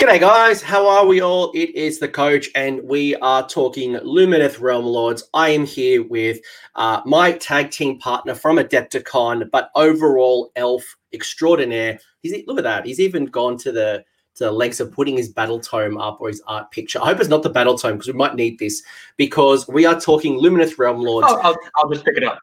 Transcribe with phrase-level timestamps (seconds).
[0.00, 0.62] G'day, guys.
[0.62, 1.52] How are we all?
[1.52, 5.28] It is the coach, and we are talking Lumineth Realm Lords.
[5.34, 6.40] I am here with
[6.74, 10.82] uh, my tag team partner from Adepticon, but overall elf
[11.12, 12.00] extraordinaire.
[12.22, 12.86] He's look at that.
[12.86, 14.02] He's even gone to the
[14.36, 16.98] to the lengths of putting his battle tome up or his art picture.
[17.02, 18.82] I hope it's not the battle tome because we might need this
[19.18, 21.26] because we are talking Lumineth Realm Lords.
[21.28, 22.40] Oh, I'll, I'll just pick it up.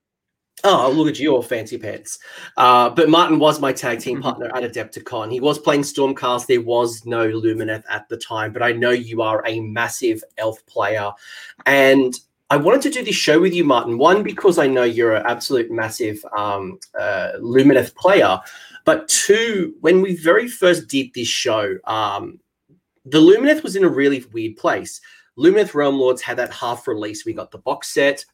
[0.63, 2.17] Oh, look at your fancy pants.
[2.57, 4.23] Uh, but Martin was my tag team mm-hmm.
[4.23, 5.31] partner at Adepticon.
[5.31, 6.47] He was playing Stormcast.
[6.47, 10.65] There was no Lumineth at the time, but I know you are a massive elf
[10.65, 11.11] player.
[11.67, 12.13] And
[12.49, 13.99] I wanted to do this show with you, Martin.
[13.99, 18.39] One, because I know you're an absolute massive um, uh, Lumineth player.
[18.83, 22.39] But two, when we very first did this show, um,
[23.05, 25.01] the Lumineth was in a really weird place.
[25.37, 27.25] Lumineth Realm Lords had that half release.
[27.25, 28.25] We got the box set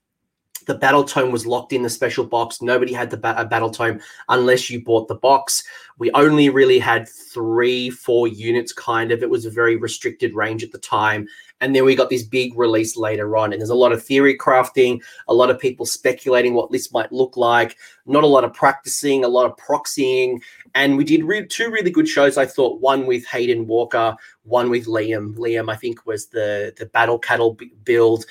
[0.66, 2.62] the battle tome was locked in the special box.
[2.62, 3.99] Nobody had the ba- battle tome
[4.30, 5.63] unless you bought the box.
[5.98, 9.21] We only really had three, four units, kind of.
[9.21, 11.27] It was a very restricted range at the time.
[11.62, 13.54] And then we got this big release later on.
[13.54, 17.12] And there's a lot of theory crafting, a lot of people speculating what this might
[17.12, 20.41] look like, not a lot of practicing, a lot of proxying.
[20.76, 22.82] And we did re- two really good shows, I thought.
[22.82, 25.35] One with Hayden Walker, one with Liam.
[25.35, 28.26] Liam, I think, was the, the battle cattle b- build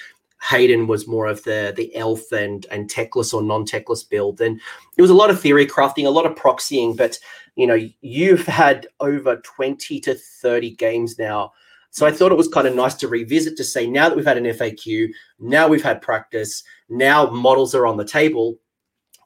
[0.48, 4.40] Hayden was more of the the elf and and Teclis or non-Teclis build.
[4.40, 4.60] And
[4.96, 7.18] it was a lot of theory crafting, a lot of proxying, but
[7.54, 11.52] you know, you've had over 20 to 30 games now.
[11.90, 14.24] So I thought it was kind of nice to revisit to say now that we've
[14.24, 18.58] had an FAQ, now we've had practice, now models are on the table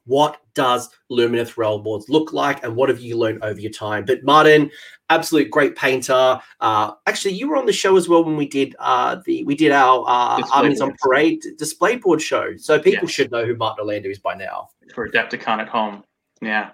[0.06, 4.04] what does Lumineth Realm Lords look like and what have you learned over your time?
[4.04, 4.70] But Martin,
[5.10, 6.40] absolute great painter.
[6.60, 9.54] Uh, actually, you were on the show as well when we did uh, the we
[9.54, 12.56] did our uh, Armies on Parade display board show.
[12.56, 14.68] So people should know who Martin Orlando is by now.
[14.94, 16.04] For Adepticon at home.
[16.40, 16.70] Yeah.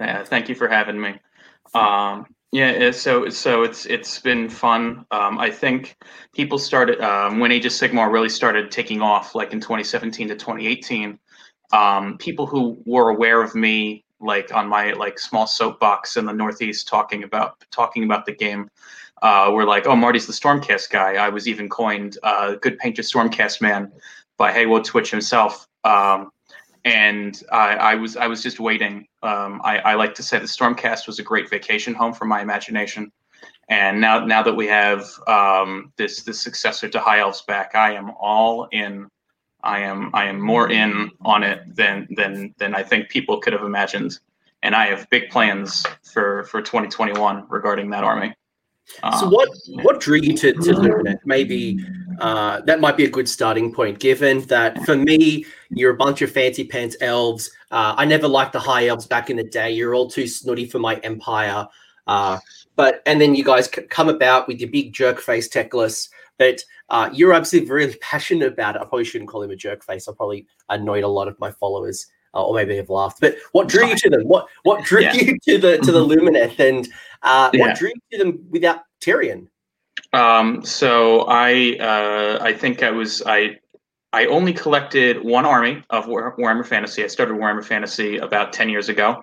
[0.00, 0.24] Yeah.
[0.24, 1.14] Thank you for having me.
[1.74, 5.06] Um, yeah, so so it's it's been fun.
[5.10, 5.96] Um, I think
[6.34, 10.34] people started um, when Age of Sigmar really started taking off, like in 2017 to
[10.34, 11.18] 2018
[11.72, 16.32] um, people who were aware of me like on my like small soapbox in the
[16.32, 18.68] northeast talking about talking about the game
[19.22, 23.02] uh, were like oh marty's the stormcast guy i was even coined uh, good painter
[23.02, 23.90] stormcast man
[24.36, 26.30] by Haywood twitch himself um,
[26.84, 29.06] and I, I, was I was just waiting.
[29.22, 32.40] Um, I, I, like to say the Stormcast was a great vacation home for my
[32.40, 33.12] imagination,
[33.68, 37.94] and now now that we have um, this this successor to High Elves back, I
[37.94, 39.08] am all in
[39.62, 43.52] I am I am more in on it than than than I think people could
[43.52, 44.18] have imagined,
[44.62, 48.34] and I have big plans for for 2021 regarding that army.
[49.18, 49.48] So what
[49.82, 51.18] what drew you to to Lumineth?
[51.24, 51.78] Maybe
[52.20, 56.20] uh, that might be a good starting point, given that for me you're a bunch
[56.22, 57.50] of fancy pants elves.
[57.70, 59.70] Uh, I never liked the high elves back in the day.
[59.70, 61.66] You're all too snooty for my empire.
[62.06, 62.38] Uh,
[62.76, 66.08] but and then you guys c- come about with your big jerk face Teclis.
[66.42, 68.82] But uh, you're absolutely really passionate about it.
[68.82, 70.08] I probably shouldn't call him a jerk face.
[70.08, 72.04] I probably annoyed a lot of my followers,
[72.34, 73.20] uh, or maybe they've laughed.
[73.20, 74.22] But what drew you to them?
[74.26, 75.12] What what drew yeah.
[75.12, 76.26] you to the to the mm-hmm.
[76.26, 76.88] Lumineth, and
[77.22, 77.60] uh, yeah.
[77.60, 79.46] what drew you to them without Tyrion?
[80.12, 83.60] Um, so I uh, I think I was I
[84.12, 87.04] I only collected one army of Warhammer Fantasy.
[87.04, 89.22] I started Warhammer Fantasy about ten years ago.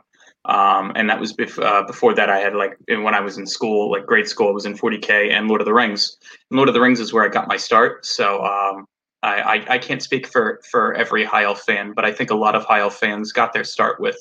[0.50, 2.30] Um, and that was bef- uh, before that.
[2.30, 5.30] I had like when I was in school, like grade school, I was in 40k
[5.32, 6.18] and Lord of the Rings.
[6.50, 8.04] And Lord of the Rings is where I got my start.
[8.04, 8.88] So um,
[9.22, 12.36] I, I, I can't speak for for every High Elf fan, but I think a
[12.36, 14.18] lot of High Elf fans got their start with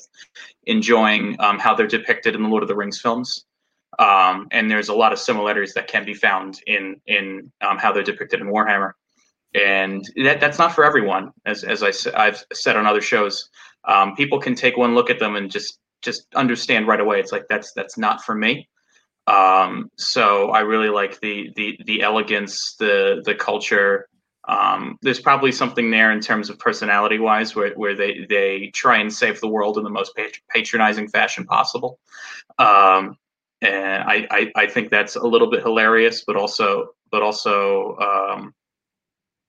[0.65, 3.45] enjoying um, how they're depicted in the Lord of the Rings films.
[3.97, 7.91] Um, and there's a lot of similarities that can be found in in um, how
[7.91, 8.91] they're depicted in Warhammer.
[9.55, 13.49] And that, that's not for everyone, as, as I, I've said on other shows.
[13.85, 17.19] Um, people can take one look at them and just just understand right away.
[17.19, 18.67] It's like that's that's not for me.
[19.27, 24.07] Um, so I really like the the the elegance, the the culture.
[24.47, 28.97] Um, there's probably something there in terms of personality wise, where, where they they try
[28.97, 30.17] and save the world in the most
[30.49, 31.99] patronizing fashion possible.
[32.57, 33.17] Um,
[33.61, 38.53] and I, I, I think that's a little bit hilarious, but also but also um,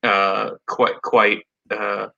[0.03, 2.09] uh, quite quite uh,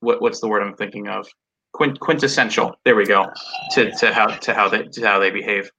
[0.00, 1.28] what what's the word I'm thinking of?
[1.72, 2.76] Quint- quintessential.
[2.84, 3.26] There we go
[3.72, 5.70] to, to how to how they to how they behave.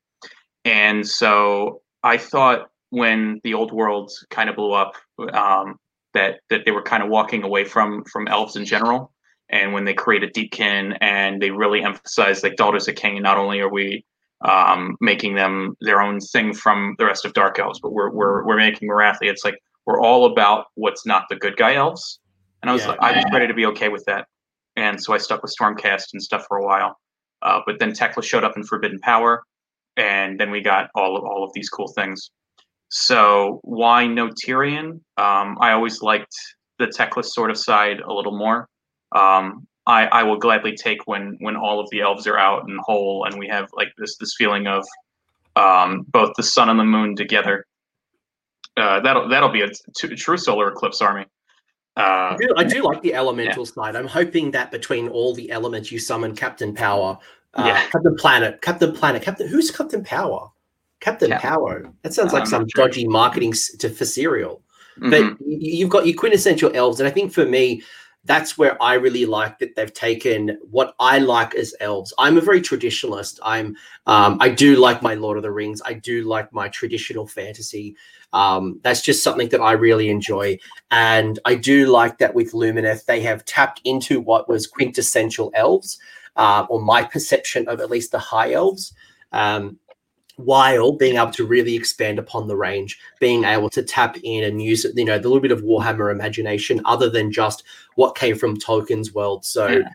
[0.66, 4.96] And so I thought when the old world kind of blew up,
[5.34, 5.78] um,
[6.14, 9.12] that that they were kind of walking away from from elves in general.
[9.50, 13.60] And when they created Deepkin and they really emphasized like Daughters of Khaine, not only
[13.60, 14.04] are we
[14.44, 18.46] um, making them their own thing from the rest of Dark Elves, but we're we're
[18.46, 19.30] we're making Morathi.
[19.30, 22.20] It's like we're all about what's not the good guy elves.
[22.62, 22.90] And I was yeah.
[22.90, 24.28] like, I was ready to be okay with that
[24.76, 26.98] and so I stuck with Stormcast and stuff for a while.
[27.42, 29.44] Uh, but then Teclis showed up in Forbidden Power,
[29.98, 32.32] and then we got all of all of these cool things.
[32.90, 35.02] So why no Tyrion?
[35.18, 36.34] Um, I always liked
[36.80, 38.68] the Teclis sort of side a little more.
[39.14, 42.80] Um, I, I will gladly take when when all of the elves are out and
[42.80, 44.86] whole, and we have like this this feeling of
[45.56, 47.66] um, both the sun and the moon together.
[48.78, 49.70] Uh, that'll that'll be a
[50.16, 51.26] true solar eclipse army.
[51.96, 53.72] Uh, I, do, I, do, like the elemental yeah.
[53.72, 53.96] side.
[53.96, 57.18] I'm hoping that between all the elements, you summon Captain Power,
[57.54, 57.88] uh, yeah.
[57.92, 59.48] Captain Planet, Captain Planet, Captain.
[59.48, 60.50] Who's Captain Power?
[61.02, 61.32] Captain.
[61.32, 61.92] Power.
[62.02, 64.64] That sounds like some dodgy marketing to for cereal.
[65.00, 65.10] Mm-hmm.
[65.10, 67.84] But you've got your quintessential elves, and I think for me,
[68.26, 72.14] that's where I really like that they've taken what I like as elves.
[72.18, 73.40] I'm a very traditionalist.
[73.44, 73.76] I'm
[74.06, 75.82] um, I do like my Lord of the Rings.
[75.86, 77.96] I do like my traditional fantasy.
[78.32, 80.58] Um, that's just something that I really enjoy,
[80.90, 86.00] and I do like that with Lumineth they have tapped into what was quintessential elves,
[86.36, 88.94] uh, or my perception of at least the high elves.
[89.34, 89.80] Um,
[90.38, 94.62] while being able to really expand upon the range, being able to tap in and
[94.62, 97.64] use you know the little bit of Warhammer imagination other than just
[97.96, 99.46] what came from Tolkien's world.
[99.46, 99.90] So, yeah.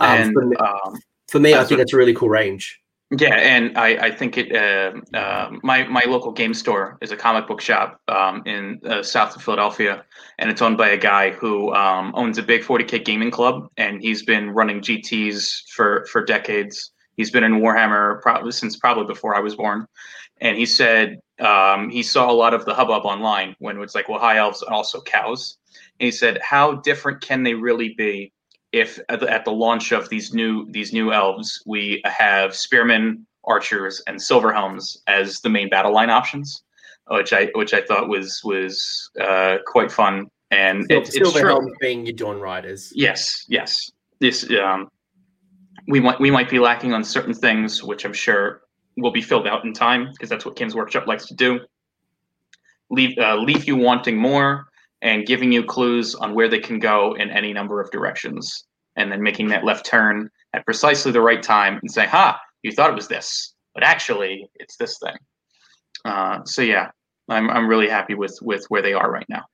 [0.00, 0.98] um, and, for me, um,
[1.28, 2.78] for me I think it's a really cool range.
[3.18, 4.56] Yeah, and I, I think it.
[4.56, 9.02] Uh, uh, my my local game store is a comic book shop um, in uh,
[9.02, 10.02] south of Philadelphia,
[10.38, 14.00] and it's owned by a guy who um, owns a big 40k gaming club, and
[14.00, 19.36] he's been running GTS for for decades He's been in Warhammer probably since probably before
[19.36, 19.86] I was born.
[20.40, 24.08] And he said um, he saw a lot of the hubbub online when it's like,
[24.08, 25.56] well, high elves and also cows.
[26.00, 28.32] And he said, how different can they really be
[28.72, 33.24] if at the, at the launch of these new these new elves we have spearmen,
[33.44, 36.64] archers, and silver helms as the main battle line options,
[37.08, 40.26] which I which I thought was was uh, quite fun.
[40.50, 42.92] And so, it, silver helms being your dawn riders.
[42.96, 43.92] Yes, yes.
[44.18, 44.88] This um,
[45.88, 48.62] we might we might be lacking on certain things, which I'm sure
[48.96, 51.60] will be filled out in time because that's what Games Workshop likes to do.
[52.90, 54.66] Leave uh, leave you wanting more
[55.00, 58.64] and giving you clues on where they can go in any number of directions,
[58.96, 62.72] and then making that left turn at precisely the right time and say, "Ha, you
[62.72, 65.16] thought it was this, but actually it's this thing."
[66.04, 66.90] Uh, so yeah,
[67.28, 69.44] I'm I'm really happy with with where they are right now.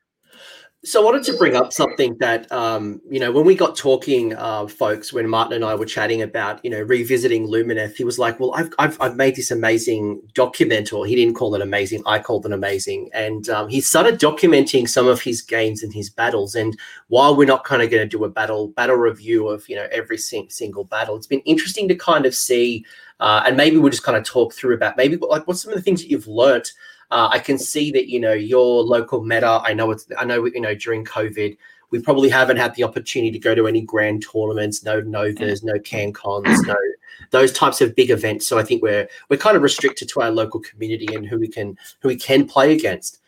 [0.84, 4.32] So I wanted to bring up something that um, you know when we got talking,
[4.34, 8.16] uh, folks, when Martin and I were chatting about you know revisiting Lumineth, he was
[8.16, 12.04] like, "Well, I've I've, I've made this amazing document, or he didn't call it amazing,
[12.06, 16.10] I called it amazing." And um, he started documenting some of his games and his
[16.10, 16.54] battles.
[16.54, 16.78] And
[17.08, 19.88] while we're not kind of going to do a battle battle review of you know
[19.90, 22.86] every sing- single battle, it's been interesting to kind of see,
[23.19, 25.76] uh, and maybe we'll just kind of talk through about maybe like what's some of
[25.76, 26.72] the things that you've learnt
[27.10, 29.60] uh, I can see that you know your local meta.
[29.64, 30.06] I know it's.
[30.19, 31.56] I know you know during COVID,
[31.90, 35.75] we probably haven't had the opportunity to go to any grand tournaments, no novas, no
[35.75, 36.76] CanCons, no
[37.31, 38.46] those types of big events.
[38.46, 41.49] So I think we're we're kind of restricted to our local community and who we
[41.49, 43.20] can who we can play against.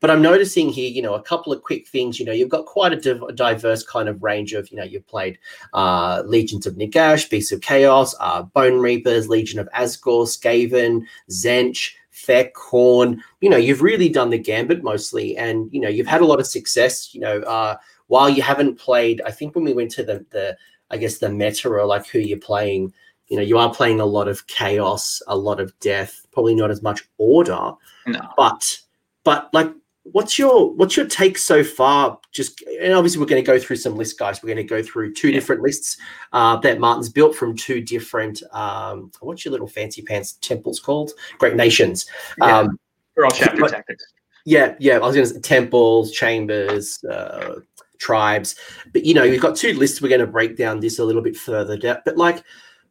[0.00, 2.20] But I'm noticing here, you know, a couple of quick things.
[2.20, 5.06] You know, you've got quite a div- diverse kind of range of, you know, you've
[5.06, 5.38] played
[5.72, 11.92] uh, Legions of Nagash, Beasts of Chaos, uh, Bone Reapers, Legion of Azgorh, Skaven, Tzeentch,
[12.16, 13.20] Feck, Khorne.
[13.42, 16.40] You know, you've really done the gambit mostly, and you know, you've had a lot
[16.40, 17.14] of success.
[17.14, 17.76] You know, uh,
[18.06, 20.56] while you haven't played, I think when we went to the the
[20.90, 22.94] I guess the meta or like who you're playing,
[23.28, 26.70] you know, you are playing a lot of chaos, a lot of death, probably not
[26.70, 27.72] as much order.
[28.06, 28.20] No.
[28.34, 28.80] But
[29.22, 29.70] but like
[30.12, 32.18] what's your what's your take so far?
[32.32, 34.42] Just and obviously we're going to go through some lists guys.
[34.42, 35.34] We're going to go through two yeah.
[35.34, 35.96] different lists
[36.32, 41.12] uh, that martin's built from two different um, what's your little fancy pants temples called?
[41.38, 42.06] Great nations.
[42.40, 42.58] Yeah.
[42.58, 42.78] um
[43.14, 44.04] they're all chapter but, tactics.
[44.44, 47.60] Yeah yeah i was going to say temples chambers uh,
[47.98, 48.56] tribes.
[48.92, 50.00] But you know you've got two lists.
[50.00, 52.44] We're going to break down this a little bit further but like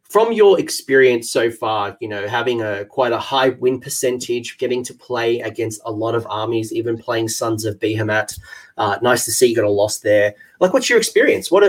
[0.08, 4.82] from your experience so far, you know, having a quite a high win percentage, getting
[4.84, 8.38] to play against a lot of armies, even playing Sons of Behemat.
[8.76, 10.34] Uh, nice to see you got a loss there.
[10.60, 11.50] Like, what's your experience?
[11.50, 11.64] What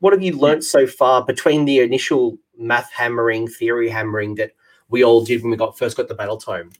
[0.00, 4.52] what have you learned so far between the initial math hammering, theory hammering that
[4.88, 6.70] we all did when we got first got the battle tome?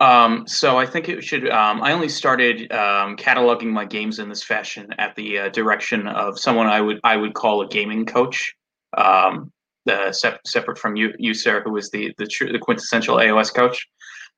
[0.00, 1.48] Um, so I think it should.
[1.48, 6.08] Um, I only started um, cataloging my games in this fashion at the uh, direction
[6.08, 8.56] of someone I would I would call a gaming coach.
[8.96, 9.52] Um,
[9.90, 13.54] uh, sep- separate from you, you, Sarah, who was the the, tr- the quintessential AOS
[13.54, 13.88] coach.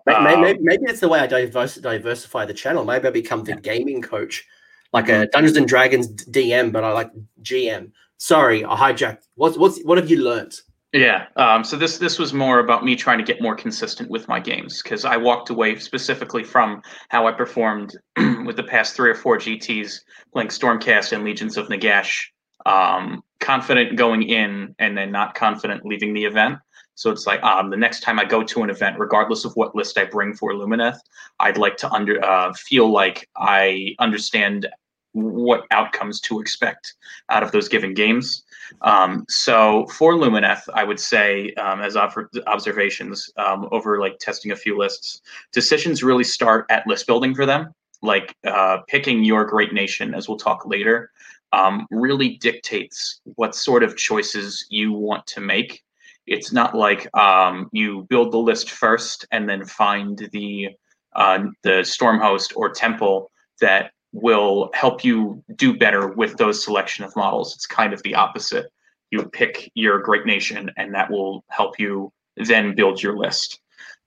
[0.07, 2.85] Maybe, um, maybe, maybe it's the way I diversify the channel.
[2.85, 4.45] Maybe I become the gaming coach,
[4.93, 5.31] like a mm-hmm.
[5.33, 7.11] Dungeons and Dragons DM, but I like
[7.43, 7.93] GM.
[8.19, 9.23] Sorry, I hijacked.
[9.35, 10.55] What's what's what have you learned?
[10.95, 11.27] Yeah.
[11.35, 14.39] Um, so this this was more about me trying to get more consistent with my
[14.39, 17.97] games because I walked away specifically from how I performed
[18.47, 20.01] with the past three or four GTS
[20.33, 22.27] playing Stormcast and Legions of Nagash
[22.67, 26.59] um, confident going in and then not confident leaving the event.
[26.97, 29.75] So it's like um, the next time I go to an event, regardless of what
[29.75, 30.99] list I bring for Lumineth,
[31.41, 34.69] I'd like to under uh, feel like I understand
[35.13, 36.95] what outcomes to expect
[37.31, 38.43] out of those given games.
[38.83, 44.57] Um, so for Lumineth, I would say um, as observations um, over like testing a
[44.57, 47.73] few lists, decisions really start at list building for them.
[48.03, 51.11] Like uh, picking your great nation, as we'll talk later,
[51.55, 55.83] um, really dictates what sort of choices you want to make.
[56.27, 60.71] It's not like um, you build the list first and then find the
[61.15, 63.31] uh, the storm host or temple
[63.61, 67.55] that will help you do better with those selection of models.
[67.55, 68.67] It's kind of the opposite.
[69.13, 73.61] You pick your great nation, and that will help you then build your list.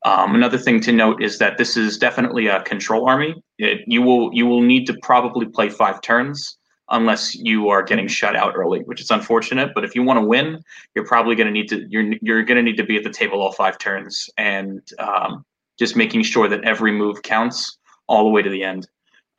[0.03, 3.41] Um, another thing to note is that this is definitely a control army.
[3.57, 6.57] It, you will you will need to probably play five turns
[6.89, 9.73] unless you are getting shut out early, which is unfortunate.
[9.73, 10.61] But if you want to win,
[10.95, 13.09] you're probably going to need to you're you're going to need to be at the
[13.09, 15.45] table all five turns and um,
[15.77, 17.77] just making sure that every move counts
[18.07, 18.87] all the way to the end.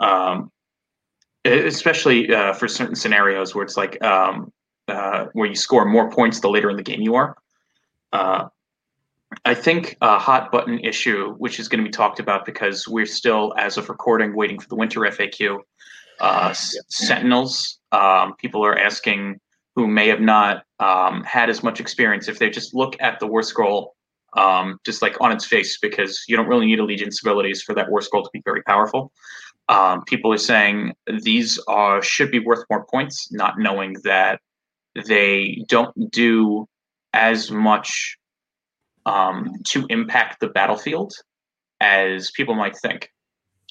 [0.00, 0.50] Um,
[1.44, 4.52] especially uh, for certain scenarios where it's like um,
[4.88, 7.36] uh, where you score more points the later in the game you are.
[8.12, 8.48] Uh,
[9.44, 13.06] I think a hot button issue, which is going to be talked about because we're
[13.06, 15.58] still, as of recording, waiting for the winter FAQ.
[16.20, 19.40] Uh, Sentinels, um, people are asking
[19.76, 22.28] who may have not um, had as much experience.
[22.28, 23.94] If they just look at the war scroll
[24.36, 27.90] um, just like on its face because you don't really need allegiance abilities for that
[27.90, 29.12] war scroll to be very powerful.
[29.68, 34.40] Um, people are saying these are should be worth more points, not knowing that
[35.06, 36.66] they don't do
[37.12, 38.16] as much
[39.06, 41.12] um, to impact the battlefield
[41.80, 43.10] as people might think.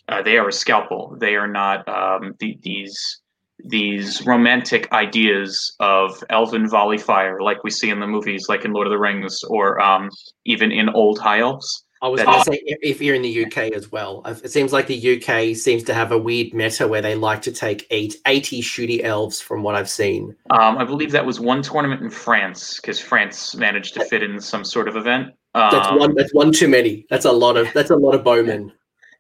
[0.10, 1.16] Uh, they are a scalpel.
[1.20, 3.22] They are not um, the, these
[3.66, 8.72] these romantic ideas of elven volley fire, like we see in the movies, like in
[8.72, 10.10] Lord of the Rings, or um,
[10.46, 11.84] even in old high elves.
[12.02, 14.86] I was going to say if you're in the UK as well, it seems like
[14.86, 18.62] the UK seems to have a weird meta where they like to take eight, 80
[18.62, 20.36] shooty elves from what I've seen.
[20.52, 24.40] Um, I believe that was one tournament in France because France managed to fit in
[24.40, 25.34] some sort of event.
[25.56, 26.14] Um, that's one.
[26.14, 27.08] That's one too many.
[27.10, 27.68] That's a lot of.
[27.74, 28.72] That's a lot of bowmen.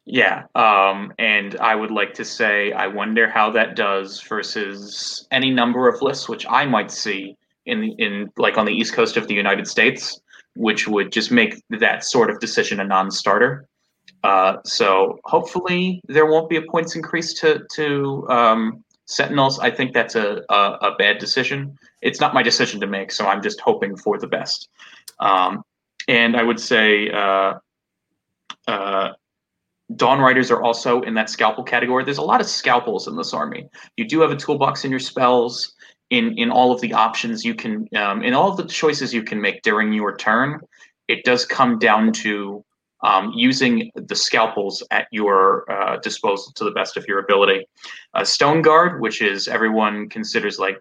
[0.09, 5.51] Yeah, um, and I would like to say I wonder how that does versus any
[5.51, 7.35] number of lists which I might see
[7.65, 10.21] in the, in like on the east coast of the United States
[10.57, 13.67] which would just make that sort of decision a non-starter.
[14.23, 19.59] Uh, so hopefully there won't be a points increase to to um, Sentinels.
[19.59, 21.77] I think that's a, a, a bad decision.
[22.01, 24.69] It's not my decision to make, so I'm just hoping for the best.
[25.19, 25.63] Um,
[26.07, 27.53] and I would say uh,
[28.67, 29.09] uh,
[29.95, 32.03] Dawn Riders are also in that scalpel category.
[32.03, 33.69] There's a lot of scalpels in this army.
[33.95, 35.75] You do have a toolbox in your spells
[36.09, 39.23] in in all of the options you can um, in all of the choices you
[39.23, 40.59] can make during your turn
[41.07, 42.63] it does come down to
[43.03, 47.67] um, using the scalpels at your uh, disposal to the best of your ability
[48.13, 50.79] uh, stone guard which is everyone considers like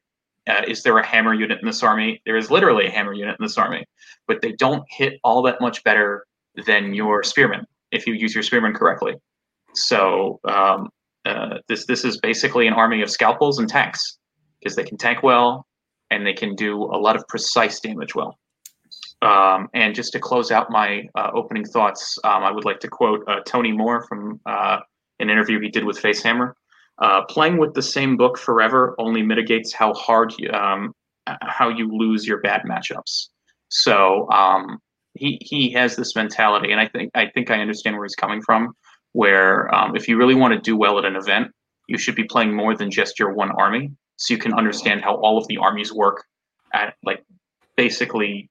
[0.48, 3.36] uh, is there a hammer unit in this army there is literally a hammer unit
[3.38, 3.84] in this army
[4.28, 6.25] but they don't hit all that much better
[6.66, 9.14] than your spearmen if you use your spearmen correctly
[9.75, 10.88] so um,
[11.26, 14.19] uh, this this is basically an army of scalpels and tanks
[14.59, 15.66] because they can tank well
[16.11, 18.38] and they can do a lot of precise damage well.
[19.23, 22.88] Um, and just to close out my uh, opening thoughts, um, I would like to
[22.88, 24.78] quote uh, Tony Moore from uh,
[25.19, 26.52] an interview he did with Facehammer.
[26.99, 30.95] Uh, playing with the same book forever only mitigates how hard you, um,
[31.43, 33.28] how you lose your bad matchups.
[33.69, 34.78] So um,
[35.18, 38.42] he he has this mentality, and I think I think I understand where he's coming
[38.42, 38.75] from.
[39.12, 41.50] Where um, if you really want to do well at an event,
[41.88, 45.16] you should be playing more than just your one army so you can understand how
[45.16, 46.25] all of the armies work
[46.75, 47.25] at like
[47.76, 48.50] basically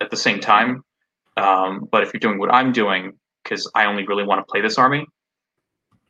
[0.00, 0.82] at the same time.
[1.36, 4.60] Um, but if you're doing what I'm doing, because I only really want to play
[4.60, 5.06] this army,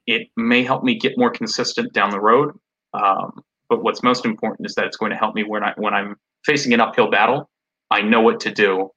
[0.07, 2.53] it may help me get more consistent down the road.
[2.95, 5.95] Um, but what's most important is that it's going to help me when I when
[5.95, 7.51] I'm facing an uphill battle.
[7.91, 8.91] I know what to do.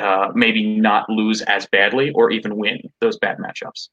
[0.00, 3.88] Uh, maybe not lose as badly or even win those bad matchups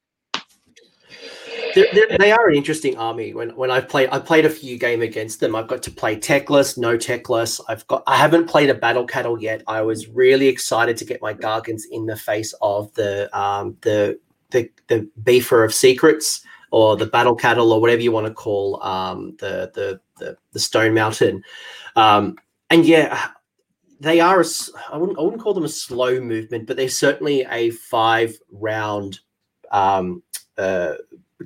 [1.76, 3.34] they're, they're, they are an interesting army.
[3.34, 5.56] When when I've played, I played a few game against them.
[5.56, 7.60] I've got to play Teclis, no Teclis.
[7.68, 9.62] I've got, I haven't played a battle cattle yet.
[9.68, 14.18] I was really excited to get my gargants in the face of the um the
[14.52, 18.82] the the beefer of secrets or the battle cattle or whatever you want to call
[18.82, 21.44] um the the the, the stone mountain.
[21.98, 22.38] Um,
[22.70, 23.28] and yeah,
[24.00, 24.46] they are a,
[24.92, 29.20] I wouldn't I wouldn't call them a slow movement, but they're certainly a five round
[29.72, 30.24] um,
[30.58, 30.96] uh,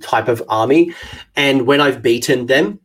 [0.01, 0.93] type of army.
[1.35, 2.79] And when I've beaten them,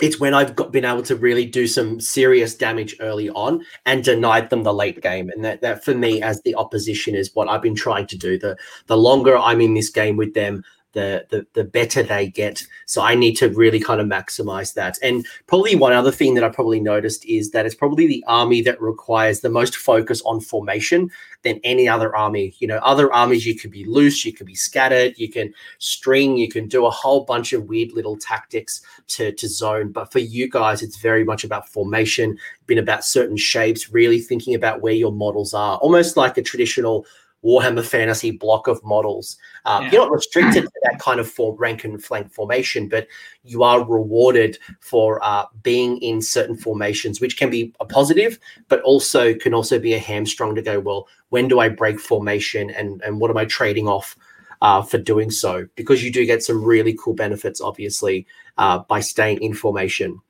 [0.00, 4.04] it's when I've got, been able to really do some serious damage early on and
[4.04, 5.28] denied them the late game.
[5.30, 8.38] And that, that for me, as the opposition, is what I've been trying to do.
[8.38, 12.62] The the longer I'm in this game with them, the, the the better they get.
[12.86, 14.98] So I need to really kind of maximize that.
[15.02, 18.62] And probably one other thing that I probably noticed is that it's probably the army
[18.62, 21.10] that requires the most focus on formation
[21.42, 22.54] than any other army.
[22.58, 26.36] You know, other armies you could be loose, you could be scattered, you can string,
[26.36, 29.92] you can do a whole bunch of weird little tactics to to zone.
[29.92, 34.54] But for you guys, it's very much about formation, been about certain shapes, really thinking
[34.54, 37.06] about where your models are, almost like a traditional
[37.44, 39.36] Warhammer Fantasy block of models.
[39.64, 39.90] Uh, yeah.
[39.90, 43.06] You're not restricted to that kind of form, rank and flank formation, but
[43.44, 48.80] you are rewarded for uh, being in certain formations, which can be a positive, but
[48.82, 53.00] also can also be a hamstrung to go, well, when do I break formation and,
[53.02, 54.16] and what am I trading off
[54.60, 55.66] uh, for doing so?
[55.76, 58.26] Because you do get some really cool benefits, obviously,
[58.56, 60.20] uh, by staying in formation.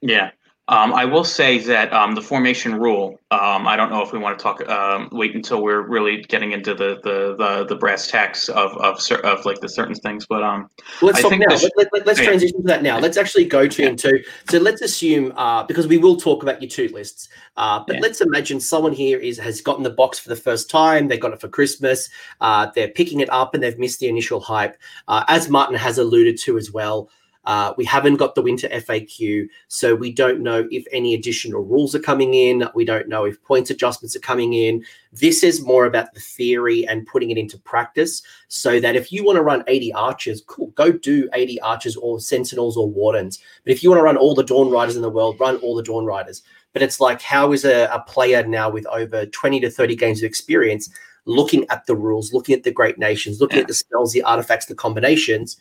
[0.00, 0.30] Yeah.
[0.70, 3.18] Um, I will say that um, the formation rule.
[3.32, 4.66] Um, I don't know if we want to talk.
[4.68, 9.00] Um, wait until we're really getting into the the the, the brass tacks of of
[9.24, 10.26] of like the certain things.
[10.26, 10.70] But um,
[11.02, 11.46] let's I talk now.
[11.48, 13.00] This, let, us let, transition to that now.
[13.00, 13.88] Let's actually go to yeah.
[13.88, 14.22] into.
[14.48, 17.28] So let's assume uh, because we will talk about your two lists.
[17.56, 18.02] Uh, but yeah.
[18.02, 21.08] let's imagine someone here is has gotten the box for the first time.
[21.08, 22.08] They got it for Christmas.
[22.40, 24.76] Uh, they're picking it up and they've missed the initial hype.
[25.08, 27.10] Uh, as Martin has alluded to as well.
[27.44, 31.94] Uh, we haven't got the winter FAQ, so we don't know if any additional rules
[31.94, 32.68] are coming in.
[32.74, 34.84] We don't know if points adjustments are coming in.
[35.12, 39.24] This is more about the theory and putting it into practice so that if you
[39.24, 43.38] want to run 80 archers, cool, go do 80 archers or sentinels or wardens.
[43.64, 45.74] But if you want to run all the Dawn Riders in the world, run all
[45.74, 46.42] the Dawn Riders.
[46.72, 50.20] But it's like, how is a, a player now with over 20 to 30 games
[50.20, 50.90] of experience
[51.26, 53.62] looking at the rules, looking at the great nations, looking yeah.
[53.62, 55.56] at the spells, the artifacts, the combinations,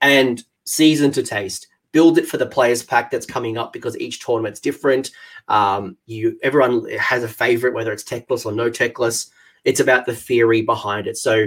[0.00, 1.68] and season to taste.
[1.92, 5.10] Build it for the players pack that's coming up because each tournament's different.
[5.48, 9.30] Um, you everyone has a favorite, whether it's Teclis or no Teclis.
[9.64, 11.18] It's about the theory behind it.
[11.18, 11.46] So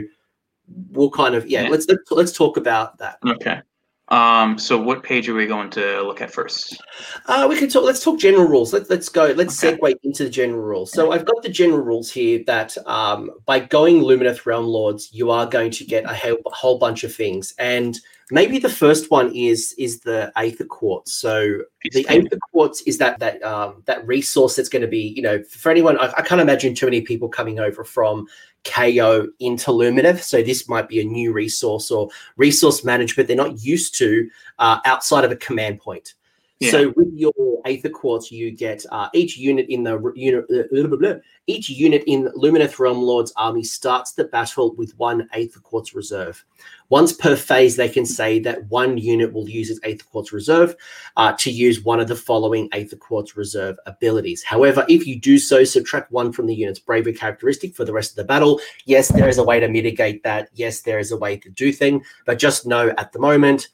[0.91, 1.69] we'll kind of yeah, yeah.
[1.69, 3.17] let's let's talk about that.
[3.25, 3.61] Okay.
[4.09, 6.79] Um, so what page are we going to look at first?
[7.25, 7.83] Uh, we can talk.
[7.83, 8.71] Let's talk general rules.
[8.71, 9.33] Let's let's go.
[9.35, 9.77] Let's okay.
[9.77, 10.91] segue into the general rules.
[10.91, 15.31] So I've got the general rules here that um, by going Lumineth Realm Lords, you
[15.31, 17.99] are going to get a whole, a whole bunch of things, and
[18.31, 21.13] maybe the first one is is the Aether Quartz.
[21.13, 21.59] So
[21.91, 25.43] the Aether Quartz is that that um, that resource that's going to be you know
[25.43, 25.97] for anyone.
[25.99, 28.27] I, I can't imagine too many people coming over from
[28.63, 30.21] KO into Lumineth.
[30.21, 34.79] So this might be a new resource or resource management they're not used to uh,
[34.85, 36.15] outside of a command point.
[36.59, 36.71] Yeah.
[36.71, 37.33] So with your
[37.65, 40.45] Aether Quartz, you get uh, each unit in the unit.
[40.49, 45.93] Uh, each unit in Lumineth Realm Lord's army starts the battle with one Aether Quartz
[45.93, 46.45] reserve.
[46.87, 50.77] Once per phase, they can say that one unit will use its Aether Quartz reserve
[51.17, 54.41] uh, to use one of the following Aether Quartz reserve abilities.
[54.41, 58.11] However, if you do so, subtract one from the unit's bravery characteristic for the rest
[58.11, 58.61] of the battle.
[58.85, 60.49] Yes, there is a way to mitigate that.
[60.53, 63.67] Yes, there is a way to do thing, but just know at the moment,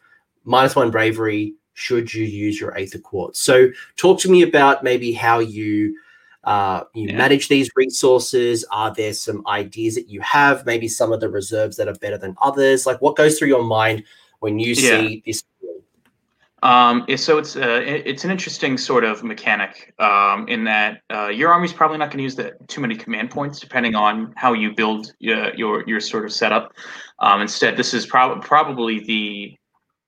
[0.46, 3.40] minus one bravery should you use your Aether Quartz.
[3.40, 5.96] So, talk to me about maybe how you
[6.44, 7.18] uh, you yeah.
[7.18, 8.66] manage these resources.
[8.72, 10.66] Are there some ideas that you have?
[10.66, 12.86] Maybe some of the reserves that are better than others.
[12.86, 14.04] Like, what goes through your mind
[14.40, 15.00] when you yeah.
[15.00, 15.44] see this?
[16.64, 21.52] Um, so it's uh, it's an interesting sort of mechanic um, in that uh, your
[21.52, 24.76] army's probably not going to use the, too many command points, depending on how you
[24.76, 26.74] build your your, your sort of setup.
[27.20, 29.58] Um, instead, this is prob- probably the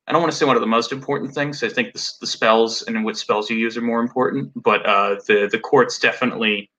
[0.07, 1.63] I don't want to say one of the most important things.
[1.63, 5.15] I think the, the spells and what spells you use are more important, but uh,
[5.27, 6.69] the the quartz definitely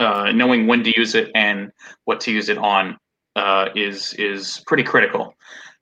[0.00, 1.70] uh, knowing when to use it and
[2.04, 2.98] what to use it on
[3.36, 5.34] uh, is is pretty critical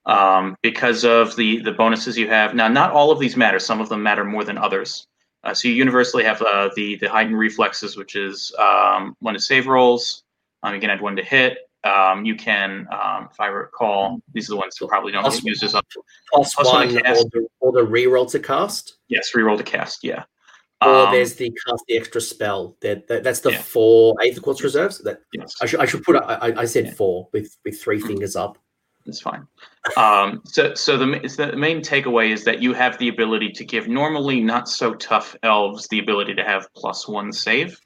[0.05, 2.53] um, because of the the bonuses you have.
[2.53, 3.59] Now, not all of these matter.
[3.59, 5.07] Some of them matter more than others.
[5.43, 9.39] Uh, so you universally have uh, the the heightened reflexes, which is um, one to
[9.39, 10.23] save rolls.
[10.61, 11.57] Um, you can add one to hit.
[11.83, 15.63] Um, you can, um, if I recall, these are the ones who probably don't plus,
[15.63, 15.85] as up.
[16.33, 18.97] Plus, plus one, one or the, or the reroll to cast.
[19.09, 20.03] Yes, reroll to cast.
[20.03, 20.23] Yeah.
[20.81, 22.77] Or um, there's the cast the extra spell.
[22.81, 23.61] That, that that's the yeah.
[23.61, 24.99] four Aether Quartz reserves.
[24.99, 25.55] That yes.
[25.61, 26.15] I should I should put.
[26.15, 26.93] I, I said yeah.
[26.93, 28.07] four with with 3 mm-hmm.
[28.07, 28.57] fingers up.
[29.05, 29.45] It's fine.
[29.97, 33.87] Um, so so the the main takeaway is that you have the ability to give
[33.87, 37.77] normally not so tough elves the ability to have plus one save,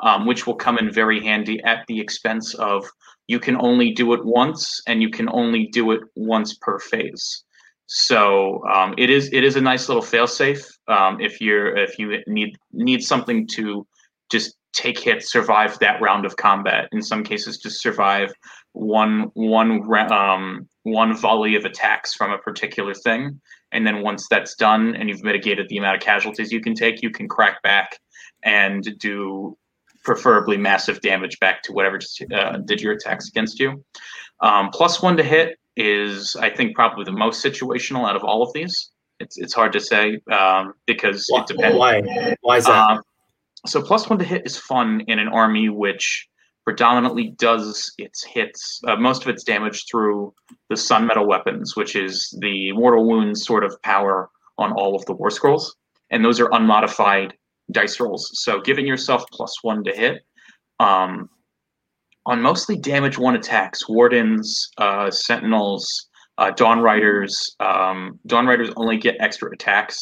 [0.00, 2.84] um, which will come in very handy at the expense of
[3.26, 7.44] you can only do it once and you can only do it once per phase
[7.86, 12.18] so um, it is it is a nice little failsafe um, if you're if you
[12.26, 13.86] need need something to
[14.30, 16.88] just take hits, survive that round of combat.
[16.92, 18.32] In some cases, just survive
[18.72, 19.80] one one
[20.12, 23.40] um, one volley of attacks from a particular thing,
[23.72, 27.02] and then once that's done and you've mitigated the amount of casualties you can take,
[27.02, 27.98] you can crack back
[28.42, 29.56] and do
[30.04, 31.98] preferably massive damage back to whatever
[32.34, 33.84] uh, did your attacks against you.
[34.40, 38.42] Um, plus one to hit is, I think, probably the most situational out of all
[38.42, 38.90] of these.
[39.20, 41.78] It's it's hard to say um, because why, it depends.
[41.78, 42.36] Why?
[42.42, 42.90] Why is that?
[42.90, 43.02] Um,
[43.66, 46.28] so plus one to hit is fun in an army which
[46.64, 50.34] predominantly does its hits, uh, most of its damage through
[50.70, 55.04] the Sun Metal weapons, which is the mortal wounds sort of power on all of
[55.04, 55.76] the war scrolls,
[56.10, 57.34] and those are unmodified
[57.70, 58.30] dice rolls.
[58.34, 60.22] So giving yourself plus one to hit
[60.80, 61.28] um,
[62.26, 65.86] on mostly damage one attacks, wardens, uh, sentinels,
[66.38, 67.36] uh, dawn riders.
[67.60, 69.98] Um, dawn riders only get extra attacks,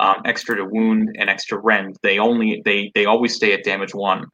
[0.00, 1.96] um, extra to wound, and extra rend.
[2.02, 4.24] They only they they always stay at damage one.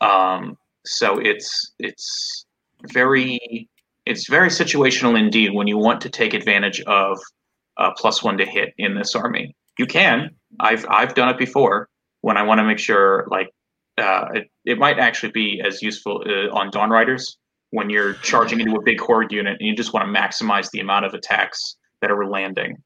[0.00, 2.46] Um, so it's it's
[2.92, 3.68] very
[4.04, 7.18] it's very situational indeed when you want to take advantage of
[7.76, 9.54] uh, plus one to hit in this army.
[9.78, 10.30] You can.
[10.60, 11.88] I've I've done it before
[12.22, 13.50] when I want to make sure like
[13.98, 17.36] uh, it, it might actually be as useful uh, on Dawn Riders
[17.70, 20.80] when you're charging into a big horde unit and you just want to maximize the
[20.80, 22.76] amount of attacks that are landing.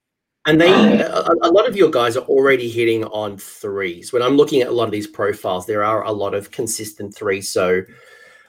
[0.46, 4.12] And they, a, a, lot of your guys are already hitting on threes.
[4.12, 7.16] When I'm looking at a lot of these profiles, there are a lot of consistent
[7.16, 7.48] threes.
[7.48, 7.82] So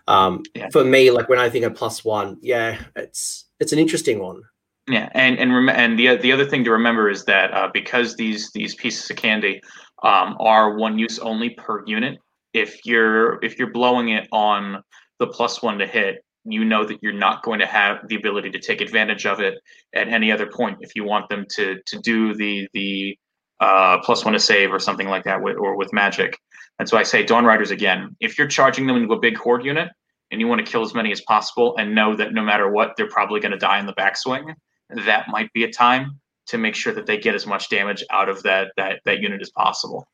[0.08, 0.68] um, yeah.
[0.72, 4.44] for me, like when I think of plus one, yeah, it's it's an interesting one.
[4.90, 8.16] Yeah, and and rem- and the the other thing to remember is that uh, because
[8.16, 9.62] these these pieces of candy
[10.04, 12.18] um, are one use only per unit,
[12.54, 14.82] if you're if you're blowing it on
[15.20, 18.50] the plus one to hit, you know that you're not going to have the ability
[18.52, 19.56] to take advantage of it
[19.94, 23.18] at any other point if you want them to to do the the
[23.60, 26.38] uh, plus one to save or something like that with, or with magic.
[26.80, 28.16] And so I say Dawn Riders again.
[28.20, 29.90] If you're charging them into a big horde unit
[30.32, 32.94] and you want to kill as many as possible and know that no matter what
[32.96, 34.54] they're probably going to die in the backswing,
[34.90, 38.30] that might be a time to make sure that they get as much damage out
[38.30, 40.08] of that that that unit as possible.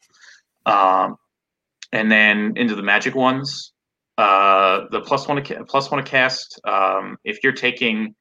[0.65, 1.15] Um,
[1.91, 3.73] and then into the magic ones,
[4.17, 6.59] uh, the plus one plus one to cast.
[6.65, 8.15] Um, if you're taking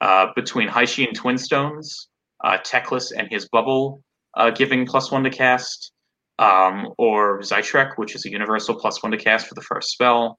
[0.00, 2.06] uh, between Hyshian Twinstones,
[2.44, 4.02] uh, Teclis and his bubble
[4.36, 5.92] uh, giving plus one to cast,
[6.38, 10.38] um, or Zaitrec, which is a universal plus one to cast for the first spell.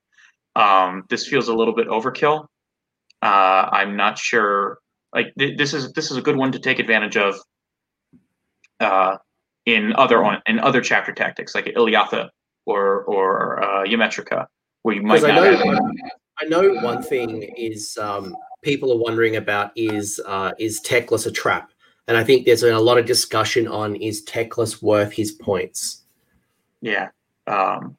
[0.55, 2.45] Um, this feels a little bit overkill.
[3.21, 4.77] Uh, I'm not sure.
[5.13, 7.35] Like th- this is this is a good one to take advantage of
[8.79, 9.17] uh,
[9.65, 12.29] in other on in other chapter tactics like Iliatha
[12.65, 14.47] or or uh, Ymetrica
[14.83, 15.97] where you might I know, one,
[16.39, 21.31] I know one thing is um, people are wondering about is uh, is Teclis a
[21.31, 21.71] trap?
[22.07, 26.03] And I think there's a lot of discussion on is Teclis worth his points?
[26.81, 27.09] Yeah.
[27.47, 27.97] Um,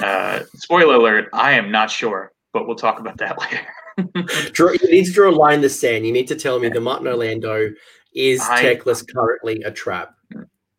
[0.00, 3.66] uh, spoiler alert, I am not sure, but we'll talk about that later.
[4.52, 6.06] draw, you need to draw a line in the sand.
[6.06, 7.70] You need to tell me the Martin Orlando
[8.14, 10.14] is I, Teclis currently a trap?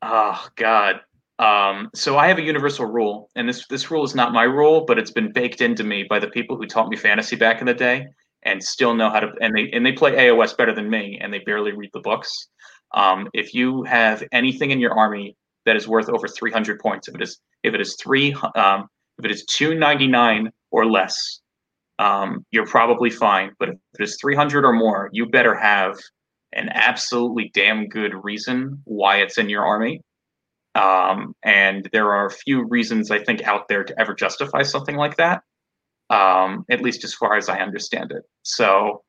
[0.02, 1.02] Oh God.
[1.40, 4.86] Um, so I have a universal rule, and this this rule is not my rule,
[4.86, 7.68] but it's been baked into me by the people who taught me fantasy back in
[7.68, 8.08] the day,
[8.44, 9.32] and still know how to.
[9.40, 12.50] And they and they play AOS better than me, and they barely read the books.
[12.94, 17.16] Um, if you have anything in your army that is worth over 300 points, if
[17.16, 21.40] it is if it is three, um, if it is 299 or less,
[22.00, 23.52] um, you're probably fine.
[23.60, 26.00] But if it is 300 or more, you better have
[26.54, 30.02] an absolutely damn good reason why it's in your army
[30.76, 34.96] um, and there are a few reasons I think out there to ever justify something
[34.96, 35.42] like that,
[36.10, 38.24] um, at least as far as I understand it.
[38.44, 39.04] So,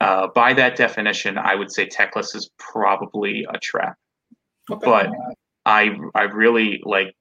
[0.00, 3.96] uh, by that definition, I would say Teclis is probably a trap.
[4.70, 4.84] Okay.
[4.84, 5.10] But
[5.64, 7.14] I, I really like,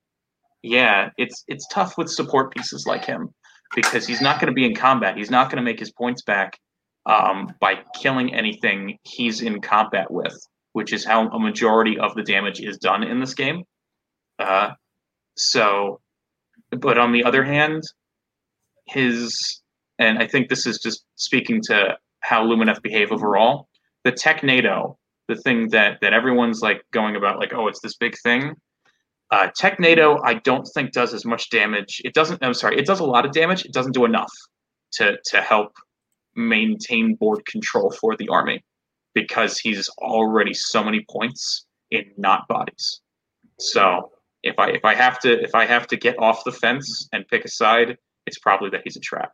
[0.64, 3.30] yeah, it's it's tough with support pieces like him
[3.76, 5.18] because he's not going to be in combat.
[5.18, 6.58] He's not going to make his points back
[7.06, 10.38] um, by killing anything he's in combat with
[10.78, 13.64] which is how a majority of the damage is done in this game.
[14.38, 14.70] Uh,
[15.36, 16.00] so,
[16.70, 17.82] but on the other hand,
[18.86, 19.64] his,
[19.98, 23.68] and I think this is just speaking to how Lumineth behave overall,
[24.04, 27.98] the tech NATO, the thing that, that everyone's like going about, like, oh, it's this
[27.98, 28.54] big thing.
[29.30, 32.02] Uh, tech NATO, I don't think does as much damage.
[32.06, 33.66] It doesn't, I'm sorry, it does a lot of damage.
[33.66, 34.32] It doesn't do enough
[34.94, 35.74] to, to help
[36.36, 38.64] maintain board control for the army
[39.14, 43.02] because he's already so many points in not bodies.
[43.60, 44.12] So
[44.44, 47.28] if I if I have to if I have to get off the fence and
[47.28, 49.32] pick a side, it's probably that he's a trap.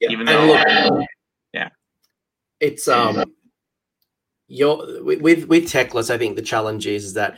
[0.00, 0.10] Yeah.
[0.10, 1.06] Even though, look,
[1.52, 1.68] yeah,
[2.58, 3.32] it's um,
[4.48, 6.10] your with with Teclis.
[6.10, 7.36] I think the challenge is, is that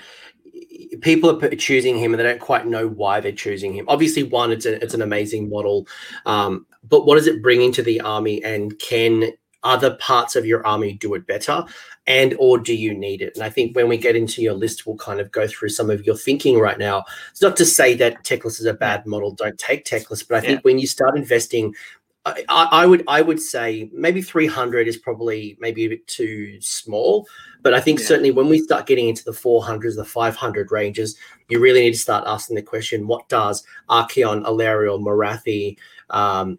[1.01, 3.85] people are choosing him and they don't quite know why they're choosing him.
[3.89, 5.87] Obviously, one, it's a, it's an amazing model,
[6.27, 9.33] um, but what does it bring into the army, and can
[9.65, 11.65] other parts of your army do it better,
[12.07, 13.33] and or do you need it?
[13.37, 15.89] And I think when we get into your list, we'll kind of go through some
[15.89, 17.05] of your thinking right now.
[17.31, 19.31] It's not to say that Teclis is a bad model.
[19.31, 20.63] Don't take Teclis, but I think yeah.
[20.63, 21.75] when you start investing
[22.25, 27.27] I, I, would I would say maybe 300 is probably maybe a bit too small,
[27.63, 28.07] but I think yeah.
[28.07, 31.17] certainly when we start getting into the 400s, the 500 ranges,
[31.49, 35.77] you really need to start asking the question: What does Archaon, Alarielle, Morathi,
[36.11, 36.59] um,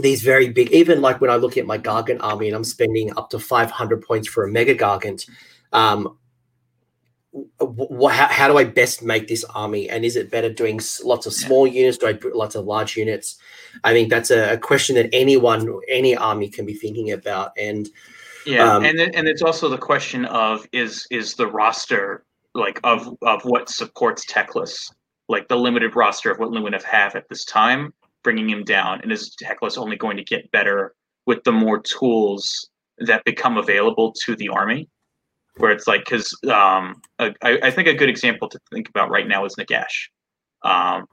[0.00, 3.16] these very big, even like when I look at my Gargant army and I'm spending
[3.16, 5.28] up to 500 points for a Mega Gargant,
[5.72, 6.18] um,
[7.60, 9.88] how, how, do I best make this army?
[9.88, 11.98] And is it better doing lots of small units?
[11.98, 13.38] Do I put lots of large units?
[13.84, 17.52] I think that's a, a question that anyone, any army can be thinking about.
[17.58, 17.88] And
[18.46, 22.80] yeah, um, and then, and it's also the question of is is the roster like
[22.84, 24.92] of of what supports Teclis,
[25.28, 29.12] like the limited roster of what Lumineth have at this time, bringing him down, and
[29.12, 30.94] is Teclis only going to get better
[31.26, 34.88] with the more tools that become available to the army?
[35.58, 39.26] where it's like because um, I, I, think a good example to think about right
[39.26, 40.08] now is Nagash,
[40.62, 41.06] um,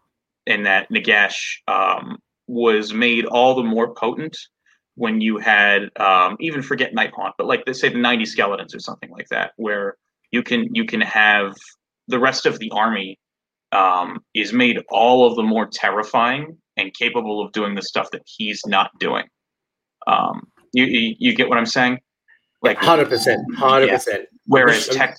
[0.47, 4.37] and that Nagash um, was made all the more potent
[4.95, 8.79] when you had um, even forget Nighthaunt, but like let's say the ninety skeletons or
[8.79, 9.97] something like that, where
[10.31, 11.55] you can you can have
[12.07, 13.19] the rest of the army
[13.71, 18.21] um, is made all of the more terrifying and capable of doing the stuff that
[18.25, 19.25] he's not doing.
[20.07, 21.99] Um, you, you, you get what I'm saying?
[22.61, 24.25] Like hundred percent, hundred percent.
[24.45, 25.17] Whereas tech,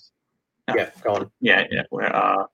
[0.75, 1.31] yeah, go on.
[1.41, 1.83] Yeah, yeah.
[1.91, 2.45] Where, uh,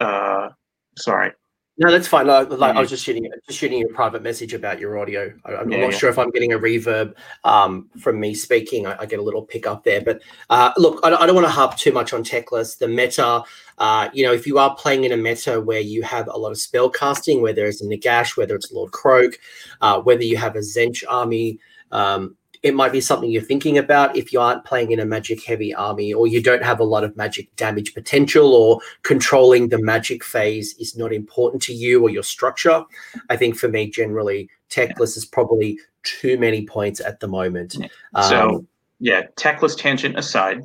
[0.00, 0.48] uh,
[0.96, 1.32] sorry.
[1.78, 2.26] No, that's fine.
[2.26, 2.50] like.
[2.76, 5.32] I was just shooting, just shooting a private message about your audio.
[5.46, 5.98] I, am yeah, not yeah.
[5.98, 8.86] sure if I'm getting a reverb um, from me speaking.
[8.86, 11.52] I, I, get a little pickup there, but uh, look, I, I don't want to
[11.52, 12.76] harp too much on Teclis.
[12.76, 13.42] The meta,
[13.78, 16.50] uh, you know, if you are playing in a meta where you have a lot
[16.50, 19.38] of spell casting, whether it's a Nagash, whether it's Lord Kroak,
[19.80, 21.58] uh, whether you have a Tzeentch army,
[21.90, 25.44] um, it might be something you're thinking about if you aren't playing in a magic
[25.44, 29.78] heavy army or you don't have a lot of magic damage potential or controlling the
[29.78, 32.84] magic phase is not important to you or your structure.
[33.30, 37.76] I think for me, generally, Teclis is probably too many points at the moment.
[38.14, 38.66] Um, so,
[39.00, 40.62] yeah, Teclis tangent aside,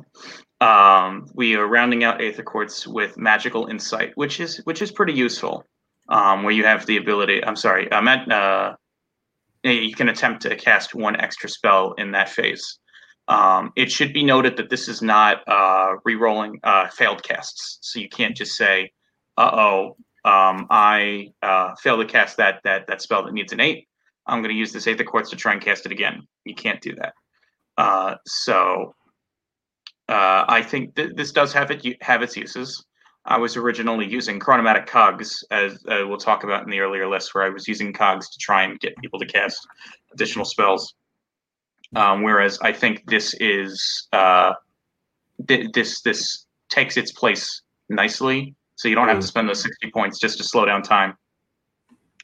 [0.60, 5.12] um, we are rounding out Aether Quartz with magical insight, which is which is pretty
[5.12, 5.64] useful.
[6.10, 7.44] Um, where you have the ability.
[7.44, 8.76] I'm sorry, uh, uh,
[9.74, 12.78] you can attempt to cast one extra spell in that phase.
[13.28, 18.00] Um, it should be noted that this is not uh, re-rolling uh, failed casts, so
[18.00, 18.90] you can't just say,
[19.36, 23.60] "Uh oh, um, I uh, failed to cast that that that spell that needs an
[23.60, 23.86] eight.
[24.26, 26.80] I'm going to use this Aether Quartz to try and cast it again." You can't
[26.80, 27.12] do that.
[27.76, 28.94] Uh, so
[30.08, 32.84] uh, I think th- this does have it have its uses.
[33.28, 37.34] I was originally using chronomantic cogs, as uh, we'll talk about in the earlier list,
[37.34, 39.66] where I was using cogs to try and get people to cast
[40.14, 40.94] additional spells.
[41.94, 44.54] Um, whereas I think this is uh,
[45.46, 49.28] th- this this takes its place nicely, so you don't have to mm.
[49.28, 51.14] spend those sixty points just to slow down time.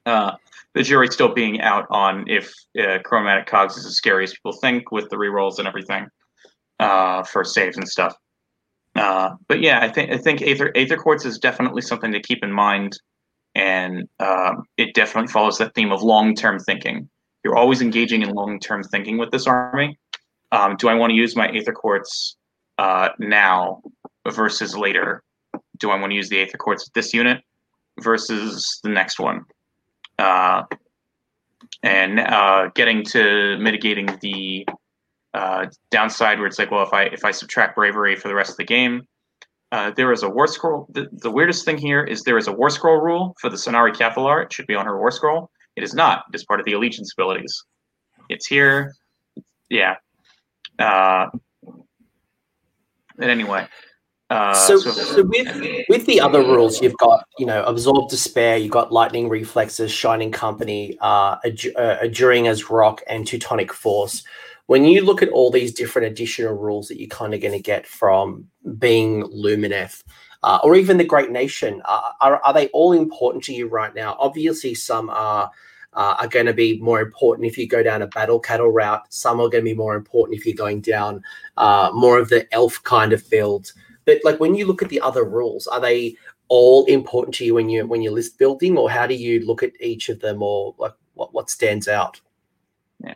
[0.06, 0.32] Uh,
[0.74, 4.52] the jury's still being out on if uh, chronomantic cogs is as scary as people
[4.52, 6.06] think with the rerolls and everything
[6.80, 8.14] uh, for saves and stuff.
[8.94, 12.44] Uh, but yeah, I think I think Aether Aether Quartz is definitely something to keep
[12.44, 12.98] in mind,
[13.54, 17.09] and um, it definitely follows that theme of long term thinking.
[17.42, 19.98] You're always engaging in long term thinking with this army.
[20.52, 22.37] Um, do I want to use my Aether Quartz
[22.78, 23.83] uh, now
[24.28, 25.22] versus later?
[25.78, 27.42] Do I want to use the Aether Quartz with this unit
[28.00, 29.44] versus the next one?
[30.18, 30.62] Uh,
[31.83, 34.66] and uh, getting to mitigating the
[35.34, 38.52] uh, downside where it's like, well, if I if I subtract bravery for the rest
[38.52, 39.06] of the game,
[39.72, 40.86] uh, there is a war scroll.
[40.90, 43.92] The, the, weirdest thing here is there is a war scroll rule for the Scinari
[43.92, 44.44] Cathallar.
[44.44, 45.50] It should be on her war scroll.
[45.74, 46.24] It is not.
[46.32, 47.64] It is part of the allegiance abilities.
[48.28, 48.94] It's here.
[49.68, 49.96] Yeah.
[50.78, 51.26] Uh,
[53.16, 53.66] but anyway.
[54.30, 58.56] Uh, so, so, so, with with the other rules, you've got you know absorb despair,
[58.56, 61.36] you've got lightning reflexes, shining company, uh,
[62.02, 64.24] enduring as rock, and tectonic force
[64.66, 67.61] when you look at all these different additional rules that you're kind of going to
[67.61, 68.46] get from
[68.79, 70.03] being Lumineth,
[70.42, 73.94] uh, or even the Great Nation, uh, are, are they all important to you right
[73.94, 74.16] now?
[74.18, 75.50] Obviously, some are.
[75.96, 79.03] Uh, are going to be more important if you go down a battle cattle route.
[79.11, 81.22] Some are going to be more important if you're going down
[81.57, 83.72] uh, more of the elf kind of build.
[84.05, 86.16] But like when you look at the other rules, are they
[86.48, 89.62] all important to you when you when you're list building, or how do you look
[89.62, 92.20] at each of them, or like what what stands out?
[92.98, 93.14] Yeah.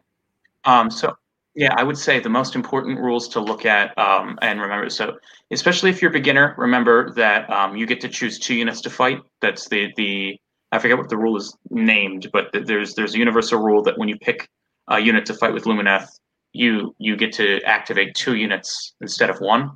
[0.64, 0.90] Um.
[0.90, 1.16] So
[1.58, 4.88] Yeah, I would say the most important rules to look at um, and remember.
[4.90, 5.18] So,
[5.50, 8.90] especially if you're a beginner, remember that um, you get to choose two units to
[8.90, 9.18] fight.
[9.42, 10.38] That's the the
[10.70, 14.08] I forget what the rule is named, but there's there's a universal rule that when
[14.08, 14.48] you pick
[14.88, 16.06] a unit to fight with Lumineth,
[16.52, 19.72] you you get to activate two units instead of one,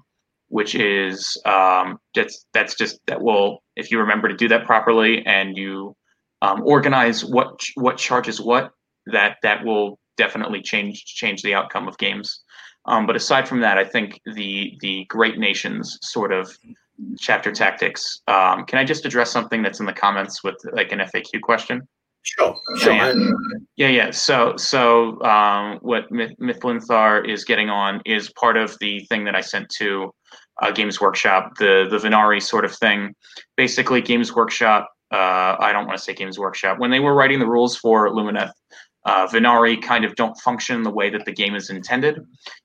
[0.51, 5.27] which is um, that's that's just that will if you remember to do that properly
[5.27, 5.97] and you
[6.43, 8.71] um, organize what what charges what
[9.07, 12.43] that that will definitely change change the outcome of games.
[12.87, 16.57] Um, but aside from that, I think the the great nations sort of
[17.19, 18.21] chapter tactics.
[18.29, 21.87] Um, can I just address something that's in the comments with like an FAQ question?
[22.23, 22.93] Sure, sure.
[22.95, 23.13] Yeah,
[23.77, 23.89] yeah.
[23.89, 24.11] yeah.
[24.11, 29.41] So, so um, what Mythlinthar is getting on is part of the thing that I
[29.41, 30.13] sent to
[30.61, 33.15] uh, Games Workshop, the the Venari sort of thing.
[33.57, 34.89] Basically, Games Workshop.
[35.13, 36.79] Uh, I don't want to say Games Workshop.
[36.79, 38.53] When they were writing the rules for Lumineth,
[39.05, 42.25] uh, Vanari kind of don't function the way that the game is intended,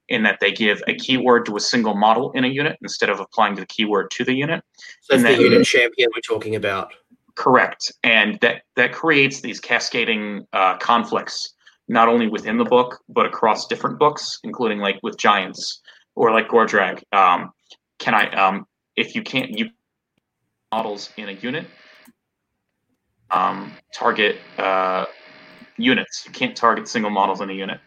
[0.09, 3.19] in that they give a keyword to a single model in a unit instead of
[3.19, 4.63] applying the keyword to the unit.
[5.01, 6.93] So it's the unit champion we're talking about.
[7.35, 11.53] Correct, and that that creates these cascading uh, conflicts
[11.87, 15.81] not only within the book but across different books, including like with giants
[16.15, 17.01] or like Gordrakk.
[17.13, 17.51] Um,
[17.99, 19.69] can I, um, if you can't, you
[20.71, 21.65] models in a unit
[23.31, 25.05] um, target uh,
[25.77, 26.23] units.
[26.25, 27.79] You can't target single models in a unit.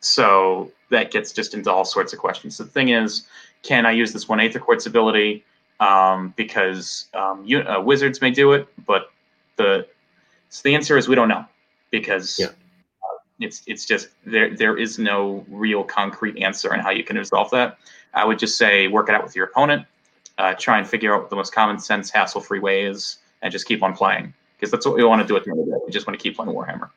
[0.00, 2.58] So that gets just into all sorts of questions.
[2.58, 3.26] The thing is,
[3.62, 5.44] can I use this one Aetherquartz ability?
[5.80, 9.10] Um, because um, you, uh, wizards may do it, but
[9.56, 9.86] the
[10.48, 11.44] so the answer is we don't know
[11.90, 12.46] because yeah.
[12.46, 17.16] uh, it's it's just there there is no real concrete answer on how you can
[17.16, 17.78] resolve that.
[18.14, 19.84] I would just say work it out with your opponent,
[20.38, 23.50] uh, try and figure out what the most common sense hassle free way is, and
[23.50, 25.66] just keep on playing because that's what we want to do at the end of
[25.66, 25.78] the day.
[25.84, 26.90] We just want to keep playing Warhammer.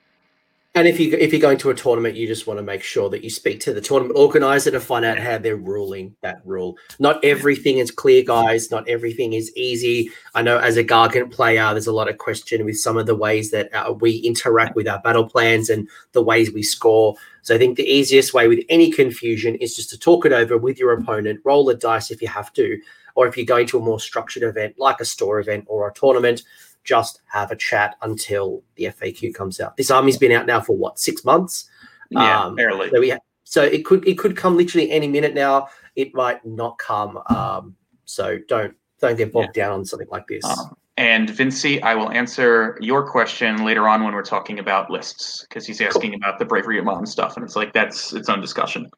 [0.75, 3.09] And if you if you're going to a tournament, you just want to make sure
[3.09, 6.77] that you speak to the tournament organizer to find out how they're ruling that rule.
[6.99, 8.69] Not everything is clear, guys.
[8.69, 10.11] Not everything is easy.
[10.35, 13.15] I know as a Gargant player, there's a lot of question with some of the
[13.15, 17.15] ways that uh, we interact with our battle plans and the ways we score.
[17.41, 20.59] So I think the easiest way with any confusion is just to talk it over
[20.59, 22.79] with your opponent, roll a dice if you have to,
[23.15, 25.93] or if you're going to a more structured event like a store event or a
[25.93, 26.43] tournament,
[26.87, 29.75] just have a chat until the FAQ comes out.
[29.77, 31.69] This army's been out now for what six months?
[32.09, 32.89] Yeah, um, barely.
[32.89, 35.67] So, we ha- so it could it could come literally any minute now.
[35.95, 37.19] It might not come.
[37.27, 39.65] Um, so don't don't get bogged yeah.
[39.65, 40.45] down on something like this.
[40.45, 45.45] Um, and Vinci, I will answer your question later on when we're talking about lists
[45.47, 46.19] because he's asking cool.
[46.23, 48.89] about the bravery of mom stuff, and it's like that's its own discussion.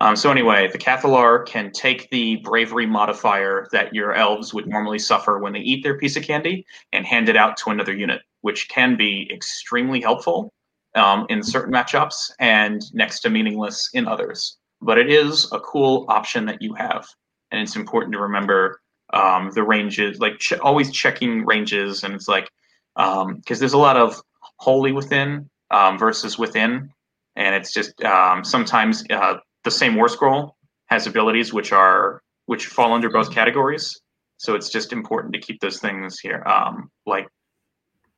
[0.00, 4.98] Um, so anyway, the Cathallar can take the bravery modifier that your elves would normally
[4.98, 8.20] suffer when they eat their piece of candy and hand it out to another unit,
[8.42, 10.52] which can be extremely helpful
[10.94, 14.58] um, in certain matchups and next to meaningless in others.
[14.82, 17.06] But it is a cool option that you have,
[17.50, 18.80] and it's important to remember
[19.14, 22.50] um, the ranges, like ch- always checking ranges, and it's like
[22.94, 24.20] because um, there's a lot of
[24.58, 26.90] holy within um, versus within,
[27.36, 32.66] and it's just um, sometimes uh, the same war scroll has abilities which are which
[32.66, 34.00] fall under both categories.
[34.38, 36.42] So it's just important to keep those things here.
[36.46, 37.26] Um, like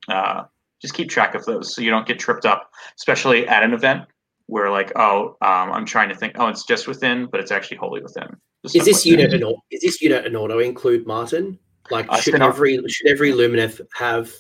[0.09, 0.45] uh,
[0.81, 4.03] just keep track of those so you don't get tripped up, especially at an event
[4.47, 7.79] where like, oh, um, I'm trying to think, oh, it's just within, but it's actually
[7.79, 8.29] wholly within.
[8.65, 11.59] Is this unit an is this unit an auto include Martin?
[11.91, 14.33] Like uh, should every should every Lumineth have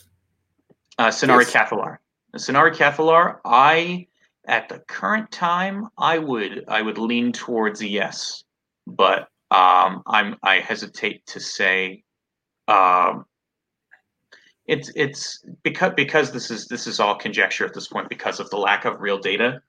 [0.99, 1.99] uh Scinari Cathallar?
[2.37, 4.08] Scinari Cathallar, I
[4.49, 8.43] at the current time, I would I would lean towards a yes,
[8.87, 12.03] but um, I'm I hesitate to say
[12.67, 13.27] um,
[14.67, 18.51] it's it's because because this is this is all conjecture at this point because of
[18.51, 19.61] the lack of real data.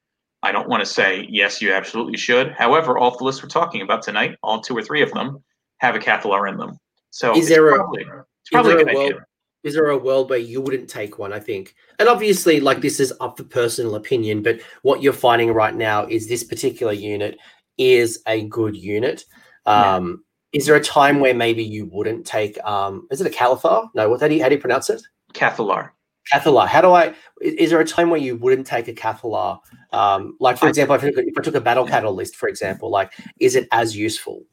[0.42, 2.54] I don't want to say yes, you absolutely should.
[2.54, 5.44] However, all the lists we're talking about tonight, all two or three of them,
[5.80, 6.78] have a Cathallar in them.
[7.12, 9.26] So is there probably, a, it's probably a good world, idea
[9.64, 11.34] is there a world where you wouldn't take one?
[11.34, 15.54] I think, and obviously, like this is up for personal opinion, but what you're finding
[15.54, 17.38] right now is this particular unit
[17.78, 19.26] is a good unit.
[19.66, 20.60] Um, yeah.
[20.60, 22.58] Is there a time where maybe you wouldn't take?
[22.64, 23.90] Um, is it a Caliphar?
[23.94, 25.02] No, what how do you, how do you pronounce it?
[25.34, 25.92] Cathallar.
[26.32, 26.68] Cathallar.
[26.68, 27.14] How do I?
[27.42, 29.60] Is there a time where you wouldn't take a Cathallar?
[29.92, 32.90] Um, like for example, if I, took, if I took a battle catalyst, for example,
[32.90, 34.44] like is it as useful?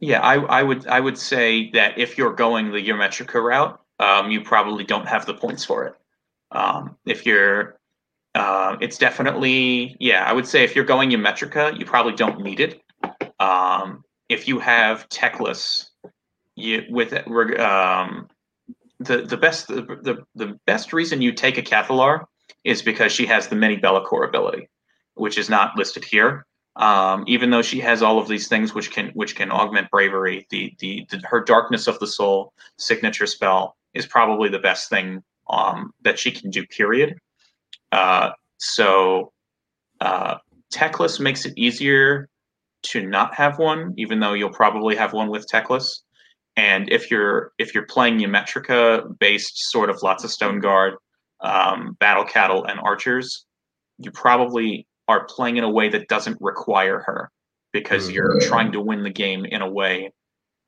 [0.00, 4.30] Yeah, I, I would I would say that if you're going the Ymetrica route, um,
[4.30, 5.94] you probably don't have the points for it.
[6.50, 7.78] Um, if you're,
[8.34, 12.60] uh, it's definitely, yeah, I would say if you're going Ymetrica, you probably don't need
[12.60, 12.82] it.
[13.40, 15.86] Um, if you have Teclis,
[16.56, 17.12] you with
[17.58, 18.28] um,
[19.00, 22.26] the the best the, the, the best reason you take a Cathalar
[22.62, 24.68] is because she has the mini Be'lakor ability,
[25.14, 26.46] which is not listed here.
[26.76, 30.46] Um, even though she has all of these things which can which can augment bravery,
[30.50, 35.22] the, the, the her darkness of the soul signature spell is probably the best thing
[35.48, 36.66] um, that she can do.
[36.66, 37.18] Period.
[37.92, 39.32] Uh, so
[40.00, 40.36] uh,
[40.72, 42.28] Teclis makes it easier
[42.82, 46.00] to not have one, even though you'll probably have one with Teclis.
[46.56, 50.94] And if you're if you're playing Ymetrica based sort of lots of Stone Guard,
[51.40, 53.46] um, Battle Cattle, and Archers,
[53.98, 57.30] you probably are playing in a way that doesn't require her
[57.72, 58.14] because mm-hmm.
[58.14, 60.12] you're trying to win the game in a way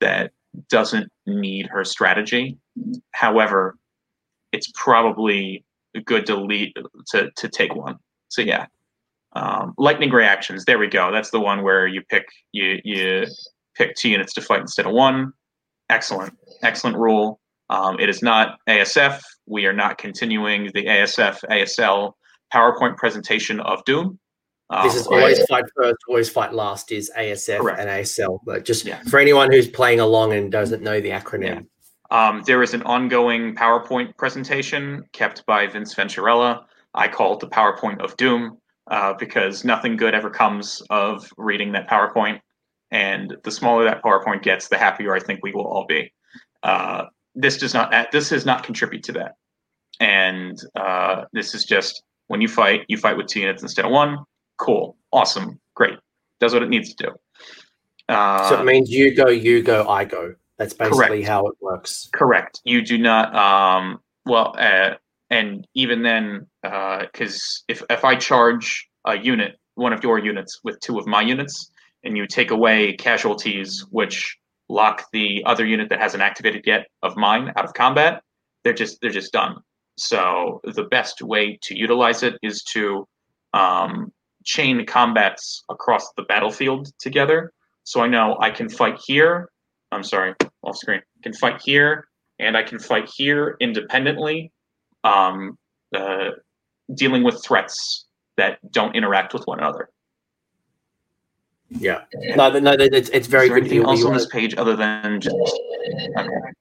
[0.00, 0.32] that
[0.68, 2.58] doesn't need her strategy.
[3.12, 3.76] However,
[4.52, 5.64] it's probably
[5.94, 6.74] a good to lead
[7.08, 7.98] to to take one.
[8.28, 8.66] So yeah,
[9.34, 10.64] um, lightning reactions.
[10.64, 11.12] There we go.
[11.12, 13.26] That's the one where you pick you you
[13.76, 15.32] pick two units to fight instead of one.
[15.88, 17.40] Excellent, excellent rule.
[17.70, 19.20] Um, it is not ASF.
[19.46, 22.12] We are not continuing the ASF ASL
[22.52, 24.18] PowerPoint presentation of Doom.
[24.70, 26.90] Um, this is always fight first, always fight last.
[26.90, 27.78] Is ASF correct.
[27.78, 28.40] and ASL.
[28.44, 29.00] But just yeah.
[29.02, 31.42] for anyone who's playing along and doesn't know the acronym.
[31.44, 31.60] Yeah.
[32.10, 36.64] Um, there is an ongoing PowerPoint presentation kept by Vince Venturella.
[36.94, 38.58] I call it the PowerPoint of Doom
[38.90, 42.40] uh, because nothing good ever comes of reading that PowerPoint.
[42.90, 46.12] And the smaller that PowerPoint gets, the happier I think we will all be.
[46.62, 49.32] Uh, this does not this does not contribute to that.
[50.00, 53.90] And uh, this is just when you fight, you fight with two units instead of
[53.90, 54.18] one.
[54.58, 55.98] Cool, awesome, great.
[56.40, 58.14] Does what it needs to do.
[58.14, 60.34] Uh, so it means you go, you go, I go.
[60.58, 61.28] That's basically correct.
[61.28, 62.08] how it works.
[62.14, 62.60] Correct.
[62.64, 63.34] You do not.
[63.34, 64.94] Um, well, uh,
[65.30, 70.60] and even then, because uh, if if I charge a unit, one of your units,
[70.64, 71.70] with two of my units,
[72.04, 74.36] and you take away casualties, which
[74.68, 78.22] lock the other unit that hasn't activated yet of mine out of combat,
[78.64, 79.56] they're just they're just done.
[79.98, 83.06] So the best way to utilize it is to
[83.54, 84.12] um,
[84.44, 87.52] chain combats across the battlefield together.
[87.84, 89.50] So I know I can fight here.
[89.92, 91.00] I'm sorry, off screen.
[91.00, 92.08] I can fight here,
[92.38, 94.52] and I can fight here independently
[95.04, 95.58] um,
[95.94, 96.30] uh,
[96.94, 98.06] dealing with threats
[98.36, 99.90] that don't interact with one another.
[101.68, 102.02] Yeah,
[102.36, 103.70] no, no, it's, it's very Is there good.
[103.72, 105.34] Anything else on this page other than just
[106.16, 106.52] okay.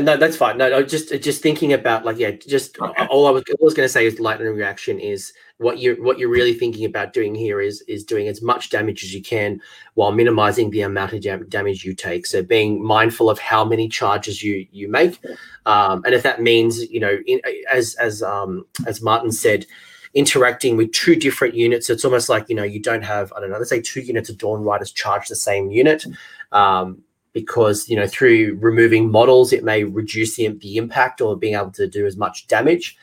[0.00, 0.58] No, that's fine.
[0.58, 3.06] No, no, just just thinking about like yeah, just okay.
[3.06, 6.28] all I was, was going to say is lightning reaction is what you're what you're
[6.28, 9.60] really thinking about doing here is is doing as much damage as you can
[9.94, 12.26] while minimizing the amount of dam- damage you take.
[12.26, 15.18] So being mindful of how many charges you you make,
[15.64, 17.40] um, and if that means you know in,
[17.72, 19.66] as as um, as Martin said,
[20.12, 21.88] interacting with two different units.
[21.88, 24.28] It's almost like you know you don't have I don't know let's say two units
[24.28, 26.04] of Dawn Riders charge the same unit.
[26.52, 27.02] Um,
[27.32, 31.70] because you know through removing models it may reduce the, the impact or being able
[31.70, 32.96] to do as much damage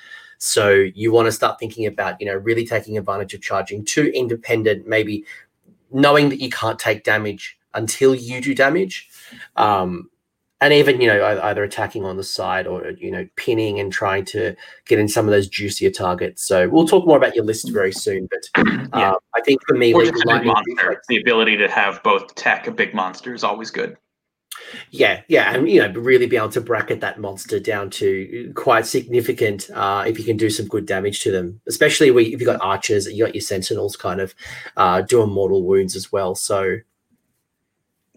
[0.44, 4.12] so you want to start thinking about you know really taking advantage of charging two
[4.14, 5.26] independent maybe
[5.94, 9.10] knowing that you can't take damage until you do damage.
[9.56, 10.10] Um,
[10.62, 14.24] and even you know either attacking on the side or you know pinning and trying
[14.24, 16.42] to get in some of those juicier targets.
[16.42, 18.66] So we'll talk more about your list very soon but
[18.96, 19.12] yeah.
[19.12, 22.72] Uh, i think for me or just monster, the ability to have both tech a
[22.72, 23.98] big monster is always good
[24.92, 28.86] yeah, yeah, and you know, really be able to bracket that monster down to quite
[28.86, 32.62] significant uh, if you can do some good damage to them, especially if you've got
[32.62, 34.36] archers, you got your sentinels kind of
[34.78, 36.36] uh, doing mortal wounds as well.
[36.36, 36.78] So,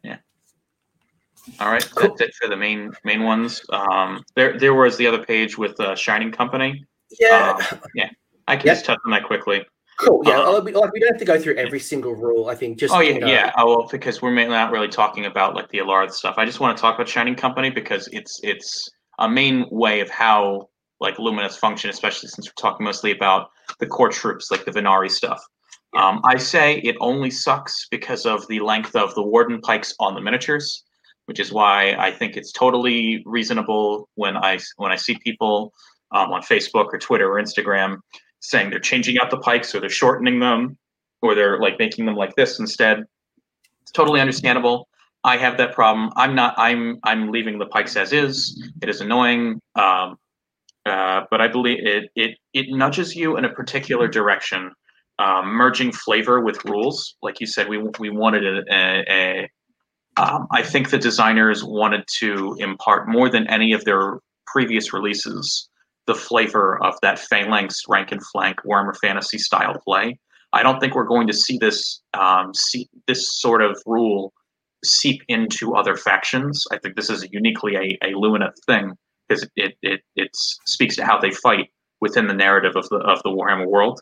[0.03, 0.19] yeah.
[1.61, 2.09] All right, cool.
[2.09, 3.63] that's it for the main main ones.
[3.71, 6.85] Um, there, there was the other page with uh, Shining Company.
[7.21, 8.11] Yeah, um, yeah,
[8.49, 8.77] I can yep.
[8.77, 9.65] just touch on that quickly.
[9.99, 10.22] Cool.
[10.26, 10.40] Yeah.
[10.40, 12.49] Um, like we don't have to go through every single rule.
[12.49, 12.94] I think just.
[12.94, 13.53] Oh yeah, you know, yeah.
[13.57, 16.34] Oh well, because we're not really talking about like the Alara stuff.
[16.36, 20.11] I just want to talk about Shining Company because it's it's a main way of
[20.11, 20.68] how
[21.01, 25.11] like Lumineth function, especially since we're talking mostly about the core troops, like the Vanari
[25.11, 25.42] stuff.
[25.97, 30.14] Um, I say it only sucks because of the length of the Warden pikes on
[30.14, 30.84] the miniatures,
[31.24, 35.72] which is why I think it's totally reasonable when I when I see people
[36.12, 38.01] um, on Facebook or Twitter or Instagram
[38.41, 40.76] saying they're changing out the pikes or they're shortening them
[41.22, 43.05] or they're like making them like this instead.
[43.82, 44.89] It's totally understandable.
[45.24, 46.12] I have that problem.
[46.16, 46.55] I'm not.
[46.57, 46.99] I'm.
[47.03, 48.62] I'm leaving the pikes as is.
[48.80, 50.16] It is annoying, um,
[50.84, 52.11] uh, but I believe it.
[52.14, 54.70] It it nudges you in a particular direction,
[55.18, 57.16] um, merging flavor with rules.
[57.22, 58.62] Like you said, we we wanted a.
[58.72, 59.51] a, a
[60.18, 65.68] um, I think the designers wanted to impart more than any of their previous releases
[66.07, 70.19] the flavor of that phalanx rank and flank Warhammer Fantasy style play.
[70.53, 74.33] I don't think we're going to see this um, see this sort of rule
[74.85, 76.65] seep into other factions.
[76.71, 78.93] I think this is uniquely a, a Lumineth thing
[79.29, 80.31] because it, it it
[80.67, 84.01] speaks to how they fight within the narrative of the of the Warhammer world.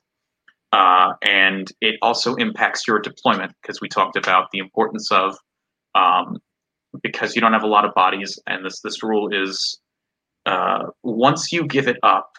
[0.75, 5.37] uh, and it also impacts your deployment because we talked about the importance of
[5.95, 6.39] um,
[7.03, 9.79] because you don't have a lot of bodies, and this this rule is
[10.47, 12.33] uh, once you give it up,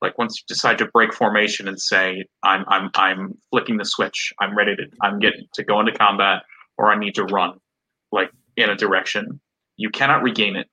[0.00, 4.32] like once you decide to break formation and say I'm I'm I'm flicking the switch,
[4.40, 6.42] I'm ready to I'm getting to go into combat,
[6.76, 7.58] or I need to run,
[8.10, 9.40] like in a direction,
[9.76, 10.68] you cannot regain it.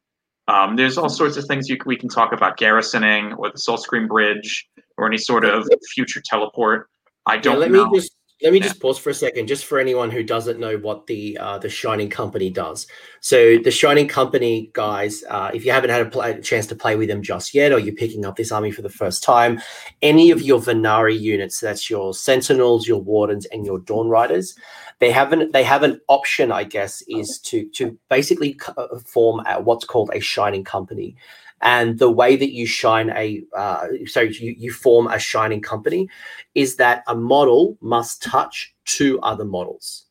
[0.48, 3.78] Um, there's all sorts of things you, we can talk about garrisoning or the Soul
[3.78, 4.68] Scream Bridge
[4.98, 6.90] or any sort of future teleport.
[7.28, 7.90] I don't yeah, let know.
[7.90, 10.78] Me just, let me just pause for a second, just for anyone who doesn't know
[10.78, 12.88] what the uh, the Shining Company does.
[13.20, 16.76] So the Shining Company guys, uh, if you haven't had a, play, a, chance to
[16.76, 19.60] play with them just yet, or you're picking up this army for the first time,
[20.02, 24.56] any of your Vanari units, that's your Sentinels, your Wardens, and your Dawn Riders,
[25.00, 29.44] they have an they have an option, I guess, is to to basically uh, form
[29.64, 31.18] what's called a Shining Company
[31.62, 36.08] and the way that you shine a uh, sorry you, you form a shining company
[36.56, 40.06] is that a model must touch two other models.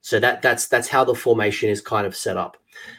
[0.00, 2.56] So that that's that's how the formation is kind of set up.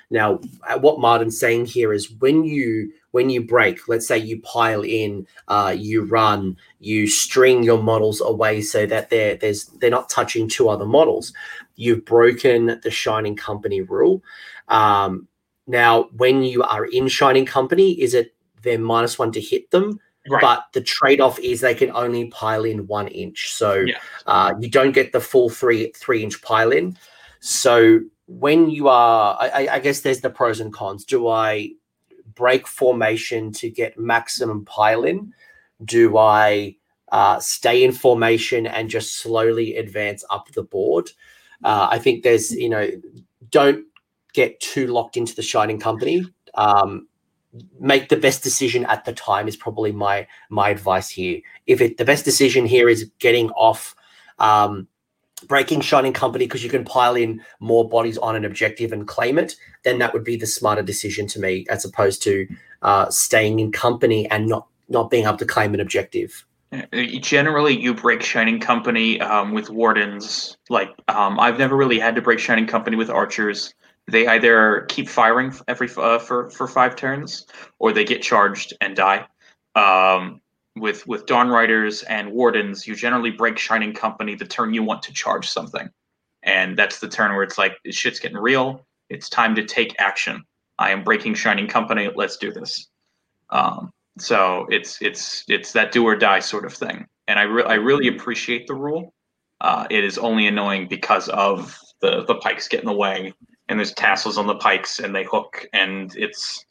[0.09, 4.41] Now uh, what martin's saying here is when you when you break let's say you
[4.41, 9.89] pile in uh, you run you string your models away so that they're there's they're
[9.89, 11.31] not touching two other models
[11.77, 14.21] you've broken the shining company rule.
[14.67, 15.27] Um,
[15.67, 19.99] now, when you are in Shining Company, is it they're minus one to hit them?
[20.29, 20.41] Right.
[20.41, 23.53] But the trade off is they can only pile in one inch.
[23.53, 23.97] So yeah.
[24.25, 26.97] uh, you don't get the full three three inch pile in.
[27.39, 31.05] So when you are, I, I, guess there's the pros and cons.
[31.05, 31.71] Do I
[32.35, 35.33] break formation to get maximum pile in?
[35.85, 36.75] Do I
[37.11, 41.09] uh, stay in formation and just slowly advance up the board?
[41.63, 42.89] Uh, I think there's, you know,
[43.49, 43.85] don't
[44.37, 46.23] get too locked into the shining company.
[46.53, 47.07] Um,
[47.79, 51.41] make the best decision at the time is probably my my advice here.
[51.65, 53.95] If it the best decision here is getting off
[54.37, 54.87] um,
[55.47, 59.39] breaking shining company because you can pile in more bodies on an objective and claim
[59.39, 62.47] it, then that would be the smarter decision to me as opposed to
[62.83, 66.45] uh, staying in company and not not being able to claim an objective.
[66.71, 66.83] Uh,
[67.21, 70.57] generally, you break Shining Company um, with wardens.
[70.69, 73.73] Like um, I've never really had to break Shining Company with archers
[74.09, 77.45] they either keep firing every uh, for for five turns,
[77.79, 79.27] or they get charged and die.
[79.75, 80.41] Um,
[80.75, 85.01] with with Dawn Riders and Wardens, you generally break Shining Company the turn you want
[85.03, 85.89] to charge something,
[86.43, 88.85] and that's the turn where it's like shit's getting real.
[89.09, 90.43] It's time to take action.
[90.79, 92.09] I am breaking Shining Company.
[92.13, 92.87] Let's do this.
[93.49, 97.63] Um, so it's it's it's that do or die sort of thing, and I re-
[97.63, 99.13] I really appreciate the rule.
[99.59, 103.33] Uh, it is only annoying because of the the pikes get in the way
[103.69, 106.65] and there's tassels on the pikes and they hook and it's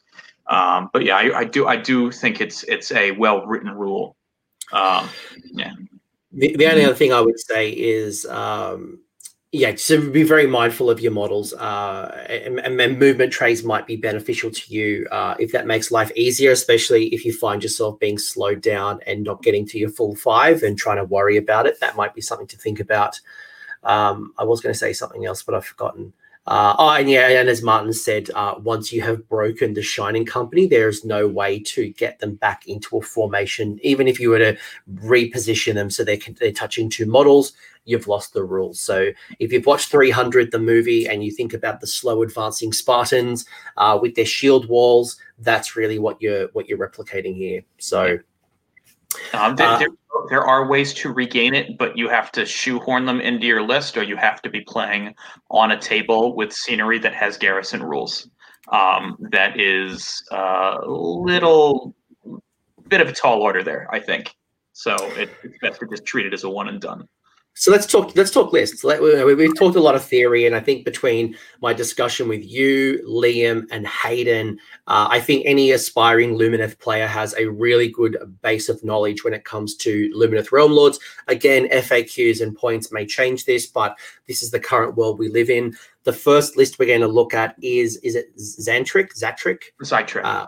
[0.48, 4.16] um, but yeah I, I, do i do think it's it's a well written rule.
[4.72, 5.08] Um,
[5.52, 5.72] yeah.
[6.32, 8.98] The, the only other thing i would say is um,
[9.52, 13.96] yeah so be very mindful of your models uh, and, and, movement trays might be
[13.96, 18.18] beneficial to you uh, if that makes life easier especially if you find yourself being
[18.18, 21.78] slowed down and not getting to your full five and trying to worry about it.
[21.80, 23.20] That might be something to think about.
[23.84, 26.12] Um, i was going to say something else but i've forgotten
[26.46, 30.24] uh, oh, and yeah, and as Martin said, uh, once you have broken the Shining
[30.24, 33.80] Company, there is no way to get them back into a formation.
[33.82, 34.56] Even if you were to
[34.94, 37.52] reposition them so they're, they're touching two models,
[37.84, 38.80] you've lost the rules.
[38.80, 43.44] So if you've watched 300, the movie, and you think about the slow advancing Spartans
[43.76, 47.62] uh, with their shield walls, that's really what you're what you're replicating here.
[47.78, 48.18] So.
[49.32, 49.88] Um, there, uh, there,
[50.28, 53.96] there, are ways to regain it, but you have to shoehorn them into your list,
[53.96, 55.14] or you have to be playing
[55.50, 58.28] on a table with scenery that has garrison rules.
[58.72, 61.94] Um, that is a little
[62.88, 64.34] bit of a tall order there, I think.
[64.72, 67.08] So it, it's best to just treat it as a one and done.
[67.58, 68.14] So let's talk.
[68.14, 68.84] Let's talk lists.
[68.84, 73.66] We've talked a lot of theory, and I think between my discussion with you, Liam,
[73.70, 78.84] and Hayden, uh, I think any aspiring Lumineth player has a really good base of
[78.84, 81.00] knowledge when it comes to Lumineth Realm Lords.
[81.28, 83.98] Again, FAQs and points may change this, but
[84.28, 85.74] this is the current world we live in.
[86.04, 89.18] The first list we're going to look at is is it Xantric?
[89.18, 89.62] Zatric?
[89.82, 90.22] Zatric.
[90.22, 90.46] Uh,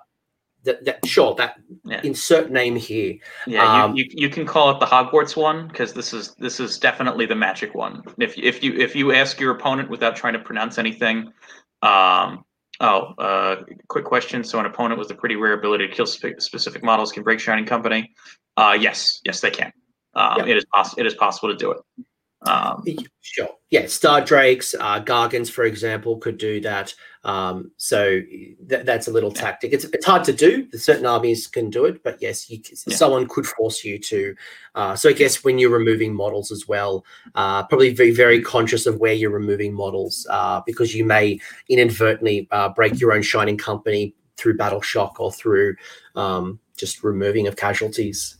[0.68, 2.00] that, that sure that yeah.
[2.04, 3.16] insert name here.
[3.46, 6.60] Yeah, um, you, you, you can call it the Hogwarts one because this is this
[6.60, 8.02] is definitely the magic one.
[8.18, 11.32] If if you if you ask your opponent without trying to pronounce anything,
[11.82, 12.44] um,
[12.80, 14.44] oh, uh, quick question.
[14.44, 17.40] So an opponent with a pretty rare ability to kill spe- specific models can break
[17.40, 18.12] Shining Company.
[18.56, 19.72] Uh, yes, yes, they can.
[20.14, 21.00] Um, It is possible.
[21.00, 21.78] It is possible to do it.
[22.42, 22.84] Um,
[23.20, 23.48] sure.
[23.70, 26.94] Yeah, Star Drakes, uh, Gargants, for example, could do that.
[27.24, 28.20] Um, so
[28.68, 29.40] th- that's a little yeah.
[29.40, 29.72] tactic.
[29.72, 30.68] It's, it's hard to do.
[30.72, 32.96] Certain armies can do it, but yes, you, yeah.
[32.96, 34.34] someone could force you to.
[34.74, 38.86] Uh, so I guess when you're removing models as well, uh, probably be very conscious
[38.86, 43.58] of where you're removing models uh, because you may inadvertently uh, break your own shining
[43.58, 45.74] company through battle shock or through
[46.14, 48.36] um, just removing of casualties.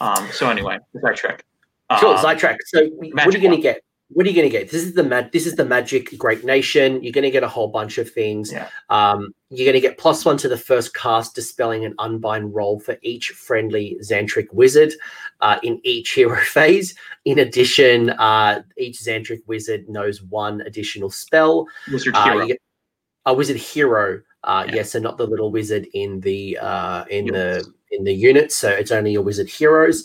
[0.00, 1.44] Um, so anyway, sidetrack.
[1.98, 2.58] Sure, um, sidetrack.
[2.66, 3.82] So what are you going to get?
[4.14, 4.70] What are you going to get?
[4.70, 7.02] This is the mag- This is the Magic Great Nation.
[7.02, 8.52] You're going to get a whole bunch of things.
[8.52, 8.68] Yeah.
[8.90, 12.78] Um, you're going to get plus one to the first cast, dispelling an unbind roll
[12.78, 14.92] for each friendly Xantrik wizard
[15.40, 16.94] uh, in each hero phase.
[17.24, 21.66] In addition, uh, each Xantrik wizard knows one additional spell.
[21.90, 22.48] Wizard uh, hero.
[23.24, 24.20] a wizard hero.
[24.44, 24.76] Uh, yeah.
[24.76, 28.52] Yes, so not the little wizard in the uh, in the in the unit.
[28.52, 30.04] So it's only your wizard heroes.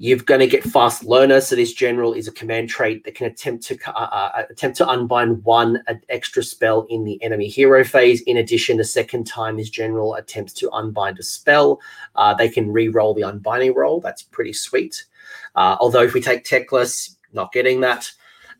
[0.00, 1.40] You're going to get fast learner.
[1.40, 4.88] So this general is a command trait that can attempt to uh, uh, attempt to
[4.88, 8.20] unbind one extra spell in the enemy hero phase.
[8.22, 11.80] In addition, the second time this general attempts to unbind a spell,
[12.14, 14.00] uh, they can re-roll the unbinding roll.
[14.00, 15.04] That's pretty sweet.
[15.56, 18.10] Uh, although if we take Teclis, not getting that.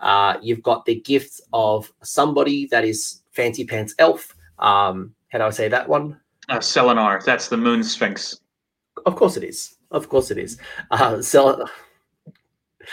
[0.00, 4.34] Uh, you've got the gift of somebody that is fancy pants elf.
[4.58, 6.20] Um, how do I say that one?
[6.48, 7.22] Uh, Celennar.
[7.24, 8.40] That's the Moon Sphinx.
[9.06, 9.77] Of course it is.
[9.90, 10.58] Of course it is.
[10.90, 11.66] Uh, so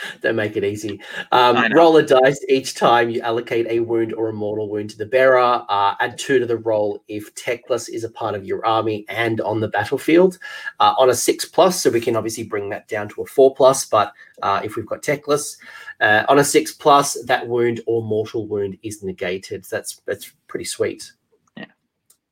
[0.22, 1.00] don't make it easy.
[1.32, 4.98] Um, roll a dice each time you allocate a wound or a mortal wound to
[4.98, 5.64] the bearer.
[5.68, 9.40] Uh, add two to the roll if Teclis is a part of your army and
[9.40, 10.38] on the battlefield.
[10.80, 13.54] Uh, on a six plus, so we can obviously bring that down to a four
[13.54, 13.84] plus.
[13.84, 15.56] But uh, if we've got Teclis
[16.00, 19.64] uh, on a six plus, that wound or mortal wound is negated.
[19.64, 21.12] So that's that's pretty sweet.
[21.56, 21.66] Yeah.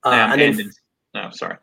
[0.03, 0.73] Uh, and, and then,
[1.15, 1.57] no, sorry.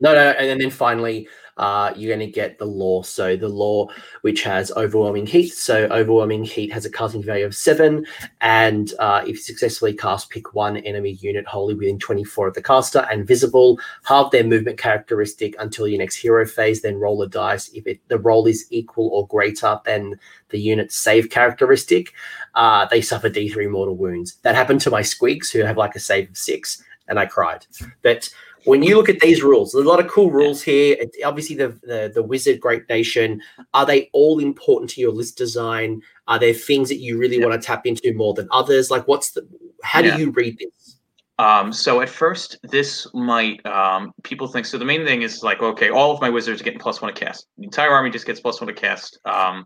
[0.00, 1.28] No, no, and then finally,
[1.58, 3.02] uh, you're going to get the law.
[3.02, 3.88] So the law,
[4.22, 5.52] which has overwhelming heat.
[5.54, 8.06] So overwhelming heat has a casting value of seven,
[8.40, 12.62] and uh, if you successfully cast, pick one enemy unit wholly within 24 of the
[12.62, 13.78] caster and visible.
[14.04, 16.82] Halve their movement characteristic until your next hero phase.
[16.82, 17.68] Then roll a dice.
[17.74, 20.18] If it, the roll is equal or greater than
[20.50, 22.14] the unit's save characteristic,
[22.54, 24.36] uh, they suffer D3 mortal wounds.
[24.42, 27.66] That happened to my squigs, who have like a save of six, and I cried.
[28.02, 28.30] But
[28.64, 30.96] when you look at these rules, there's a lot of cool rules here.
[30.98, 33.40] It's obviously, the, the the wizard great nation.
[33.74, 36.02] Are they all important to your list design?
[36.26, 37.46] Are there things that you really yeah.
[37.46, 38.90] want to tap into more than others?
[38.90, 39.46] Like, what's the?
[39.82, 40.16] How yeah.
[40.16, 40.96] do you read this?
[41.38, 44.76] Um, so at first, this might um, people think so.
[44.76, 47.18] The main thing is like, okay, all of my wizards are getting plus one to
[47.18, 47.46] cast.
[47.58, 49.20] The entire army just gets plus one to cast.
[49.24, 49.64] Um,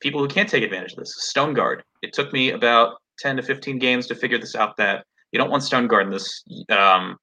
[0.00, 1.82] people who can't take advantage of this, Stone Guard.
[2.02, 4.76] It took me about ten to fifteen games to figure this out.
[4.76, 6.44] That you don't want Stone Guard in this.
[6.68, 7.16] Um,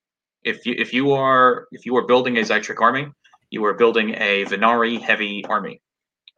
[0.43, 3.07] if you if you are if you are building a Zaitrec army,
[3.49, 5.81] you are building a Vanari heavy army,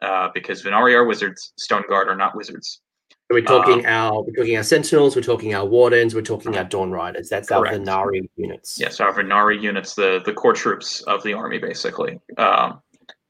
[0.02, 2.82] uh, because Vanari are wizards, Stone Guard are not wizards.
[3.30, 6.66] we're talking uh, our we're talking our Sentinels, we're talking our Wardens, we're talking our
[6.66, 7.30] Dawn Riders.
[7.30, 7.76] That's correct.
[7.76, 8.80] our Vanari units.
[8.80, 12.20] Yes, our Vanari units, the the core troops of the army, basically.
[12.38, 12.82] Um,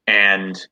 [0.08, 0.68] and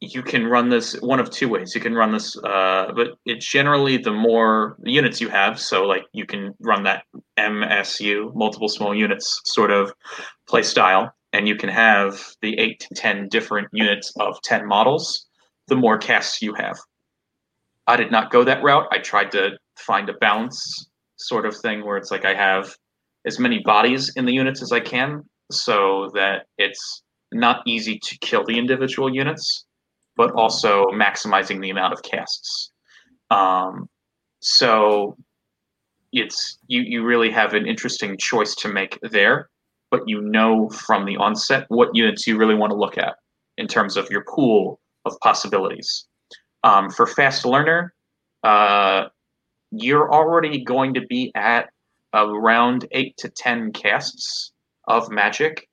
[0.00, 1.74] you can run this one of two ways.
[1.74, 5.60] You can run this, uh, but it's generally the more units you have.
[5.60, 7.04] So, like, you can run that
[7.38, 9.92] MSU, multiple small units sort of
[10.48, 15.26] play style, and you can have the eight to 10 different units of 10 models,
[15.68, 16.78] the more casts you have.
[17.86, 18.86] I did not go that route.
[18.90, 22.74] I tried to find a balance sort of thing where it's like I have
[23.26, 28.18] as many bodies in the units as I can so that it's not easy to
[28.18, 29.66] kill the individual units
[30.20, 32.72] but also maximizing the amount of casts.
[33.30, 33.88] Um,
[34.40, 35.16] so
[36.12, 39.48] it's you you really have an interesting choice to make there,
[39.90, 43.14] but you know from the onset what units you really want to look at
[43.56, 46.06] in terms of your pool of possibilities.
[46.64, 47.94] Um, for fast learner,
[48.44, 49.06] uh,
[49.70, 51.70] you're already going to be at
[52.12, 54.52] around eight to ten casts
[54.86, 55.66] of magic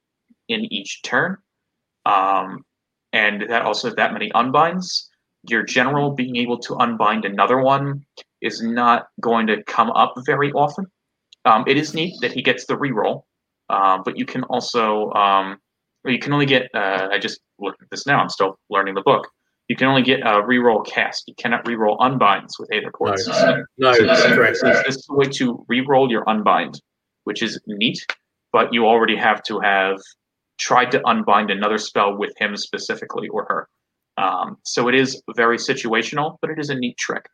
[0.47, 1.35] in each turn.
[2.05, 2.63] Um,
[3.13, 5.09] and that also that many unbinds,
[5.49, 8.05] your general being able to unbind another one
[8.41, 10.85] is not going to come up very often.
[11.45, 13.23] Um, it is neat that he gets the reroll,
[13.69, 15.57] uh, but you can also um,
[16.05, 16.69] you can only get.
[16.73, 18.19] Uh, I just looked at this now.
[18.19, 19.27] I'm still learning the book.
[19.67, 21.25] You can only get a reroll cast.
[21.27, 23.27] You cannot reroll unbinds with Aetherquartz.
[23.27, 24.55] No, no, so this, correct.
[24.55, 26.79] Is, this is a way to reroll your unbind,
[27.25, 27.99] which is neat.
[28.53, 29.99] But you already have to have
[30.57, 33.69] tried to unbind another spell with him specifically or her.
[34.17, 37.27] Um, so it is very situational, but it is a neat trick.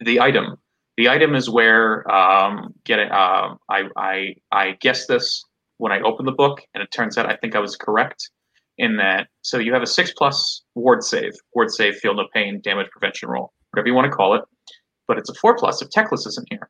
[0.00, 0.56] The item,
[0.96, 3.10] the item is where um, get it.
[3.10, 5.42] Uh, I I I guessed this
[5.78, 8.30] when I opened the book, and it turns out I think I was correct
[8.76, 9.28] in that.
[9.42, 13.28] So you have a six plus ward save, ward save, feel no pain, damage prevention
[13.28, 13.52] roll.
[13.70, 14.42] whatever you want to call it,
[15.08, 16.68] but it's a four plus if Teclis isn't here.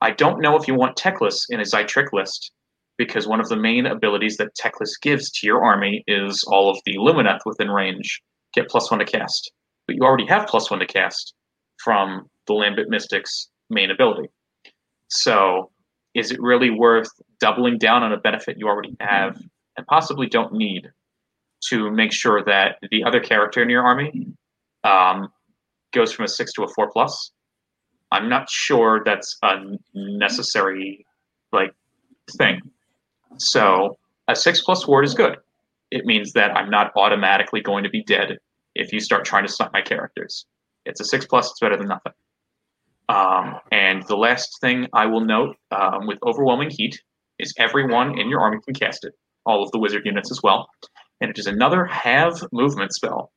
[0.00, 2.52] I don't know if you want Teclis in a Zaitrec list
[2.96, 6.78] because one of the main abilities that Teclis gives to your army is all of
[6.84, 8.22] the Lumineth within range
[8.54, 9.52] get plus one to cast.
[9.86, 11.34] But you already have plus one to cast
[11.82, 14.28] from the Lambent Mystic's main ability.
[15.08, 15.70] So
[16.14, 19.36] is it really worth doubling down on a benefit you already have
[19.76, 20.88] and possibly don't need
[21.68, 24.28] to make sure that the other character in your army
[24.84, 25.28] um,
[25.92, 27.32] goes from a six to a four plus?
[28.12, 29.56] I'm not sure that's a
[29.94, 31.04] necessary
[31.52, 31.74] like
[32.38, 32.60] thing.
[33.36, 35.38] So a six plus ward is good.
[35.90, 38.38] It means that I'm not automatically going to be dead
[38.74, 40.46] if you start trying to snipe my characters.
[40.84, 41.50] It's a six plus.
[41.50, 42.12] It's better than nothing.
[43.08, 47.00] Um, and the last thing I will note um, with overwhelming heat
[47.38, 49.12] is everyone in your army can cast it,
[49.44, 50.68] all of the wizard units as well.
[51.20, 53.30] And it is another have movement spell.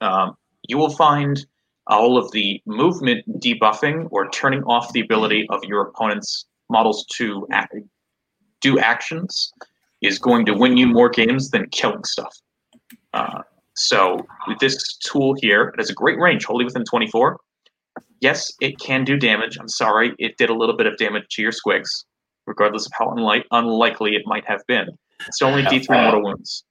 [0.00, 0.36] Um,
[0.68, 1.44] you will find
[1.86, 7.46] all of the movement debuffing or turning off the ability of your opponent's models to
[7.52, 7.74] act,
[8.60, 9.52] do actions
[10.02, 12.34] is going to win you more games than killing stuff.
[13.12, 13.42] Uh,
[13.74, 17.38] so with this tool here, it has a great range, wholly within 24.
[18.20, 19.58] Yes, it can do damage.
[19.58, 22.04] I'm sorry, it did a little bit of damage to your squigs,
[22.46, 24.88] regardless of how unlike, unlikely it might have been.
[25.26, 26.64] It's only D3 mortal wounds.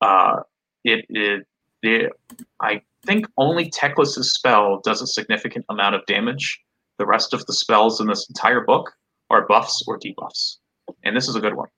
[0.00, 0.40] Uh,
[0.84, 1.46] it, it,
[1.82, 2.12] it,
[2.60, 6.60] I think only Teclis's spell does a significant amount of damage.
[6.98, 8.92] The rest of the spells in this entire book
[9.30, 10.56] are buffs or debuffs,
[11.04, 11.68] and this is a good one.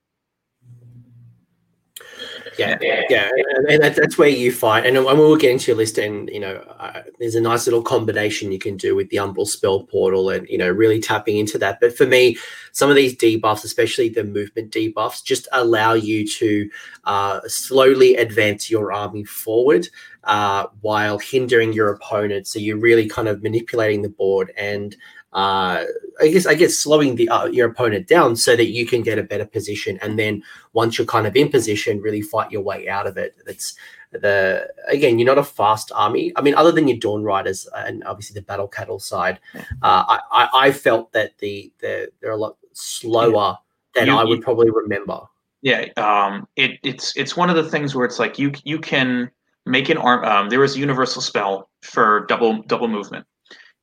[2.59, 3.31] Yeah, yeah,
[3.69, 4.85] and that's where you fight.
[4.85, 7.67] and when we will get into your list, and you know, uh, there's a nice
[7.67, 11.39] little combination you can do with the Umbral Spell Portal, and you know, really tapping
[11.39, 11.79] into that.
[11.81, 12.37] But for me,
[12.73, 16.71] some of these debuffs, especially the movement debuffs, just allow you to
[17.05, 19.89] uh, slowly advance your army forward
[20.25, 22.47] uh, while hindering your opponent.
[22.47, 24.97] So you're really kind of manipulating the board and
[25.33, 25.85] uh,
[26.21, 29.19] I guess I guess slowing the uh, your opponent down so that you can get
[29.19, 32.89] a better position, and then once you're kind of in position, really fight your way
[32.89, 33.37] out of it.
[33.47, 33.75] That's
[34.11, 36.33] the again, you're not a fast army.
[36.35, 40.21] I mean, other than your Dawn Riders and obviously the Battle Cattle side, uh, I,
[40.33, 43.57] I, I felt that the the they're a lot slower
[43.95, 45.21] than you, I would you, probably remember.
[45.63, 49.31] Yeah, um, it, it's it's one of the things where it's like you you can
[49.65, 50.25] make an arm.
[50.25, 53.27] Um, there is a universal spell for double double movement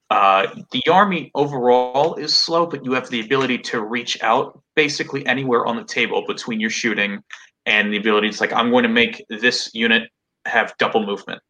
[0.09, 5.25] uh, the army overall is slow, but you have the ability to reach out basically
[5.25, 7.21] anywhere on the table between your shooting
[7.65, 8.29] and the ability.
[8.29, 10.09] It's like I'm going to make this unit
[10.45, 11.41] have double movement,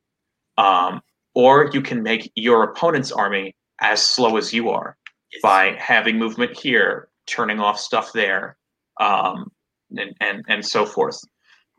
[0.58, 1.02] um,
[1.36, 4.98] or you can make your opponent's army as slow as you are
[5.32, 5.42] yes.
[5.44, 8.58] by having movement here, turning off stuff there,
[9.00, 9.52] um,
[9.96, 11.20] and, and and so forth.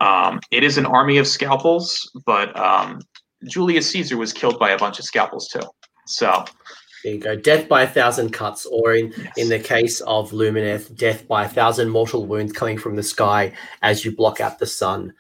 [0.01, 3.01] Um, it is an army of scalpels, but um,
[3.49, 5.69] Julius Caesar was killed by a bunch of scalpels too.
[6.09, 6.45] So
[7.05, 7.37] there you go.
[7.37, 9.33] Death by a thousand cuts, or in, yes.
[9.37, 13.53] in the case of Lumineth, death by a thousand mortal wounds coming from the sky
[13.83, 15.13] as you block out the sun.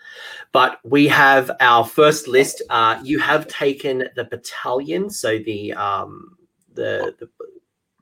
[0.53, 2.63] But we have our first list.
[2.71, 6.37] Uh, you have taken the battalion, so the um,
[6.75, 7.29] the the,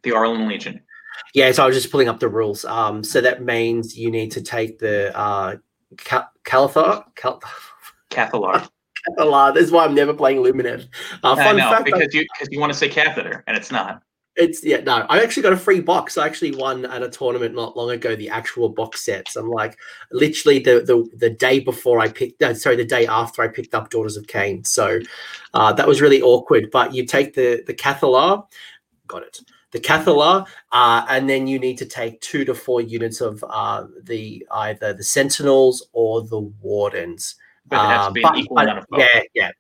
[0.03, 0.81] the Auralan Legion.
[1.35, 2.65] Yeah, so I was just pulling up the rules.
[2.65, 5.57] Um, so that means you need to take the uh,
[5.99, 7.05] Cal- Calathar.
[7.15, 7.43] Cal-
[8.11, 8.69] Cathalar
[9.19, 9.55] a lot.
[9.55, 10.89] That's why I'm never playing Lumineth.
[11.23, 13.71] Uh, fun know, fact, because I, you because you want to say catheter and it's
[13.71, 14.03] not.
[14.37, 15.07] It's yeah no.
[15.09, 16.19] I actually got a free box.
[16.19, 19.35] I actually won at a tournament not long ago the actual box sets.
[19.35, 19.79] I'm like
[20.13, 22.43] literally the the, the day before I picked.
[22.43, 24.67] Uh, sorry, the day after I picked up Daughters of Khaine.
[24.67, 25.01] So
[25.55, 26.71] uh, that was really awkward.
[26.71, 28.47] But you take the the Cathalar,
[29.07, 29.41] got it.
[29.73, 33.87] The Cathalar, uh, and then you need to take two to four units of uh,
[34.03, 37.37] the either the Sentinels or the Wardens.
[37.69, 39.51] But it has to be um, equal amount of Yeah, yeah.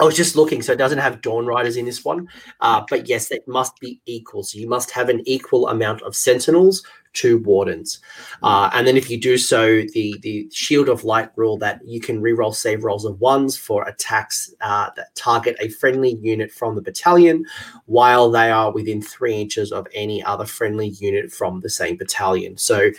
[0.00, 2.26] I was just looking, so it doesn't have Dawn Riders in this one.
[2.60, 4.42] Uh, but yes, it must be equal.
[4.42, 6.82] So you must have an equal amount of Sentinels
[7.14, 8.00] to Wardens.
[8.42, 12.00] Uh, and then if you do so, the the Shield of Light rule that you
[12.00, 16.74] can reroll save rolls of ones for attacks uh, that target a friendly unit from
[16.74, 17.44] the battalion
[17.86, 22.56] while they are within three inches of any other friendly unit from the same battalion.
[22.56, 22.90] So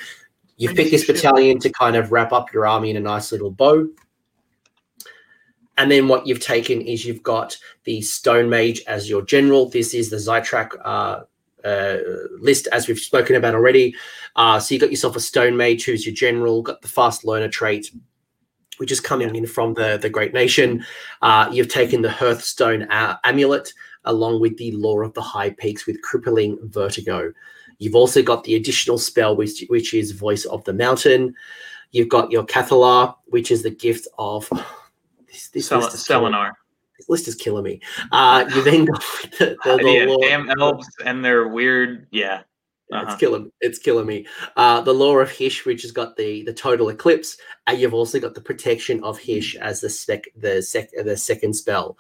[0.57, 3.51] you've picked this battalion to kind of wrap up your army in a nice little
[3.51, 3.89] bow.
[5.77, 9.69] And then what you've taken is you've got the Stone Mage as your general.
[9.69, 11.21] This is the Zaitrec uh,
[11.63, 11.97] uh,
[12.39, 13.95] list, as we've spoken about already.
[14.35, 17.49] Uh, so you got yourself a Stone Mage who's your general, got the fast learner
[17.49, 17.89] trait,
[18.77, 20.85] which is coming in from the, the Great Nation.
[21.21, 23.73] Uh, you've taken the Hearthstone uh, amulet
[24.05, 27.31] along with the Lore of the High Peaks with crippling vertigo.
[27.79, 31.33] You've also got the additional spell, which, which is Voice of the Mountain.
[31.91, 34.49] You've got your Cathalar, which is the gift of
[35.53, 36.51] this, Sel- Celennar.
[36.99, 37.81] This list is killing me.
[38.11, 39.01] Uh, you then got
[39.39, 42.07] the, the, the yeah, law- damn elves and their weird.
[42.11, 42.41] Yeah.
[42.89, 43.17] It's Uh-huh.
[43.17, 43.51] killing.
[43.61, 44.27] It's killing me.
[44.55, 48.19] Uh, the lore of Hysh, which has got the the total eclipse, and you've also
[48.19, 51.97] got the protection of Hysh as the sec the sec the second spell.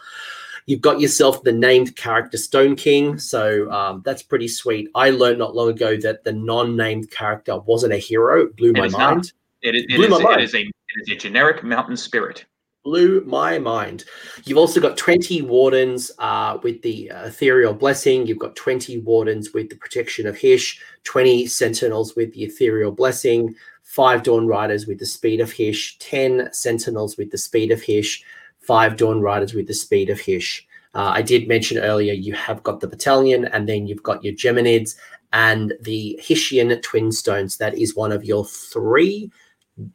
[0.67, 4.89] You've got yourself the named character Stone King, so um, that's pretty sweet.
[4.93, 8.43] I learned not long ago that the non-named character wasn't a hero.
[8.43, 8.99] It blew It my is not.
[9.15, 9.33] mind.
[9.63, 10.41] It, is- it, Blew my it mind.
[10.41, 12.45] is a it is a generic mountain spirit.
[12.83, 14.03] Blew my mind.
[14.43, 18.27] You've also got 20 wardens uh, with the ethereal blessing.
[18.27, 23.55] You've got 20 wardens with the protection of Hysh, 20 sentinels with the ethereal blessing,
[23.83, 28.21] five dawn riders with the speed of Hysh, 10 sentinels with the speed of Hysh,
[28.59, 30.67] five dawn riders with the speed of Hish.
[30.93, 34.33] Uh, I did mention earlier you have got the battalion, and then you've got your
[34.33, 34.95] Geminids
[35.31, 37.57] and the Hyshian Twinstones.
[37.57, 39.31] That is one of your three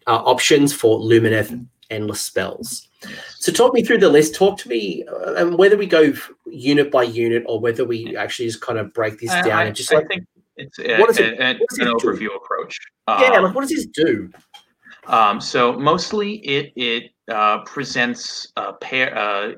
[0.07, 2.89] uh, options for Lumineth endless spells.
[3.39, 4.35] So talk me through the list.
[4.35, 6.13] Talk to me, uh, and whether we go
[6.47, 9.65] unit by unit or whether we actually just kind of break this I- down I,
[9.65, 10.27] and just I like, think
[10.57, 12.07] it's a, what does it- a- an, what does an it do?
[12.09, 12.79] overview approach.
[13.09, 14.31] yeah, Um, like what does this do?
[15.07, 19.53] Um, so mostly it it uh, presents a pair uh,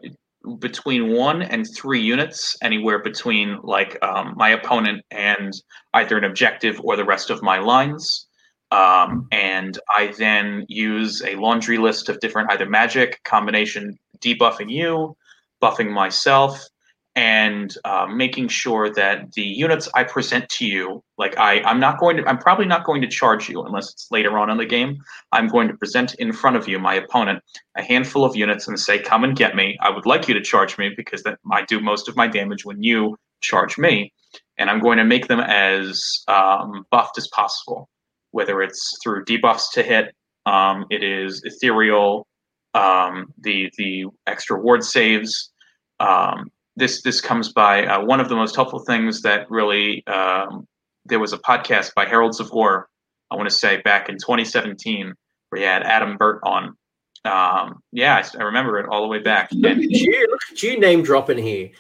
[0.59, 5.53] between one and three units, anywhere between like um, my opponent and
[5.95, 8.27] either an objective or the rest of my lines.
[8.71, 15.17] Um, and I then use a laundry list of different either magic combination debuffing you,
[15.61, 16.69] buffing myself,
[17.17, 21.99] and uh, making sure that the units I present to you, like I, I'm not
[21.99, 24.67] going to, I'm probably not going to charge you unless it's later on in the
[24.67, 24.99] game.
[25.33, 27.43] I'm going to present in front of you, my opponent,
[27.77, 30.41] a handful of units and say, "Come and get me." I would like you to
[30.41, 34.13] charge me because that I do most of my damage when you charge me,
[34.57, 37.89] and I'm going to make them as um, buffed as possible,
[38.33, 40.15] whether it's through debuffs to hit.
[40.47, 42.27] Um, it is ethereal,
[42.75, 45.53] um, the the extra ward saves.
[45.99, 50.67] Um, this this comes by uh, one of the most helpful things that really um,
[51.05, 52.89] there was a podcast by Heralds of War.
[53.31, 55.15] I want to say back in 2017
[55.51, 56.77] where you had Adam Burt on.
[57.25, 59.51] Um, yeah, I, remember it all the way back.
[59.53, 61.71] Look at you, look at you name dropping here.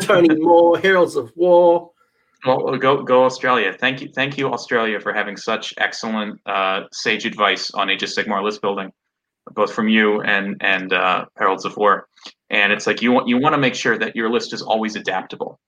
[0.00, 1.89] Tony Moore, Heralds of War.
[2.46, 3.74] Well, go go Australia.
[3.78, 8.08] Thank you, thank you Australia for having such excellent uh, sage advice on Age of
[8.08, 8.90] Sigmar list building,
[9.52, 12.06] both from you and and uh, Heralds of War.
[12.48, 14.96] And it's like you want you want to make sure that your list is always
[14.96, 15.60] adaptable,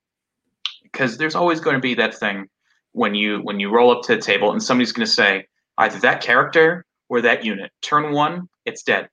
[0.83, 2.47] because there's always going to be that thing
[2.91, 5.45] when you when you roll up to the table and somebody's going to say
[5.77, 7.71] either that character or that unit.
[7.81, 9.09] Turn one, it's dead.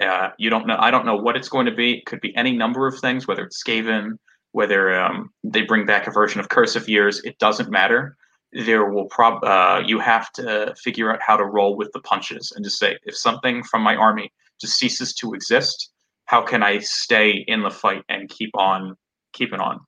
[0.00, 0.76] Uh, you don't know.
[0.78, 1.98] I don't know what it's going to be.
[1.98, 4.18] It could be any number of things, whether it's Skaven,
[4.54, 7.20] whether um, they bring back a version of Curse of Years.
[7.24, 8.16] It doesn't matter.
[8.52, 9.42] There will prob.
[9.42, 12.96] Uh, you have to figure out how to roll with the punches and just say,
[13.02, 15.90] if something from my army just ceases to exist,
[16.26, 18.96] how can I stay in the fight and keep on
[19.32, 19.80] keeping on?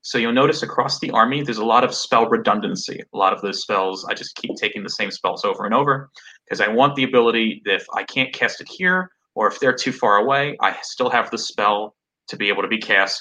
[0.00, 3.02] So you'll notice across the army, there's a lot of spell redundancy.
[3.12, 6.08] A lot of those spells, I just keep taking the same spells over and over
[6.46, 9.74] because I want the ability that if I can't cast it here, or if they're
[9.74, 11.94] too far away, I still have the spell
[12.28, 13.20] to be able to be cast,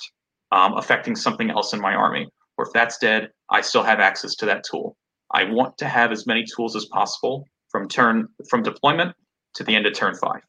[0.51, 2.27] um, affecting something else in my army.
[2.57, 4.97] Or if that's dead, I still have access to that tool.
[5.33, 9.15] I want to have as many tools as possible from turn from deployment
[9.55, 10.41] to the end of turn five.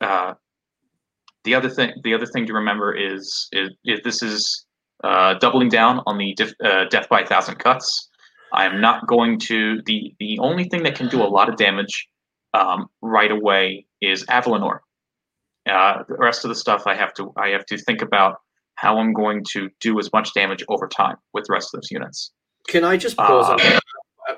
[0.00, 0.34] Uh,
[1.44, 4.66] the other thing, the other thing to remember is, is, is this is
[5.04, 8.08] uh, doubling down on the dif- uh, death by a thousand cuts.
[8.52, 11.56] I am not going to the the only thing that can do a lot of
[11.56, 12.08] damage
[12.54, 14.80] um, right away is Avalenor.
[15.68, 18.36] Uh, the rest of the stuff I have to I have to think about
[18.76, 21.90] how I'm going to do as much damage over time with the rest of those
[21.90, 22.30] units.
[22.68, 23.80] Can I just pause on Uh,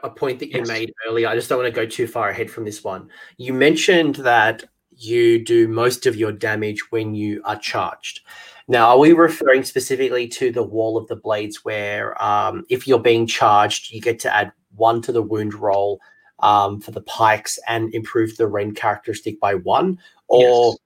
[0.03, 0.69] a- a point that you yes.
[0.69, 1.29] made earlier?
[1.29, 3.09] I just don't want to go too far ahead from this one.
[3.37, 4.65] You mentioned that
[4.97, 8.21] you do most of your damage when you are charged.
[8.69, 12.99] Now, are we referring specifically to the wall of the blades where um, if you're
[12.99, 16.01] being charged, you get to add one to the wound roll
[16.41, 19.99] um, for the pikes and improve the rend characteristic by one?
[20.29, 20.79] Or, Yes.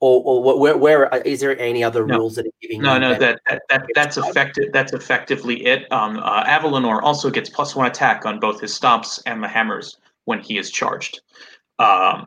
[0.00, 2.18] Or, or where, where is there any other No.
[2.18, 4.72] rules that are giving No, no, that- that, that, that that's effective.
[4.72, 5.90] That's effectively it.
[5.92, 10.40] Um, uh, also gets plus one attack on both his stomps and the hammers when
[10.40, 11.20] he is charged.
[11.78, 12.26] Um,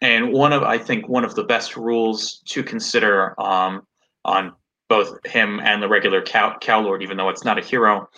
[0.00, 3.86] and one of I think one of the best rules to consider um,
[4.24, 4.52] on
[4.88, 8.08] both him and the regular cow, cow lord, even though it's not a hero,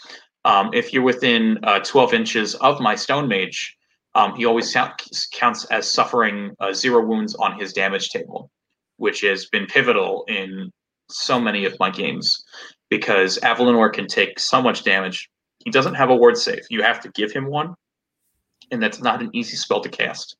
[0.44, 3.76] um, if you're within uh, 12 inches of my stone mage,
[4.14, 4.92] um, he always count,
[5.32, 8.50] counts as suffering uh, zero wounds on his damage table,
[8.96, 10.70] which has been pivotal in
[11.10, 12.44] so many of my games
[12.90, 15.28] because Avalenor can take so much damage.
[15.64, 16.62] He doesn't have a ward save.
[16.70, 17.74] You have to give him one,
[18.70, 20.36] and that's not an easy spell to cast.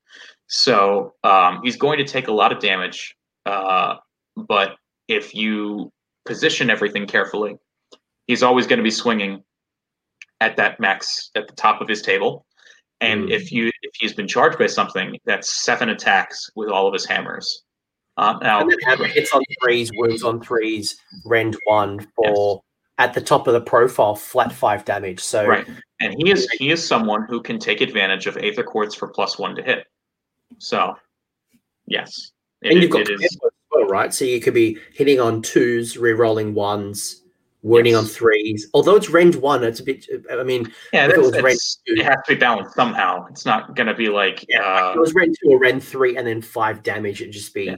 [0.47, 3.97] So um, he's going to take a lot of damage, uh,
[4.37, 4.77] but
[5.09, 5.91] if you
[6.25, 7.57] position everything carefully,
[8.27, 9.43] he's always going to be swinging
[10.41, 12.47] at that max at the top of his table.
[13.01, 13.31] And mm.
[13.31, 17.05] if you if he's been charged by something, that's seven attacks with all of his
[17.05, 17.63] hammers.
[18.17, 22.62] Uh, now, and then hammer hits on threes, wounds on threes, rend one for
[22.99, 23.09] yes.
[23.09, 25.19] at the top of the profile, flat five damage.
[25.19, 25.67] So right,
[26.01, 29.37] and he is he is someone who can take advantage of Aether Quartz for plus
[29.37, 29.87] one to hit.
[30.59, 30.95] So,
[31.87, 32.31] yes,
[32.62, 33.37] it, and you've got it is,
[33.73, 34.15] well, right?
[34.15, 37.24] So you could be hitting on twos, re-rolling ones,
[37.65, 38.03] wounding yes.
[38.03, 38.69] on threes.
[38.75, 40.07] Although it's range one, it's a bit.
[40.31, 43.27] I mean, yeah, it, was range two, it has to be balanced somehow.
[43.31, 46.17] It's not going to be like yeah, uh, it was range two or range three,
[46.17, 47.21] and then five damage.
[47.21, 47.77] It'd just be uh,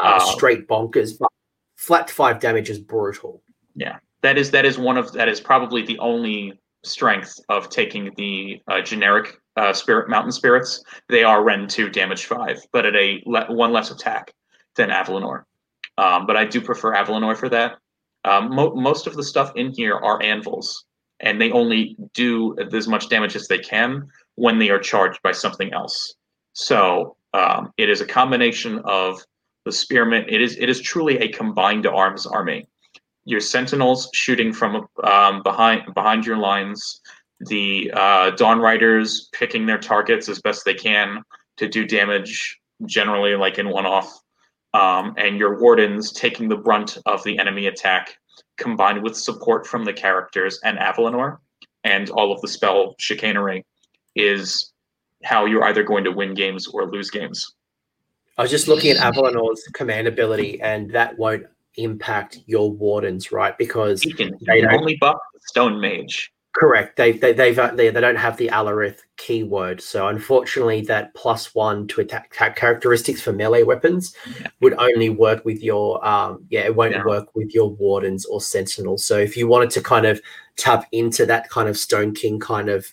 [0.00, 1.18] uh, straight bonkers.
[1.18, 1.28] But
[1.76, 3.42] flat five damage is brutal.
[3.74, 8.12] Yeah, that is that is one of that is probably the only strength of taking
[8.16, 10.82] the uh, generic uh, spirit mountain spirits.
[11.08, 14.32] They are Rend two damage five, but at a le- one less attack
[14.76, 15.42] than Avalenor.
[15.98, 17.78] Um, but I do prefer Avalenor for that.
[18.26, 20.84] Um, mo- most of the stuff in here are anvils,
[21.20, 25.32] and they only do as much damage as they can when they are charged by
[25.32, 26.14] something else.
[26.52, 29.24] So um, it is a combination of
[29.64, 30.24] the spearmen.
[30.28, 32.68] It is it is truly a combined arms army.
[33.24, 37.00] Your sentinels shooting from um, behind behind your lines,
[37.40, 41.22] the uh, dawn riders picking their targets as best they can
[41.58, 44.20] to do damage, generally like in one off
[44.74, 48.16] um, and your wardens taking the brunt of the enemy attack,
[48.56, 51.38] combined with support from the characters and Avalenor
[51.84, 53.64] and all of the spell chicanery,
[54.14, 54.72] is
[55.24, 57.54] how you're either going to win games or lose games.
[58.38, 61.46] I was just looking at Avalenor's command ability, and that won't
[61.76, 63.56] impact your wardens, right?
[63.56, 66.30] Because he can, they only buff the stone mage.
[66.56, 66.96] Correct.
[66.96, 71.54] They they they've uh, they, they don't have the Alarith keyword, so unfortunately, that plus
[71.54, 74.46] one to attack characteristics for melee weapons yeah.
[74.62, 77.04] would only work with your um yeah it won't yeah.
[77.04, 79.04] work with your wardens or sentinels.
[79.04, 80.18] So if you wanted to kind of
[80.56, 82.86] tap into that kind of Stone King kind of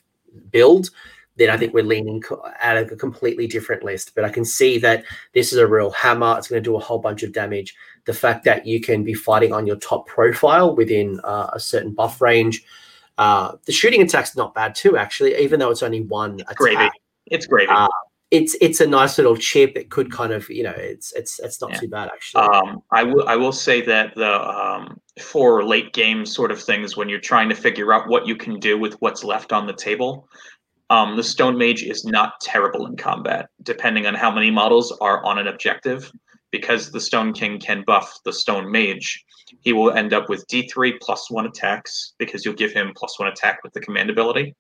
[0.52, 0.90] build,
[1.38, 2.22] then I think we're leaning
[2.62, 4.14] at a completely different list.
[4.14, 6.36] But I can see that this is a real hammer.
[6.38, 7.74] It's going to do a whole bunch of damage.
[8.04, 11.94] The fact that you can be fighting on your top profile within uh, a certain
[11.94, 12.66] buff range
[13.18, 16.58] uh, the shooting attack's not bad too, actually, even though it's only one it's attack.
[16.58, 16.90] Gravy.
[17.28, 17.70] It's gravy.
[17.70, 17.88] Uh,
[18.34, 19.74] it's it's a nice little chip.
[19.76, 21.80] It could kind of you know it's it's it's not yeah.
[21.80, 22.42] too bad actually.
[22.42, 26.98] Um, I will I will say that the um, for late game sort of things
[26.98, 29.74] when you're trying to figure out what you can do with what's left on the
[29.74, 30.28] table,
[30.90, 35.24] um, the Stone Mage is not terrible in combat, depending on how many models are
[35.24, 36.12] on an objective.
[36.52, 39.24] Because the Stone King can buff the Stone Mage,
[39.62, 43.30] he will end up with D3 plus one attacks because you'll give him plus one
[43.30, 44.56] attack with the command ability.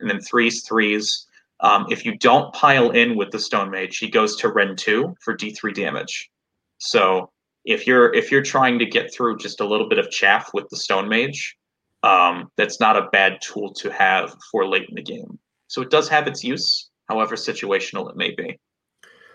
[0.00, 1.26] And then threes, threes.
[1.60, 5.16] Um, if you don't pile in with the Stone Mage, he goes to Rend 2
[5.20, 6.30] for D3 damage.
[6.78, 7.30] So
[7.64, 10.68] if you're if you're trying to get through just a little bit of chaff with
[10.68, 11.56] the Stone Mage,
[12.02, 15.38] um, that's not a bad tool to have for late in the game.
[15.68, 18.58] So it does have its use, however situational it may be.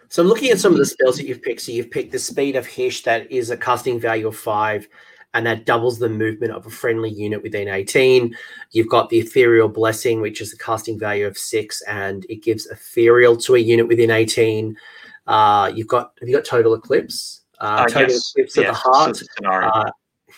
[0.09, 1.61] So I'm looking at some of the spells that you've picked.
[1.61, 4.87] So you've picked the Speed of Hysh that is a casting value of five,
[5.33, 8.35] and that doubles the movement of a friendly unit within 18.
[8.71, 12.65] You've got the Ethereal Blessing, which is a casting value of six, and it gives
[12.67, 14.75] Ethereal to a unit within 18.
[15.27, 17.41] Uh, you've got have you got Total Eclipse?
[17.59, 18.31] Uh, uh, Total yes.
[18.31, 18.67] Eclipse yes.
[18.67, 19.91] of the Heart uh,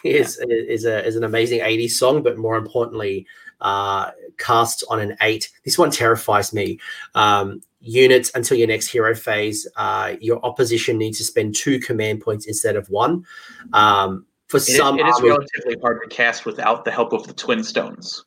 [0.03, 0.55] is, yeah.
[0.55, 3.27] is a, is an amazing 80s song, but more importantly,
[3.61, 5.51] uh, cast on an eight.
[5.63, 6.79] This one terrifies me.
[7.13, 12.21] Um, units until your next hero phase, uh, your opposition needs to spend two command
[12.21, 13.25] points instead of one.
[13.73, 17.27] Um, for it some, is, it is relatively hard to cast without the help of
[17.27, 18.25] the twin stones.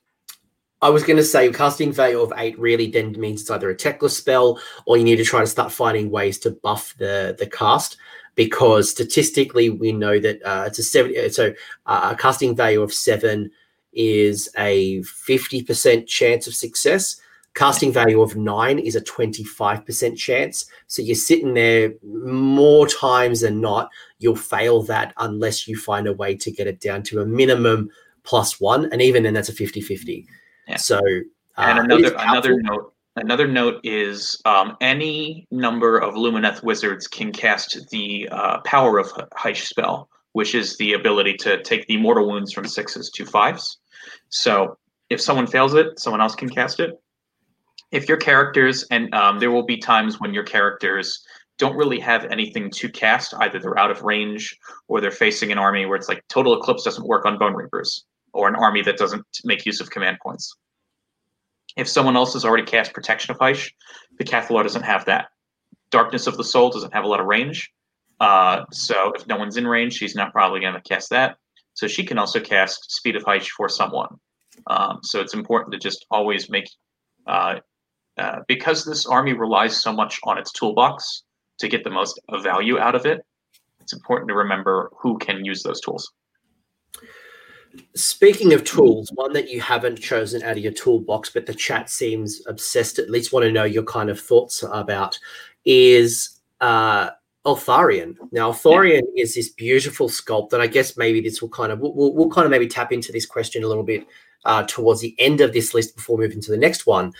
[0.81, 3.75] I was going to say casting value of eight really then means it's either a
[3.75, 7.47] Teclis spell or you need to try to start finding ways to buff the the
[7.47, 7.97] cast
[8.35, 11.53] because statistically we know that uh, it's a seven so
[11.87, 13.49] uh, a casting value of seven
[13.93, 17.21] is a 50% chance of success
[17.55, 20.65] Casting value of nine is a 25% chance.
[20.87, 26.15] So you're sitting there more times than not, you'll fail that unless you find a
[26.15, 27.91] way to get it down to a minimum
[28.23, 28.91] plus one.
[28.91, 30.27] And even then, that's a 50 50.
[30.67, 30.77] Yeah.
[30.77, 32.95] So, uh, and another, another note.
[33.17, 39.13] Another note is um, any number of Lumineth wizards can cast the uh, Power of
[39.37, 43.81] Hysh spell, which is the ability to take the mortal wounds from sixes to fives.
[44.31, 44.79] So
[45.11, 46.99] if someone fails it, someone else can cast it
[47.93, 51.25] if your characters and um, there will be times when your characters
[51.59, 54.57] don't really have anything to cast either they're out of range
[54.89, 58.05] or they're facing an army where it's like total eclipse doesn't work on bone reapers
[58.33, 60.57] or an army that doesn't make use of command points
[61.77, 63.75] if someone else has already cast protection of Hysh,
[64.19, 65.29] the Cathallar doesn't have that
[65.91, 67.71] darkness of the soul doesn't have a lot of range
[68.21, 71.37] Uh, so if no one's in range, she's not probably going to cast that.
[71.75, 74.21] So she can also cast Speed of Hysh for someone.
[74.69, 76.69] Um, so it's important to just always make,
[77.27, 77.61] uh,
[78.19, 81.23] uh, because this army relies so much on its toolbox
[81.59, 83.25] to get the most value out of it,
[83.81, 86.13] it's important to remember who can use those tools.
[87.95, 91.89] Speaking of tools, one that you haven't chosen out of your toolbox, but the chat
[91.89, 95.19] seems obsessed, at least want to know your kind of thoughts about,
[95.65, 97.11] is uh,
[97.47, 98.17] Eltharion.
[98.31, 99.23] Now, Eltharion yeah.
[99.23, 102.45] is this beautiful sculpt, and I guess maybe this will kind of we'll, we'll kind
[102.45, 104.07] of maybe tap into this question a little bit
[104.45, 107.13] uh, towards the end of this list before moving to the next one.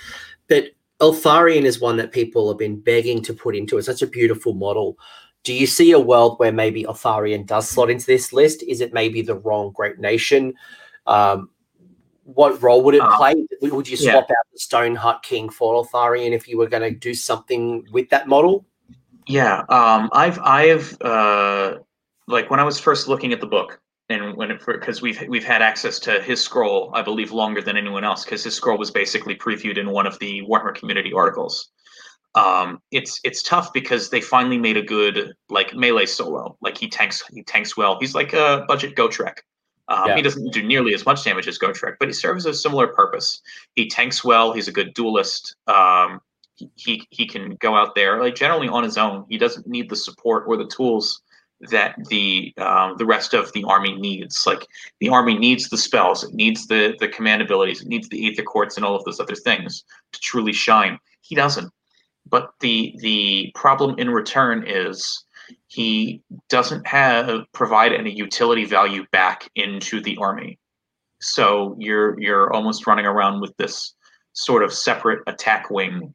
[0.49, 0.73] But
[1.03, 3.77] Eltharion is one that people have been begging to put into.
[3.77, 3.81] It.
[3.81, 4.97] It's such a beautiful model.
[5.43, 8.63] Do you see a world where maybe Eltharion does slot into this list?
[8.63, 10.55] Is it maybe the wrong great nation?
[11.09, 11.51] Um,
[12.23, 13.35] what role would it uh, play?
[13.61, 14.37] Would you swap yeah.
[14.39, 18.09] out the Stone Stoneheart King for Eltharion if you were going to do something with
[18.11, 18.65] that model?
[19.27, 21.79] Yeah, um, I've I've uh,
[22.29, 23.82] like when I was first looking at the book,
[24.13, 27.77] and when it because we've we've had access to his scroll, I believe longer than
[27.77, 31.71] anyone else, because his scroll was basically previewed in one of the Warhammer community articles.
[32.35, 36.57] Um, it's it's tough because they finally made a good like melee solo.
[36.61, 37.99] Like he tanks he tanks well.
[38.01, 39.39] He's like a budget Gotrek.
[39.89, 40.17] Um, yeah.
[40.17, 43.43] He doesn't do nearly as much damage as Gotrek, but he serves a similar purpose.
[43.75, 44.53] He tanks well.
[44.53, 45.57] He's a good duelist.
[45.67, 46.21] Um,
[46.77, 49.27] he he can go out there like generally on his own.
[49.29, 51.21] He doesn't need the support or the tools
[51.71, 54.47] that the um, the rest of the army needs.
[54.47, 54.67] Like
[55.01, 58.43] the army needs the spells, it needs the the command abilities, it needs the aether
[58.43, 60.99] quartz and all of those other things to truly shine.
[61.21, 61.73] He doesn't.
[62.29, 65.25] But the the problem in return is
[65.69, 70.59] he doesn't have provide any utility value back into the army.
[71.21, 73.95] So you're you're almost running around with this
[74.33, 76.15] sort of separate attack wing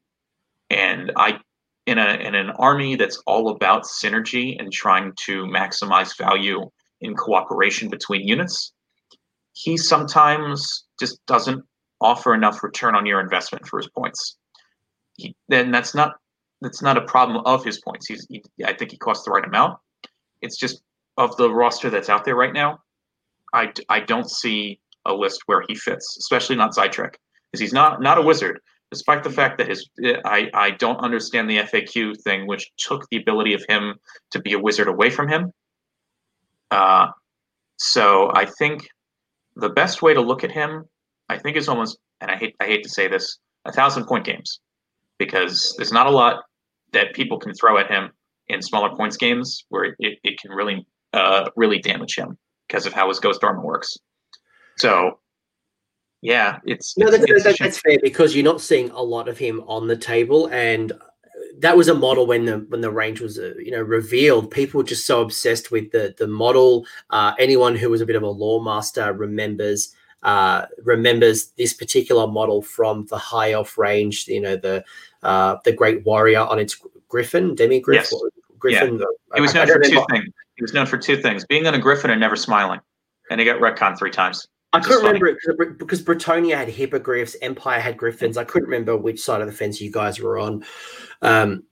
[0.70, 1.40] and I
[1.88, 6.70] in a in an army that's all about synergy and trying to maximize value
[7.02, 8.74] in cooperation between units,
[9.54, 11.64] he sometimes just doesn't
[12.02, 14.38] offer enough return on your investment for his points.
[15.16, 16.16] He, then that's not
[16.62, 18.06] that's not a problem of his points.
[18.08, 19.80] He's he, I think he costs the right amount.
[20.42, 20.82] It's just
[21.16, 22.80] of the roster that's out there right now.
[23.54, 27.16] I, I don't see a list where he fits, especially not Zaitrec,
[27.50, 28.60] because he's not not a wizard
[28.92, 29.90] despite the fact that his
[30.26, 33.96] I, I don't understand the FAQ thing, which took the ability of him
[34.32, 35.52] to be a wizard away from him.
[36.72, 37.08] Uh,
[37.78, 38.88] so I think
[39.56, 40.86] the best way to look at him,
[41.30, 44.26] I think, is almost, and I hate I hate to say this, a thousand point
[44.26, 44.60] games,
[45.18, 46.44] because there's not a lot
[46.94, 48.12] that people can throw at him
[48.48, 52.94] in smaller points games where it, it can really uh, really damage him because of
[52.94, 53.98] how his ghost armor works.
[54.78, 55.20] So
[56.22, 59.38] yeah, it's no, it's, that, that, that's fair because you're not seeing a lot of
[59.38, 60.92] him on the table, and
[61.60, 64.52] that was a model when the when the range was uh, you know revealed.
[64.52, 66.86] People were just so obsessed with the the model.
[67.10, 69.94] Uh, anyone who was a bit of a lore master remembers
[70.24, 74.28] uh, remembers this particular model from the high elf range.
[74.28, 74.84] You know the
[75.24, 78.14] uh, the great warrior on its griffin, demi yes.
[78.58, 79.00] griffin.
[79.00, 79.06] Yeah.
[79.36, 80.26] He was known for two things.
[80.56, 82.80] He was known for two things: being on a griffin and never smiling.
[83.30, 84.48] And he got retcon three times.
[84.78, 88.38] I couldn't remember it because Bretonnia had hippogriffs, Empire had griffins.
[88.38, 90.64] I couldn't remember which side of the fence you guys were on.
[91.22, 91.64] Um,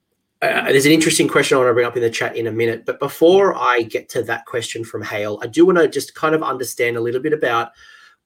[0.42, 2.52] uh, there's an interesting question I want to bring up in the chat in a
[2.52, 6.14] minute, but before I get to that question from Hale, I do want to just
[6.14, 7.72] kind of understand a little bit about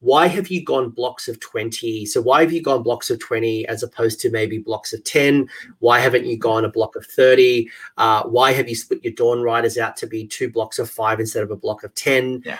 [0.02, 3.68] why have you gone blocks of 20 so why have you gone blocks of 20
[3.68, 5.48] as opposed to maybe blocks of 10
[5.80, 9.42] why haven't you gone a block of 30 uh, why have you split your dawn
[9.42, 12.58] riders out to be two blocks of five instead of a block of 10 yeah.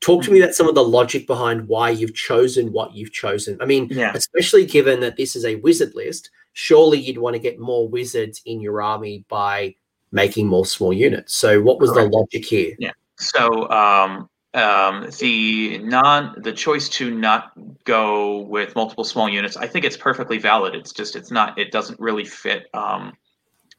[0.00, 3.58] Talk to me about some of the logic behind why you've chosen what you've chosen.
[3.60, 4.12] I mean, yeah.
[4.14, 8.40] especially given that this is a wizard list, surely you'd want to get more wizards
[8.46, 9.74] in your army by
[10.10, 11.34] making more small units.
[11.34, 12.10] So, what was Correct.
[12.10, 12.74] the logic here?
[12.78, 12.92] Yeah.
[13.18, 17.52] So, um, um, the non the choice to not
[17.84, 20.74] go with multiple small units, I think it's perfectly valid.
[20.74, 23.12] It's just it's not it doesn't really fit um,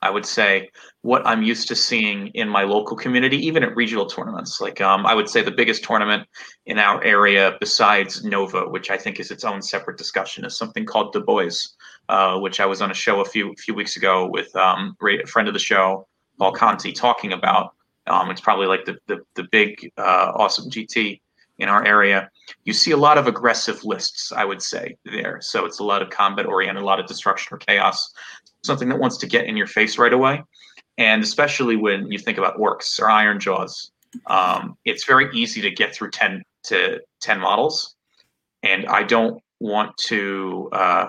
[0.01, 0.69] I would say
[1.01, 4.59] what I'm used to seeing in my local community, even at regional tournaments.
[4.59, 6.27] Like um, I would say the biggest tournament
[6.65, 10.85] in our area, besides Nova, which I think is its own separate discussion, is something
[10.85, 11.49] called Du Bois,
[12.09, 15.25] uh, which I was on a show a few few weeks ago with um, a
[15.27, 16.07] friend of the show,
[16.37, 17.75] Paul Conti, talking about.
[18.07, 21.21] Um, it's probably like the the, the big uh, awesome GT
[21.61, 22.29] in our area.
[22.65, 25.39] You see a lot of aggressive lists, I would say there.
[25.41, 28.13] So it's a lot of combat oriented, a lot of destruction or chaos
[28.63, 30.43] something that wants to get in your face right away.
[30.97, 33.91] And especially when you think about orcs or Ironjawz,
[34.27, 37.95] um, it's very easy to get through 10 to 10 models.
[38.63, 41.07] And I don't want to uh,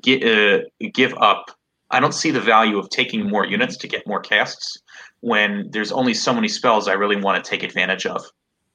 [0.00, 1.50] get, uh, give up.
[1.90, 4.78] I don't see the value of taking more units to get more casts
[5.20, 8.24] when there's only so many spells I really want to take advantage of.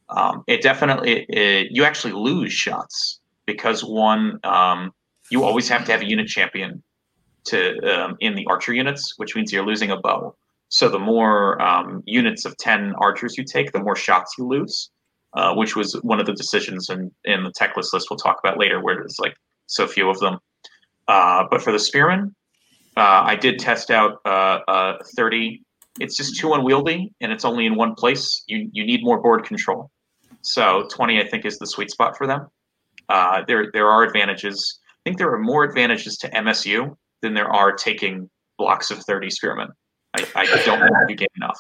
[0.10, 4.92] Um, it definitely it, you actually lose shots because one um,
[5.30, 6.84] you always have to have a unit champion
[7.46, 10.36] to um, in the archer units, which means you're losing a bow.
[10.70, 14.90] So the more um, units of ten archers you take, the more shots you lose,
[15.34, 18.58] uh, which was one of the decisions in in the Teclis list we'll talk about
[18.58, 19.36] later, where there's like
[19.68, 20.40] so few of them.
[21.08, 22.36] Uh, but for the spearmen,
[22.98, 25.64] uh, I did test out uh, uh, 30.
[26.00, 28.44] It's just too unwieldy, and it's only in one place.
[28.48, 29.90] You you need more board control.
[30.42, 32.48] So 20, I think, is the sweet spot for them.
[33.10, 34.80] Uh, there there are advantages.
[34.88, 39.30] I think there are more advantages to MSU than there are taking blocks of 30
[39.30, 39.70] spearmen.
[40.16, 41.60] I, I don't know if you get enough.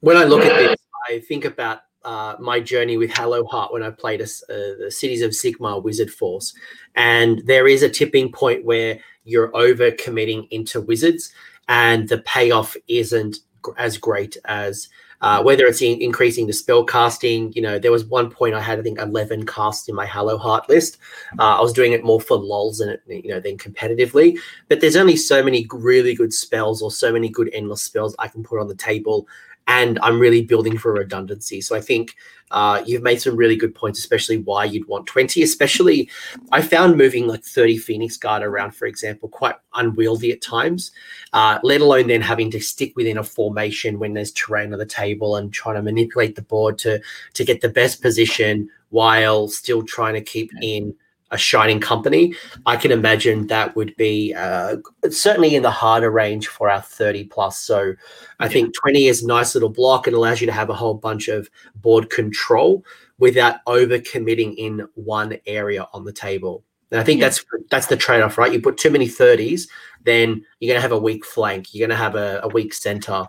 [0.00, 0.76] When I look at this,
[1.08, 4.90] I think about uh, my journey with Hallowheart Heart when I played a, uh, the
[4.90, 6.54] Cities of Sigmar Wizard Force.
[6.94, 11.32] And there is a tipping point where you're over committing into wizards
[11.68, 13.38] and the payoff isn't
[13.76, 14.88] as great as
[15.20, 17.52] uh, whether it's in, increasing the spell casting.
[17.52, 20.40] You know, there was one point I had, I think, 11 casts in my Hallowheart
[20.40, 20.98] Heart list.
[21.38, 24.38] Uh, I was doing it more for lols and, you know, than competitively.
[24.68, 28.28] But there's only so many really good spells or so many good endless spells I
[28.28, 29.28] can put on the table
[29.70, 31.60] and I'm really building for redundancy.
[31.60, 32.16] So I think
[32.50, 35.44] uh, you've made some really good points, especially why you'd want 20.
[35.44, 36.10] Especially,
[36.50, 40.90] I found moving like 30 Phoenix Guard around, for example, quite unwieldy at times,
[41.32, 44.86] uh, let alone then having to stick within a formation when there's terrain on the
[44.86, 47.00] table and trying to manipulate the board to
[47.34, 50.92] to get the best position while still trying to keep in
[51.30, 52.34] a shining company,
[52.66, 54.76] I can imagine that would be uh,
[55.10, 57.58] certainly in the harder range for our 30 plus.
[57.58, 57.94] So
[58.40, 58.48] I yeah.
[58.50, 60.08] think 20 is a nice little block.
[60.08, 62.84] It allows you to have a whole bunch of board control
[63.18, 66.64] without over committing in one area on the table.
[66.90, 67.26] And I think yeah.
[67.26, 68.52] that's that's the trade off, right?
[68.52, 69.68] You put too many 30s,
[70.02, 71.72] then you're going to have a weak flank.
[71.72, 73.26] You're going to have a, a weak center.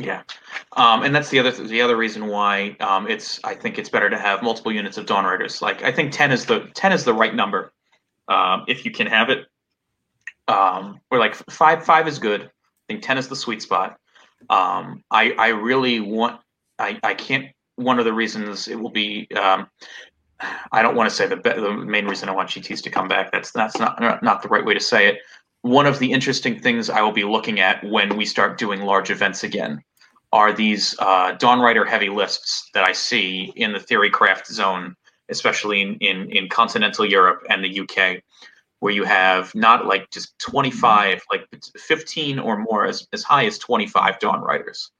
[0.00, 0.22] Yeah,
[0.76, 4.08] um, and that's the other the other reason why um, it's I think it's better
[4.08, 5.60] to have multiple units of Dawn Riders.
[5.60, 7.72] Like I think ten is the ten is the right number
[8.28, 9.46] um, if you can have it.
[10.46, 12.42] Um, or like five five is good.
[12.42, 12.48] I
[12.86, 13.98] think ten is the sweet spot.
[14.48, 16.40] Um, I I really want
[16.78, 17.46] I I can't.
[17.74, 19.28] One of the reasons it will be.
[19.32, 19.68] Um,
[20.70, 23.32] I don't want to say the the main reason I want GTS to come back.
[23.32, 25.18] That's that's not not the right way to say it
[25.62, 29.10] one of the interesting things I will be looking at when we start doing large
[29.10, 29.82] events again
[30.32, 34.94] are these uh, Dawn Rider heavy lists that I see in the Theorycraft zone,
[35.30, 38.22] especially in, in, in continental Europe and the UK,
[38.80, 43.58] where you have not like just 25, like 15 or more, as, as high as
[43.58, 44.90] 25 Dawn Riders.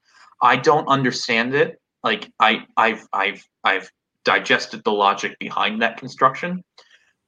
[0.41, 1.79] I don't understand it.
[2.03, 3.91] Like I, I've, I've, I've
[4.25, 6.63] digested the logic behind that construction.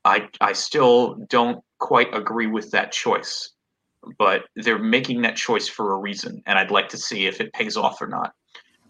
[0.03, 3.51] I, I still don't quite agree with that choice
[4.17, 7.53] but they're making that choice for a reason, and I'd like to see if it
[7.53, 8.33] pays off or not.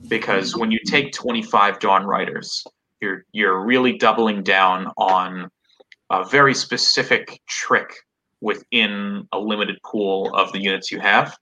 [0.07, 2.63] Because when you take 25 Dawn Riders,
[3.01, 5.49] you're you're really doubling down on
[6.09, 7.93] a very specific trick
[8.41, 11.37] within a limited pool of the units you have.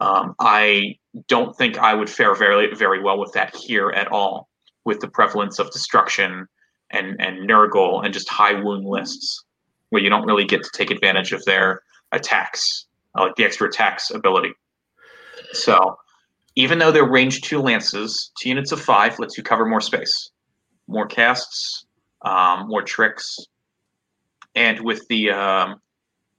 [0.00, 0.96] Um, I
[1.28, 4.48] don't think I would fare very very well with that here at all,
[4.84, 6.46] with the prevalence of destruction
[6.90, 9.44] and and Nurgle and just high wound lists,
[9.92, 11.82] where you don't really get to take advantage of their
[12.12, 14.54] attacks, uh, like the extra attacks ability.
[15.52, 15.98] So
[16.56, 20.30] even though they're range two lances, two units of five lets you cover more space,
[20.88, 21.84] more casts,
[22.22, 23.36] um, more tricks,
[24.54, 25.76] and with the um,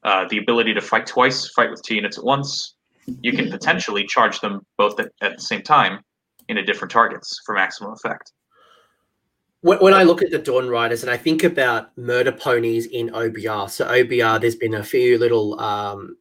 [0.04, 2.74] uh, the ability to fight twice, fight with two units at once,
[3.22, 6.00] you can potentially charge them both at, at the same time
[6.50, 8.32] into different targets for maximum effect
[9.64, 13.10] when, when I look at the Dawn Riders and I think about murder ponies in
[13.10, 16.18] OBR, so OBR, there's been a few little um,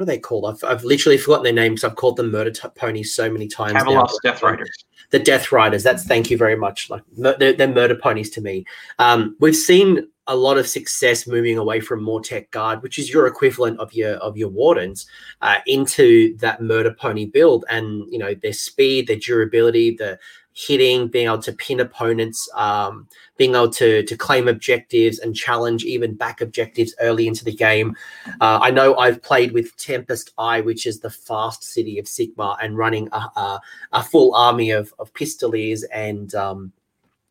[0.00, 0.46] what are they called?
[0.46, 1.84] I've, I've literally forgotten their names.
[1.84, 3.74] I've called them murder t- ponies so many times.
[3.74, 4.70] Kavalos Death Riders.
[5.10, 5.82] The Death Riders.
[5.82, 6.88] That's thank you very much.
[6.88, 8.64] Like they're, they're murder ponies to me.
[8.98, 13.26] Um, we've seen a lot of success moving away from Mortek Guard, which is your
[13.26, 15.06] equivalent of your of your Wardens,
[15.42, 20.18] uh, into that murder pony build, and you know their speed, their durability, the
[20.66, 25.84] hitting, being able to pin opponents, um, being able to to claim objectives and challenge
[25.84, 27.96] even back objectives early into the game.
[28.40, 32.56] Uh, I know I've played with Tempest Eye, which is the fast city of Sigmar,
[32.62, 33.60] and running a, a,
[33.92, 36.72] a full army of of pistoliers and um,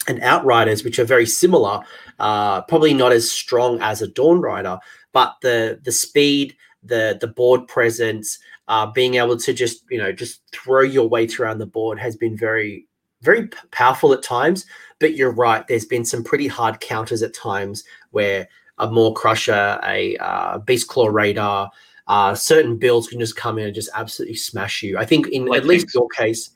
[0.08, 1.82] and outriders, which are very similar,
[2.20, 4.80] uh, probably not as strong as a Dawn Rider,
[5.14, 10.12] but the the speed, the the board presence, uh, being able to just you know
[10.12, 12.88] just throw your weight around the board has been very
[13.22, 14.66] very powerful at times.
[15.00, 15.68] But you're right.
[15.68, 18.48] There's been some pretty hard counters at times where
[18.78, 21.68] a Mawcrusha, a uh, Beastclaw Raider,
[22.08, 24.98] uh, certain builds can just come in and just absolutely smash you.
[24.98, 26.50] I think in like at least your case,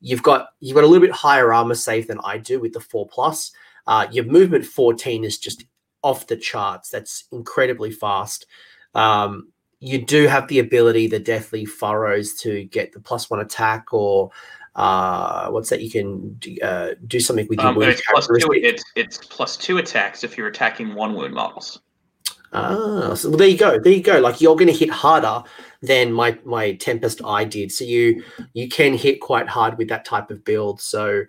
[0.00, 2.80] you've got you've got a little bit higher armor save than I do with the
[2.80, 3.52] four plus.
[3.86, 5.64] Uh, your movement 14 is just
[6.02, 6.90] off the charts.
[6.90, 8.46] That's incredibly fast.
[8.94, 13.92] Um, you do have the ability, the Deathly Furrows, to get the plus one attack
[13.92, 14.30] or
[14.76, 15.80] uh, what's that?
[15.80, 18.52] You can uh, do something with your um, wound it's plus two.
[18.52, 21.80] It's, it's plus two attacks if you're attacking one wound models.
[22.52, 23.78] Ah, so well, there you go.
[23.78, 24.20] There you go.
[24.20, 25.42] Like you're going to hit harder
[25.80, 27.72] than my my Tempest I did.
[27.72, 28.22] So you
[28.52, 30.80] you can hit quite hard with that type of build.
[30.80, 31.24] So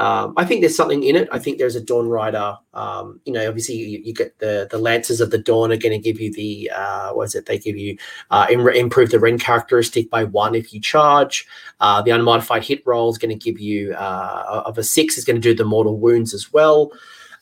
[0.00, 1.28] um, I think there's something in it.
[1.30, 2.56] I think there's a Dawn Rider.
[2.72, 5.92] Um, you know, obviously you, you, get the the Lancers of the Dawn are going
[5.92, 7.44] to give you the uh, what is it?
[7.44, 7.98] They give you
[8.30, 11.46] uh, improve the Rend characteristic by one if you charge.
[11.80, 15.26] Uh, the unmodified hit roll is going to give you uh, of a six is
[15.26, 16.92] going to do the mortal wounds as well.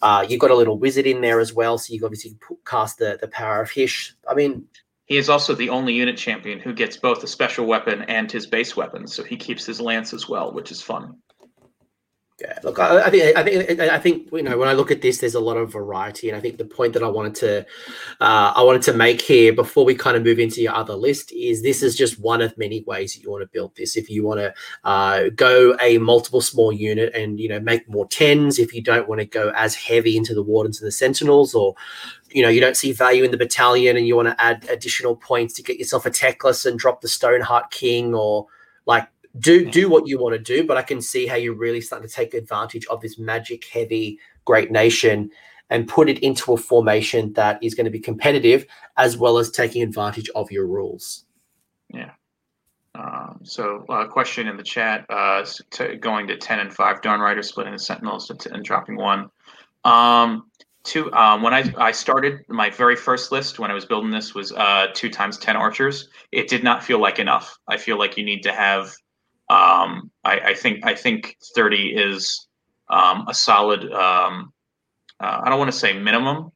[0.03, 2.37] Uh, you've got a little wizard in there as well, so you obviously
[2.67, 4.17] cast the the power of Hysh.
[4.29, 4.67] I mean,
[5.07, 8.49] he is also the only unit champion who gets both a special weapon and his
[8.49, 11.19] base weapon, so he keeps his lance as well, which is fun.
[12.41, 15.03] Yeah, look, I, I, think I think I think you know when I look at
[15.03, 17.67] this, there's a lot of variety, and I think the point that I wanted to
[18.21, 21.33] uh, I wanted to make here before we kind of move into your other list
[21.33, 23.97] is this is just one of many ways that you want to build this.
[23.97, 24.55] If you want to
[24.85, 29.09] uh, go a multiple small unit and you know make more tens, if you don't
[29.09, 31.75] want to go as heavy into the wardens and the sentinels, or
[32.31, 35.17] you know you don't see value in the battalion and you want to add additional
[35.17, 38.47] points to get yourself a Teclis and drop the Stoneheart King, or
[38.87, 39.09] like
[39.39, 42.09] do do what you want to do, but I can see how you're really starting
[42.09, 45.31] to take advantage of this magic heavy great nation
[45.71, 48.65] and put it into a formation that is going to be competitive
[48.97, 51.25] as well as taking advantage of your rules.
[51.93, 52.13] Yeah.
[52.95, 57.21] Um, so, uh, question in the chat: uh, to going to ten and five, Dawn
[57.21, 59.31] Rider splitting the Sentinels and dropping one.
[59.85, 60.51] Um,
[60.83, 61.13] two.
[61.13, 64.53] Um, when I I started my very first list when I was building this was
[64.53, 66.09] uh, two times ten archers.
[66.33, 67.57] It did not feel like enough.
[67.69, 68.97] I feel like you need to have
[69.51, 72.49] um, I, I, think I think 30 is
[72.91, 73.91] um, a solid.
[73.93, 74.53] Um,
[75.21, 76.53] uh, I don't want to say minimum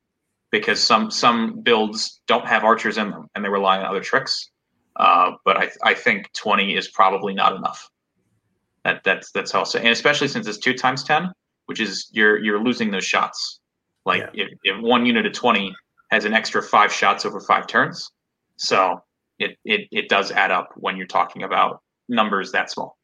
[0.50, 4.50] because some some builds don't have archers in them and they rely on other tricks.
[4.96, 7.90] Uh, but I, I think 20 is probably not enough.
[8.84, 11.32] That that's that's also and especially since it's two times 10,
[11.66, 13.60] which is you're you're losing those shots.
[14.04, 14.44] Like yeah.
[14.44, 15.74] if, if one unit of 20
[16.10, 18.10] has an extra five shots over five turns,
[18.56, 19.00] so
[19.38, 21.80] it it it does add up when you're talking about
[22.12, 22.98] numbers that small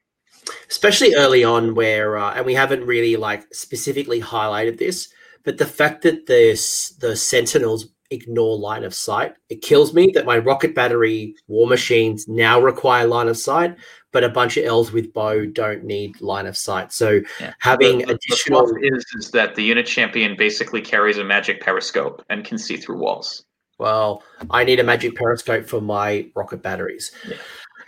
[0.71, 5.09] especially early on where uh, and we haven't really like specifically highlighted this
[5.45, 10.25] but the fact that this the sentinels ignore line of sight it kills me that
[10.25, 13.77] my rocket battery war machines now require line of sight
[14.13, 17.53] but a bunch of elves with bow don't need line of sight so yeah.
[17.59, 22.25] having the, additional the is, is that the unit champion basically carries a magic periscope
[22.31, 23.45] and can see through walls
[23.79, 27.37] well i need a magic periscope for my rocket batteries yeah.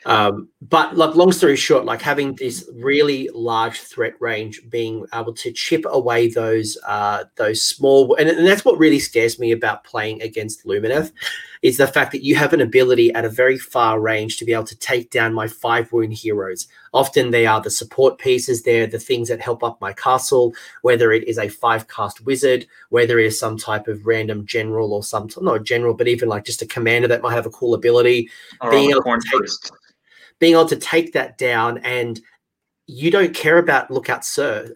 [0.06, 5.34] Um, but like long story short, like having this really large threat range, being able
[5.34, 9.84] to chip away those uh, those small, and, and that's what really scares me about
[9.84, 11.12] playing against Lumineth,
[11.62, 14.52] is the fact that you have an ability at a very far range to be
[14.52, 16.66] able to take down my five wound heroes.
[16.92, 21.12] Often they are the support pieces, they're the things that help up my castle, whether
[21.12, 25.02] it is a five cast wizard, whether it is some type of random general or
[25.02, 27.74] some not a general, but even like just a commander that might have a cool
[27.74, 28.30] ability.
[28.60, 29.50] Or being able to take,
[30.40, 32.20] being able to take that down and
[32.86, 34.68] you don't care about lookout sir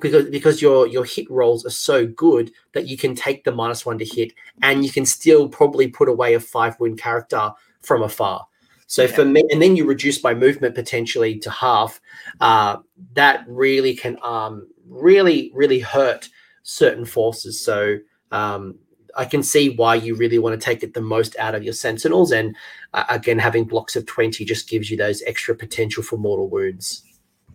[0.00, 3.84] because because your your hit rolls are so good that you can take the minus
[3.84, 4.32] one to hit
[4.62, 7.50] and you can still probably put away a five win character
[7.82, 8.46] from afar
[8.86, 9.08] so yeah.
[9.08, 12.00] for me and then you reduce my movement potentially to half
[12.40, 12.76] uh,
[13.14, 16.28] that really can um, really really hurt
[16.62, 17.98] certain forces so
[18.30, 18.78] um,
[19.18, 21.72] I can see why you really want to take it the most out of your
[21.72, 22.30] sentinels.
[22.30, 22.54] And
[22.94, 27.02] uh, again, having blocks of 20 just gives you those extra potential for mortal wounds.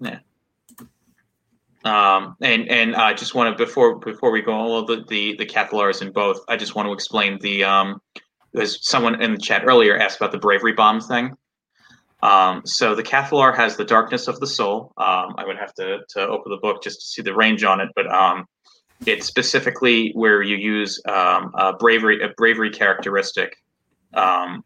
[0.02, 0.19] Yeah.
[1.85, 5.45] Um, and and I just want to before before we go all the the the
[5.45, 8.02] Cathallars in both, I just want to explain the um,
[8.56, 11.35] as someone in the chat earlier asked about the bravery bomb thing.
[12.22, 14.94] Um, so the Cathallar has the darkness of the soul.
[14.98, 17.81] Um, I would have to to open the book just to see the range on
[17.81, 18.45] it, but um,
[19.06, 23.56] it's specifically where you use um, a bravery a bravery characteristic,
[24.14, 24.64] um,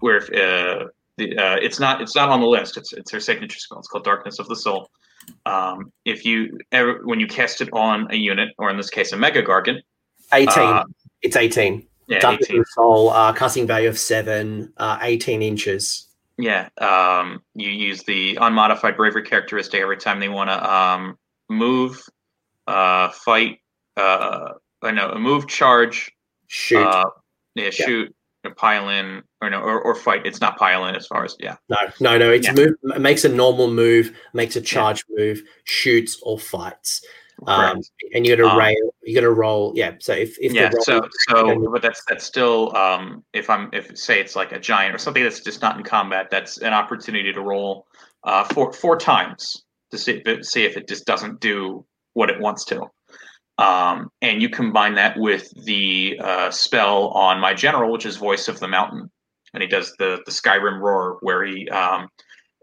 [0.00, 0.86] where if, uh,
[1.18, 2.76] the, uh, it's not it's not on the list.
[2.76, 3.78] It's it's her signature spell.
[3.78, 4.90] It's called Darkness of the Soul.
[5.46, 9.12] Um, if you ever when you cast it on a unit, or in this case
[9.12, 9.80] a Mega Gargant,
[10.32, 10.64] eighteen.
[10.64, 10.84] Uh,
[11.20, 11.86] it's eighteen.
[12.08, 12.60] Yeah, Darkness 18.
[12.60, 13.10] of the Soul.
[13.10, 14.72] Uh, casting value of seven.
[14.76, 16.08] Uh, eighteen inches.
[16.38, 16.68] Yeah.
[16.78, 21.18] Um, you use the unmodified bravery characteristic every time they want to um,
[21.48, 22.02] move,
[22.66, 23.58] uh, fight,
[23.96, 24.52] uh,
[24.82, 26.10] I know a move, charge,
[26.46, 27.04] shoot, uh,
[27.54, 28.14] yeah, shoot,
[28.56, 30.26] pile in or no or, or fight.
[30.26, 31.56] It's not pile in as far as yeah.
[31.68, 32.30] No, no, no.
[32.30, 32.54] It's yeah.
[32.54, 32.74] move.
[32.94, 35.24] It makes a normal move, makes a charge yeah.
[35.24, 37.04] move, shoots or fights.
[37.46, 37.80] Um,
[38.14, 38.94] and you got to um, rail.
[39.02, 39.72] You got to roll.
[39.74, 39.94] Yeah.
[39.98, 40.70] So if, if yeah.
[40.80, 44.94] so so but that's that's still um if I'm if say it's like a giant
[44.94, 47.86] or something that's just not in combat, that's an opportunity to roll
[48.24, 52.64] uh four four times to see see if it just doesn't do what it wants
[52.66, 52.86] to.
[53.62, 58.48] Um, and you combine that with the uh, spell on my general, which is Voice
[58.48, 59.08] of the Mountain,
[59.54, 62.08] and he does the the Skyrim roar, where he um,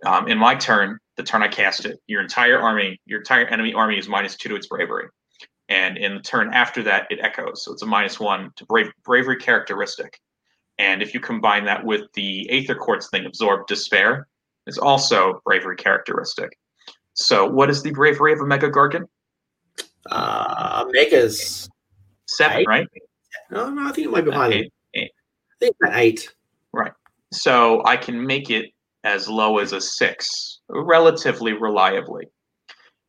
[0.06, 3.74] um, in my turn, the turn I cast it, your entire army, your entire enemy
[3.74, 5.08] army is minus two to its bravery,
[5.70, 8.92] and in the turn after that, it echoes, so it's a minus one to brave,
[9.06, 10.20] bravery characteristic.
[10.80, 14.28] And if you combine that with the Aether Quartz thing, Absorb Despair,
[14.68, 16.50] is also bravery characteristic.
[17.14, 19.08] So, what is the bravery of a Mega Gargant?
[20.12, 21.70] Uh, Megas
[22.26, 22.68] seven, eight?
[22.68, 22.88] right?
[23.52, 24.52] No, no, I think it might be higher.
[24.52, 25.12] Eight, eight.
[25.52, 26.34] I think eight.
[26.74, 26.92] Right.
[27.32, 28.72] So I can make it
[29.04, 32.26] as low as a six, relatively reliably.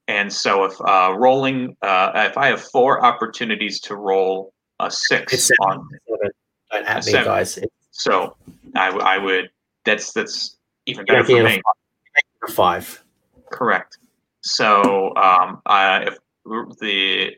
[0.09, 5.33] And so if uh, rolling, uh, if I have four opportunities to roll a six
[5.33, 6.31] it's on seven.
[6.71, 7.59] Don't at me, guys.
[7.91, 8.37] So
[8.77, 9.51] I, I would.
[9.85, 10.57] That's that's
[10.87, 11.61] even better for me.
[12.49, 13.05] Five.
[13.51, 13.99] Correct.
[14.43, 17.31] So um, uh, if the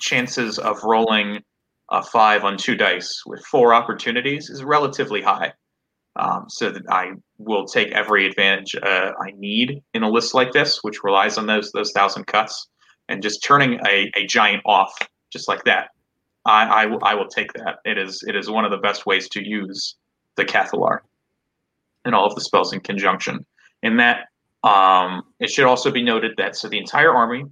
[0.00, 1.40] chances of rolling
[1.90, 5.52] a five on two dice with four opportunities is relatively high.
[6.16, 10.52] Um, so that I will take every advantage uh, I need in a list like
[10.52, 12.68] this, which relies on those those thousand cuts,
[13.08, 14.92] and just turning a, a giant off
[15.32, 15.88] just like that.
[16.44, 17.76] I, I, I will take that.
[17.86, 19.96] It is it is one of the best ways to use
[20.36, 20.98] the Cathallar
[22.04, 23.46] and all of the spells in conjunction.
[23.82, 24.26] In that,
[24.64, 27.44] um, it should also be noted that so the entire army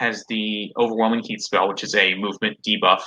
[0.00, 3.02] has the Overwhelming Heat spell, which is a movement debuff.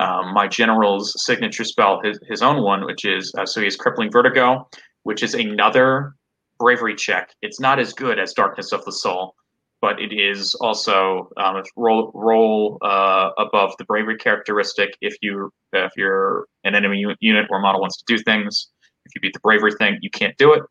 [0.00, 3.76] Um, my general's signature spell, his, his own one, which is uh, so he has
[3.76, 4.66] Crippling Vertigo,
[5.02, 6.14] which is another
[6.58, 7.34] bravery check.
[7.42, 9.34] It's not as good as Darkness of the Soul,
[9.82, 15.92] but it is also um, roll roll uh, above the bravery characteristic if you if
[15.98, 18.68] you're an enemy unit or model wants to do things.
[19.04, 20.62] If you beat the bravery thing, you can't do it.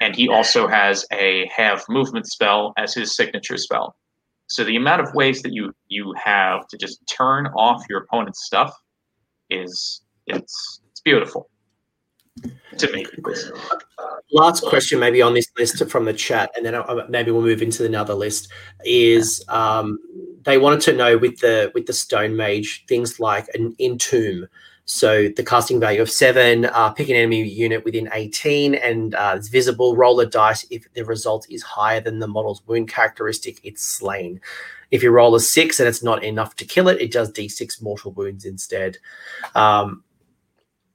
[0.00, 3.94] And he also has a have movement spell as his signature spell.
[4.52, 8.44] So the amount of ways that you you have to just turn off your opponent's
[8.44, 8.70] stuff
[9.48, 11.48] is it's it's beautiful
[12.76, 13.06] to me.
[14.30, 16.74] Last question, maybe on this list from the chat, and then
[17.08, 18.52] maybe we'll move into another list.
[18.84, 19.98] Is um,
[20.42, 24.48] they wanted to know with the with the stone mage things like an entomb
[24.92, 29.34] so the casting value of seven, uh, pick an enemy unit within 18 and uh,
[29.36, 29.96] it's visible.
[29.96, 30.66] Roll a dice.
[30.70, 34.40] If the result is higher than the model's wound characteristic, it's slain.
[34.90, 37.82] If you roll a six and it's not enough to kill it, it does d6
[37.82, 38.98] mortal wounds instead.
[39.54, 40.04] Um,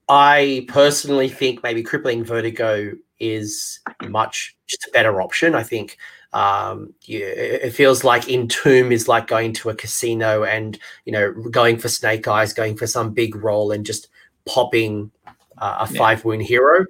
[0.08, 5.56] I personally think maybe crippling vertigo is much just a better option.
[5.56, 5.98] I think
[6.32, 11.32] um, yeah, it feels like Entomb is like going to a casino and you know
[11.32, 14.08] going for Snake Eyes, going for some big roll and just
[14.46, 15.10] popping
[15.58, 16.84] uh, a five wound hero.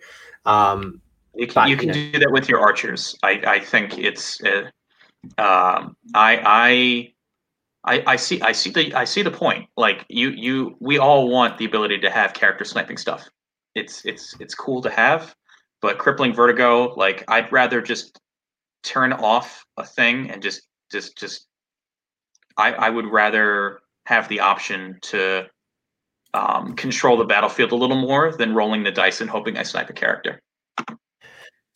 [0.44, 1.00] Um,
[1.34, 3.16] you can, but, you can you know, do that with your archers.
[3.22, 4.70] I, I think it's uh,
[5.40, 7.12] um, I
[7.84, 9.68] I I see I see the I see the point.
[9.76, 13.28] Like you you we all want the ability to have character sniping stuff.
[13.76, 15.34] It's it's it's cool to have,
[15.80, 18.20] but crippling vertigo like I'd rather just
[18.82, 21.46] turn off a thing and just just just
[22.56, 25.46] I, I would rather have the option to
[26.34, 29.90] um, control the battlefield a little more than rolling the dice and hoping I snipe
[29.90, 30.40] a character.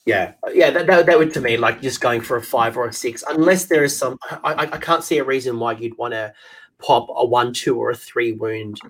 [0.04, 2.88] Yeah, yeah, that, that, that would to me like just going for a five or
[2.88, 4.18] a six, unless there is some.
[4.42, 6.32] I, I can't see a reason why you'd want to
[6.78, 8.80] pop a one, two, or a three wound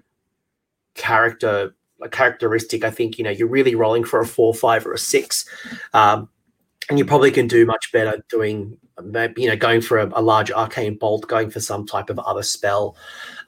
[0.94, 2.84] character a characteristic.
[2.84, 5.44] I think you know you're really rolling for a four, five, or a six.
[5.92, 6.28] Um,
[6.88, 8.76] and you probably can do much better doing
[9.36, 12.42] you know going for a, a large arcane bolt going for some type of other
[12.42, 12.96] spell.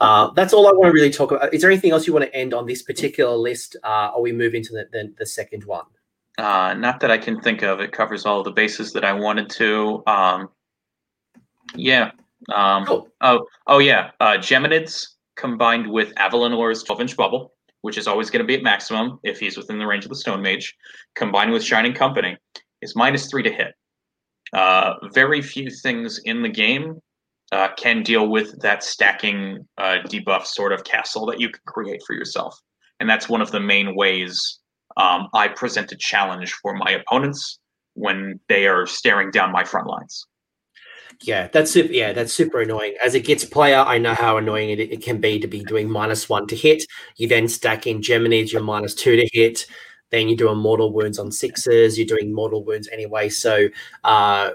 [0.00, 1.52] Uh, that's all i want to really talk about.
[1.52, 3.76] Is there anything else you want to end on this particular list?
[3.82, 5.84] Uh, or we move into the, the, the second one?
[6.38, 7.80] Uh, not that i can think of.
[7.80, 10.02] It covers all the bases that i wanted to.
[10.06, 10.48] Um,
[11.74, 12.12] yeah.
[12.54, 13.08] Um, cool.
[13.20, 14.10] oh oh yeah.
[14.20, 15.06] Uh, geminids
[15.36, 19.38] combined with Avalenor's 12 inch bubble which is always going to be at maximum if
[19.38, 20.74] he's within the range of the stone mage
[21.14, 22.34] combined with shining company
[22.84, 23.74] is minus three to hit.
[24.52, 27.00] Uh, very few things in the game
[27.50, 32.02] uh, can deal with that stacking uh, debuff sort of castle that you can create
[32.06, 32.56] for yourself.
[33.00, 34.60] And that's one of the main ways
[34.96, 37.58] um, I present a challenge for my opponents
[37.94, 40.26] when they are staring down my front lines.
[41.22, 41.92] Yeah, that's super.
[41.92, 42.96] Yeah, that's super annoying.
[43.04, 45.88] As a gets player, I know how annoying it, it can be to be doing
[45.88, 46.84] minus one to hit.
[47.16, 49.66] You then stack in Geminids, you're minus two to hit.
[50.14, 51.98] Then you're doing mortal wounds on sixes.
[51.98, 53.28] You're doing mortal wounds anyway.
[53.28, 53.68] So
[54.04, 54.50] uh,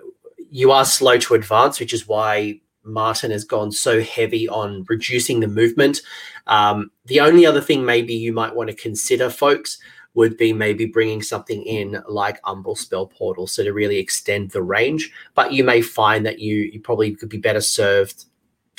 [0.50, 5.42] you are slow to advance, which is why Martin has gone so heavy on reducing
[5.42, 6.02] the movement.
[6.48, 9.78] Um, the only other thing maybe you might want to consider, folks,
[10.14, 14.64] would be maybe bringing something in like Umbral Spell Portal, so to really extend the
[14.64, 15.12] range.
[15.36, 18.26] But you may find that you you probably could be better served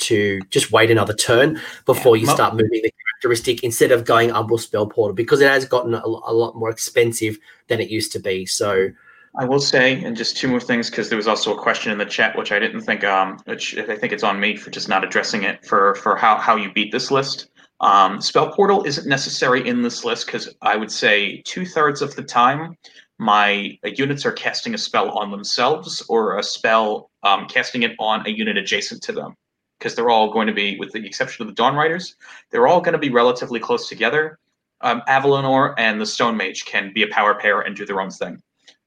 [0.01, 4.59] to just wait another turn before you start moving the characteristic instead of going Umbral
[4.59, 7.37] Spell Portal because it has gotten a, a lot more expensive
[7.67, 8.45] than it used to be.
[8.45, 8.89] So
[9.37, 11.97] I will say, and just two more things, because there was also a question in
[11.97, 14.89] the chat which I didn't think, um, which I think it's on me for just
[14.89, 17.49] not addressing it for for how how you beat this list.
[17.79, 22.15] Um, Spell Portal isn't necessary in this list because I would say two thirds of
[22.15, 22.75] the time
[23.17, 27.91] my uh, units are casting a spell on themselves or a spell um, casting it
[27.99, 29.35] on a unit adjacent to them
[29.81, 32.15] because they're all going to be, with the exception of the Dawn Riders,
[32.51, 34.37] they're all going to be relatively close together.
[34.81, 38.11] Um, Avalenor and the Stone Mage can be a power pair and do their own
[38.11, 38.39] thing.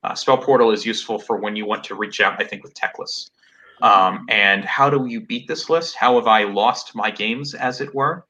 [0.05, 2.75] Uh, Spell Portal is useful for when you want to reach out, I think, with
[2.75, 3.31] Teclis.
[3.83, 5.97] Um, and how do you beat this list?
[5.97, 8.25] How have I lost my games, as it were?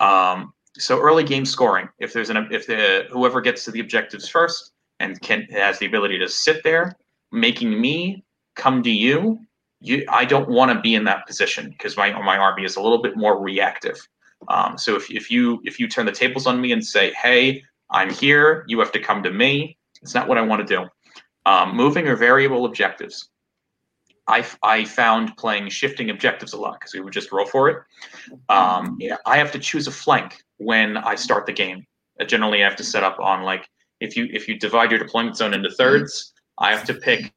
[0.00, 1.88] Um, so early game scoring.
[2.00, 5.86] If there's an if the whoever gets to the objectives first and can has the
[5.86, 6.96] ability to sit there,
[7.30, 8.24] making me
[8.56, 9.38] come to you.
[9.80, 12.82] You, I don't want to be in that position because my my army is a
[12.82, 13.96] little bit more reactive.
[14.48, 17.62] Um, so if, if you if you turn the tables on me and say, "Hey,
[17.90, 18.64] I'm here.
[18.68, 20.88] You have to come to me," it's not what I want to do.
[21.46, 23.30] Um, moving or variable objectives.
[24.30, 27.78] I, I found playing shifting objectives a lot because we would just roll for it.
[28.48, 31.84] Um, yeah, I have to choose a flank when I start the game.
[32.20, 35.00] Uh, generally, I have to set up on like if you if you divide your
[35.00, 37.32] deployment zone into thirds, I have to pick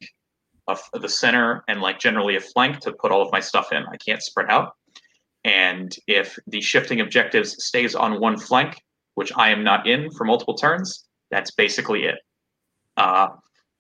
[0.68, 3.84] a, the center and like generally a flank to put all of my stuff in.
[3.92, 4.76] I can't spread out.
[5.44, 8.82] And if the shifting objectives stays on one flank,
[9.16, 12.16] which I am not in for multiple turns, that's basically it.
[12.96, 13.30] Uh,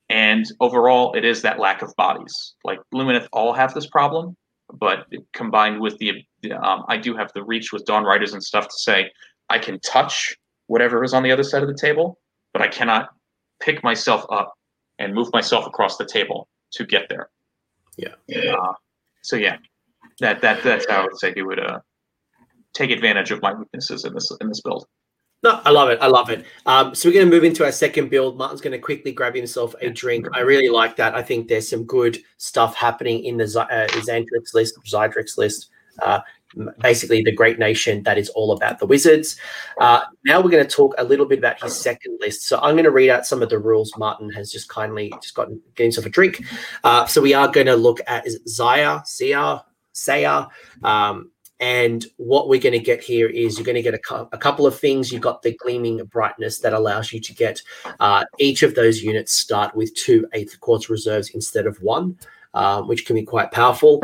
[0.09, 2.55] and overall, it is that lack of bodies.
[2.63, 4.35] Like Lumineth all have this problem,
[4.73, 8.67] but combined with the, um, I do have the reach with Dawn Riders and stuff
[8.67, 9.11] to say
[9.49, 10.35] I can touch
[10.67, 12.19] whatever is on the other side of the table,
[12.51, 13.09] but I cannot
[13.61, 14.53] pick myself up
[14.99, 17.29] and move myself across the table to get there.
[17.97, 18.15] Yeah.
[18.53, 18.73] Uh,
[19.21, 19.57] so yeah,
[20.19, 21.79] that that that's how I would say he would uh,
[22.73, 24.87] take advantage of my weaknesses in this in this build.
[25.43, 25.99] No, I love it.
[26.01, 26.45] I love it.
[26.65, 28.37] Um, so we're going to move into our second build.
[28.37, 30.25] Martin's going to quickly grab himself a drink.
[30.31, 31.15] I really like that.
[31.15, 35.69] I think there's some good stuff happening in the uh, Xandrix list, Zaitrec list.
[36.01, 36.21] Uh,
[36.79, 39.37] basically, the great nation that is all about the wizards.
[39.79, 42.47] Uh, now we're going to talk a little bit about his second list.
[42.47, 43.91] So I'm going to read out some of the rules.
[43.97, 46.43] Martin has just kindly just gotten himself a drink.
[46.83, 50.47] Uh, so we are going to look at Zaya, Zia, Saya.
[50.83, 54.37] Um, and what we're going to get here is you're going to get a, a,
[54.37, 55.13] couple of things.
[55.13, 57.61] You've got the gleaming brightness that allows you to get
[58.01, 62.17] uh, each of those units start with two Aetherquartz reserves instead of one,
[62.53, 64.01] uh, which can be quite powerful.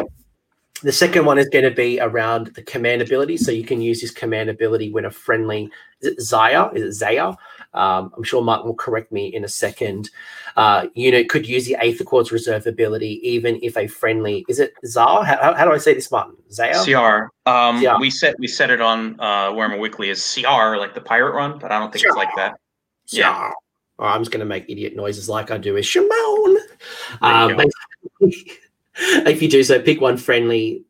[0.81, 3.37] The second one is going to be around the command ability.
[3.37, 5.69] So you can use this command ability when a friendly
[6.01, 6.69] is it Zaya?
[6.73, 7.33] Is it Zaya?
[7.73, 10.09] Um, I'm sure Martin will correct me in a second.
[10.55, 15.23] Uh, unit could use the Aetherquartz reserve ability, even if a friendly is it Zar?
[15.23, 16.35] How, how do I say this, Martin?
[16.51, 16.75] Zaya?
[16.75, 17.29] Syar.
[17.45, 17.99] Um, Syar.
[17.99, 21.59] We set we set it on uh, Warhammer Weekly as Syar, like the pirate run,
[21.59, 22.57] but I don't think it's like that.
[23.07, 23.51] Yeah.
[23.99, 26.57] Oh, I'm just going to make idiot noises like I do with Shimon.
[27.21, 27.59] Um,
[28.99, 30.83] if you do so, pick one friendly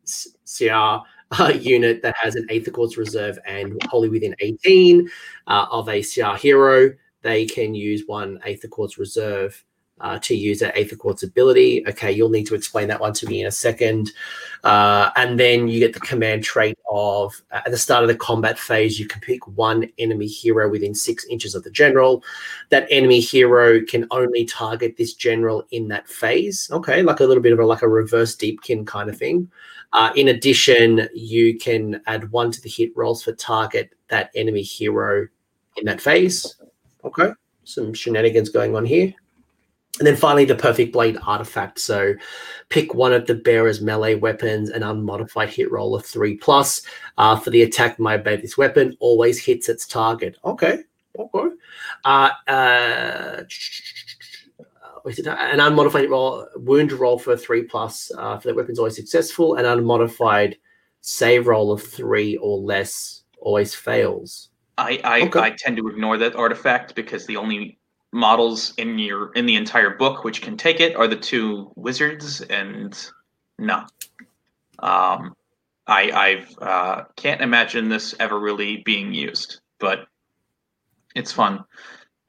[0.43, 5.09] Syar uh, unit that has an Aetherquartz reserve and wholly within 18
[5.47, 6.91] uh, of a Syar hero.
[7.21, 9.63] They can use one Aetherquartz reserve
[10.01, 11.85] uh, to use that Aetherquartz ability.
[11.87, 14.11] Okay, you'll need to explain that one to me in a second.
[14.63, 18.15] Uh, and then you get the command trait of uh, at the start of the
[18.15, 22.23] combat phase, you can pick one enemy hero within six inches of the general.
[22.69, 26.69] That enemy hero can only target this general in that phase.
[26.71, 29.49] Okay, like a little bit of a like a reverse deepkin kind of thing.
[29.93, 34.61] Uh, in addition, you can add one to the hit rolls for target that enemy
[34.61, 35.27] hero
[35.77, 36.57] in that phase.
[37.03, 37.31] Okay,
[37.63, 39.13] some shenanigans going on here.
[39.99, 41.79] And then finally, the perfect blade artifact.
[41.79, 42.15] So
[42.69, 46.81] pick one of the bearer's melee weapons, an unmodified hit roll of three plus.
[47.17, 50.37] Uh, for the attack my by this weapon, always hits its target.
[50.45, 50.83] Okay.
[51.17, 51.55] Okay.
[52.05, 53.43] Uh, uh,
[55.05, 59.55] an unmodified roll, wound roll for three plus uh, for that weapon's always successful.
[59.55, 60.57] An unmodified
[61.01, 64.49] save roll of three or less always fails.
[64.77, 65.39] I I, okay.
[65.39, 67.78] I tend to ignore that artifact because the only
[68.11, 72.41] models in your in the entire book which can take it are the two wizards
[72.41, 73.11] and
[73.57, 73.85] No.
[74.79, 75.35] Um,
[75.87, 80.07] I I've uh, can't imagine this ever really being used, but
[81.15, 81.65] it's fun.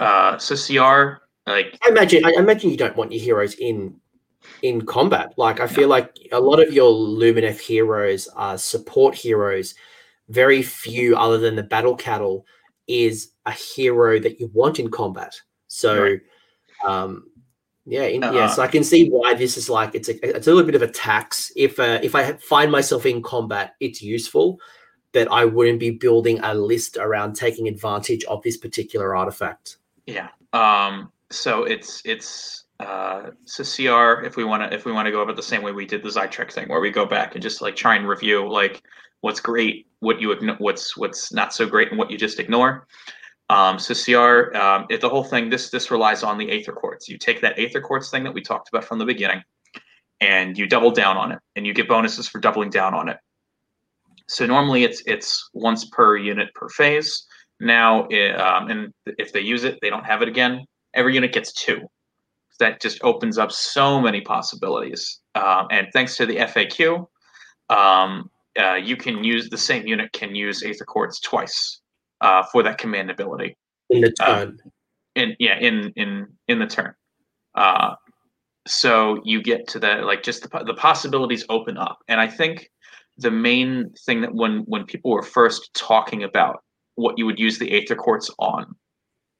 [0.00, 3.96] Uh, so Syar like I imagine I imagine you don't want your heroes in
[4.62, 5.32] in combat.
[5.36, 9.74] Like I feel like a lot of your Lumineth heroes are support heroes.
[10.28, 12.46] Very few, other than the battle cattle,
[12.86, 15.40] is a hero that you want in combat.
[15.72, 16.20] So, right.
[16.84, 17.26] um,
[17.86, 20.50] yeah, in, uh, yes, I can see why this is like it's a it's a
[20.50, 21.52] little bit of a tax.
[21.54, 24.58] If uh, if I find myself in combat, it's useful,
[25.12, 29.76] but I wouldn't be building a list around taking advantage of this particular artifact.
[30.06, 30.28] Yeah.
[30.52, 31.12] Um.
[31.30, 35.22] So it's it's uh, so Syar if we want to if we want to go
[35.22, 37.62] about the same way we did the Zaitrec thing, where we go back and just
[37.62, 38.82] like try and review like
[39.20, 42.88] what's great, what you what's what's not so great, and what you just ignore.
[43.50, 47.08] Um, so Syar, um, it, the whole thing, this this relies on the Aether Quartz.
[47.08, 49.42] You take that Aether Quartz thing that we talked about from the beginning,
[50.20, 53.16] and you double down on it, and you get bonuses for doubling down on it.
[54.28, 57.26] So normally it's it's once per unit per phase.
[57.58, 60.64] Now, it, um, and if they use it, they don't have it again.
[60.94, 61.80] Every unit gets two.
[62.60, 65.22] That just opens up so many possibilities.
[65.34, 67.04] Um, and thanks to the FAQ,
[67.68, 71.79] um, uh, you can use the same unit can use Aether Quartz twice
[72.20, 73.56] uh, for that command ability
[73.90, 74.58] in the uh, turn.
[74.64, 74.70] Uh,
[75.14, 76.94] in yeah, in in in the turn.
[77.54, 77.94] Uh,
[78.66, 82.70] so you get to that like just the the possibilities open up, and I think
[83.18, 86.62] the main thing that when when people were first talking about
[86.94, 88.74] what you would use the Aetherquartz on,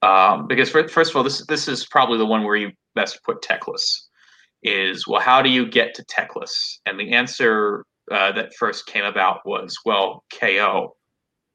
[0.03, 3.23] um, because for, first of all, this this is probably the one where you best
[3.25, 3.83] put Teclis.
[4.63, 6.79] Is well, how do you get to Teclis?
[6.85, 10.97] And the answer uh, that first came about was well, KO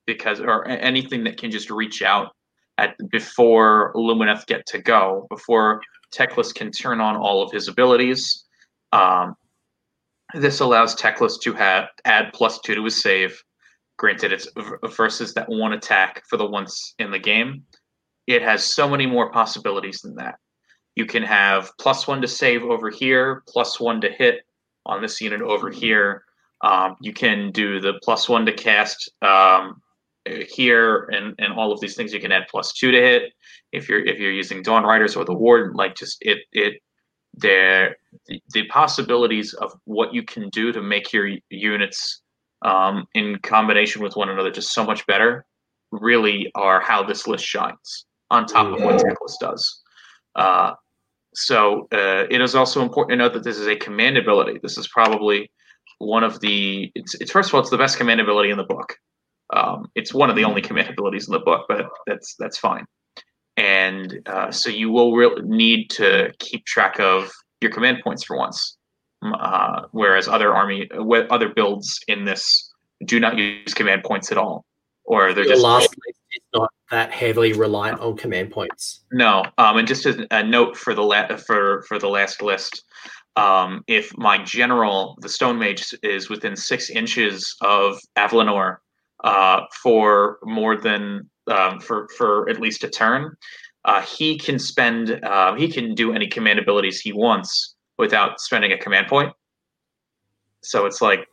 [0.05, 2.31] because or anything that can just reach out
[2.77, 5.81] at before Lumineth get to go, before
[6.13, 8.45] Teclis can turn on all of his abilities.
[8.91, 9.35] Um,
[10.33, 13.41] this allows Teclis to have add plus two to his save.
[13.97, 14.47] Granted, it's
[14.95, 17.63] versus that one attack for the once in the game.
[18.27, 20.35] It has so many more possibilities than that.
[20.95, 24.41] You can have plus one to save over here, plus one to hit
[24.85, 26.23] on this unit over here.
[26.61, 29.81] Um, you can do the plus one to cast um,
[30.25, 33.33] here and and all of these things you can add plus two to hit
[33.71, 36.81] if you're if you're using dawn riders or the ward like just it it
[37.35, 37.95] there
[38.27, 42.21] the, the possibilities of what you can do to make your units
[42.63, 45.45] um, in combination with one another just so much better
[45.91, 49.81] really are how this list shines on top of what Teclis does.
[50.35, 50.73] Uh,
[51.33, 54.59] so uh, it is also important to note that this is a command ability.
[54.61, 55.51] This is probably
[55.99, 58.63] one of the it's, it's first of all it's the best command ability in the
[58.63, 58.97] book.
[59.53, 62.85] Um, it's one of the only command abilities in the book, but that's that's fine.
[63.57, 67.31] And uh, so you will re- need to keep track of
[67.61, 68.77] your command points for once,
[69.23, 70.89] uh, whereas other army
[71.29, 72.73] other builds in this
[73.05, 74.65] do not use command points at all,
[75.05, 75.95] or they're just last
[76.35, 79.03] is not that heavily reliant on command points.
[79.11, 82.83] No, um, and just a, a note for the la- for for the last list.
[83.37, 88.77] Um, if my general, the Stone Mage, is within six inches of Avalenor,
[89.25, 93.35] uh, for more than um, for for at least a turn.
[93.83, 98.71] Uh, he can spend uh, he can do any command abilities he wants without spending
[98.71, 99.31] a command point.
[100.61, 101.27] So it's like,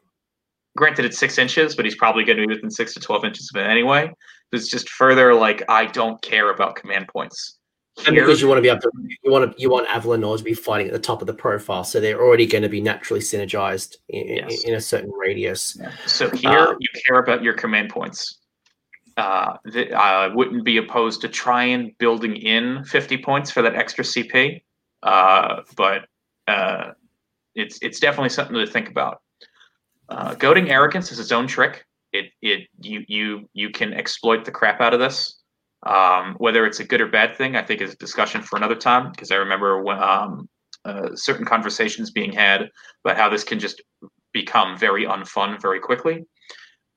[0.76, 3.50] granted, it's six inches, but he's probably going to be within six to twelve inches
[3.54, 4.10] of it anyway.
[4.52, 7.58] It's just further like I don't care about command points.
[8.06, 8.90] And because you want to be able to,
[9.22, 11.84] you want to, you want Avalenor to be fighting at the top of the profile,
[11.84, 14.64] so they're already going to be naturally synergized in, yes.
[14.64, 15.76] in a certain radius.
[15.78, 15.92] Yeah.
[16.06, 18.38] So here um, you care about your command points.
[19.18, 24.04] Uh, the, I wouldn't be opposed to trying building in 50 points for that extra
[24.04, 24.62] CP,
[25.02, 26.06] uh, but
[26.48, 26.92] uh,
[27.54, 29.20] it's it's definitely something to think about.
[30.08, 31.84] Uh, goading arrogance is its own trick.
[32.12, 35.41] It it you you you can exploit the crap out of this.
[35.84, 38.76] Um, whether it's a good or bad thing, I think is a discussion for another
[38.76, 40.48] time because I remember when, um,
[40.84, 42.68] uh, certain conversations being had
[43.04, 43.82] about how this can just
[44.32, 46.24] become very unfun very quickly.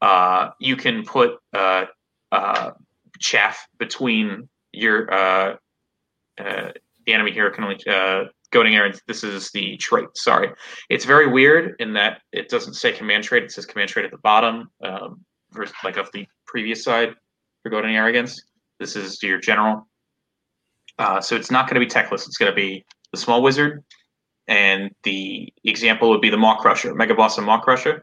[0.02, 1.86] Uh, you can put uh,
[2.32, 2.72] uh
[3.20, 5.56] chaff between your uh,
[6.38, 6.72] uh,
[7.06, 7.78] the enemy here can only
[8.52, 9.02] goading arrogance.
[9.07, 10.07] This is the trait.
[10.16, 10.49] Sorry,
[10.90, 13.44] it's very weird in that it doesn't say command trait.
[13.44, 17.16] It says command trait at the bottom, um, versus like of the previous side
[17.64, 18.41] for goading arrogance.
[18.80, 19.88] This is your general.
[20.98, 22.26] Uh, so it's not going to be Teclis.
[22.28, 23.84] It's going to be the small wizard,
[24.48, 28.02] and the example would be the Mawcrusha, Mega Boss and Mawcrusha.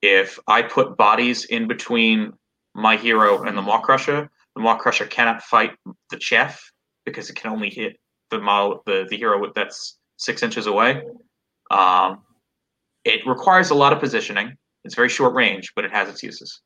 [0.00, 2.32] If I put bodies in between
[2.74, 5.72] my hero and the Mawcrusha, the Mawcrusha cannot fight
[6.10, 6.60] the Chef
[7.04, 7.98] because it can only hit
[8.30, 11.02] the model, the, the hero that's six inches away.
[11.70, 12.22] Um,
[13.04, 14.56] it requires a lot of positioning.
[14.84, 16.60] It's very short range, but it has its uses.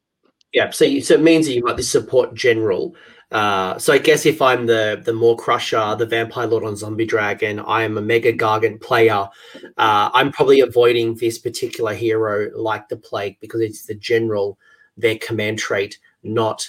[0.52, 2.94] Yeah, so, so it means that you've got this support general.
[3.32, 7.58] Uh, so I guess if I'm the the Maw-Krusha, the Vampire Lord on Zombie Dragon,
[7.58, 9.28] I am a Mega Gargant player.
[9.76, 14.58] Uh, I'm probably avoiding this particular hero like the Plague because it's the general,
[14.96, 16.68] their command trait, not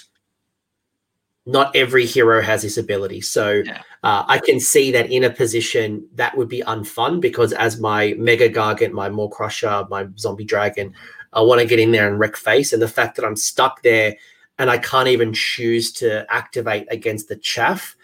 [1.46, 3.22] not every hero has this ability.
[3.22, 3.80] So yeah.
[4.02, 8.14] uh, I can see that in a position that would be unfun because as my
[8.18, 10.92] Mega Gargant, my Maw-Krusha, my Zombie Dragon,
[11.32, 12.74] I want to get in there and wreck face.
[12.74, 14.16] And the fact that I'm stuck there
[14.58, 17.96] and I can't even choose to activate against the chaff,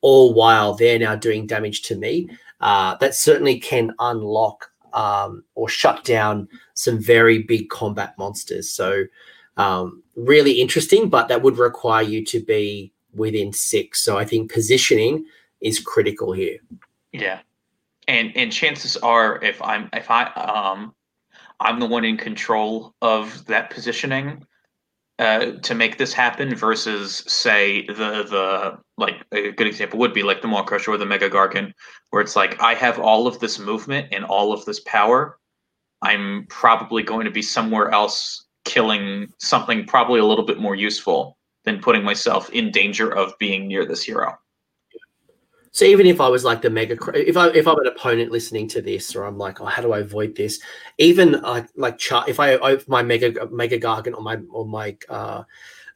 [0.00, 2.28] all while they're now doing damage to me,
[2.60, 8.68] uh, that certainly can unlock um, or shut down some very big combat monsters.
[8.68, 9.04] So
[9.56, 14.02] um, really interesting, but that would require you to be within six.
[14.02, 15.24] So I think positioning
[15.60, 16.58] is critical here.
[17.12, 17.40] Yeah,
[18.08, 20.94] and and chances are, if I'm if I um
[21.60, 24.46] I'm the one in control of that positioning.
[25.20, 30.22] Uh, to make this happen versus say the the like a good example would be
[30.22, 31.74] like the Mawcrusha or the Mega Gargant,
[32.08, 35.38] where it's like I have all of this movement and all of this power.
[36.00, 41.36] I'm probably going to be somewhere else killing something probably a little bit more useful
[41.66, 44.38] than putting myself in danger of being near this hero.
[45.72, 48.66] So even if I was like the mega, if I if I'm an opponent listening
[48.68, 50.60] to this, or I'm like, oh, how do I avoid this?
[50.98, 54.96] Even like like char- if I if my mega mega gargant or my or my
[55.08, 55.44] uh,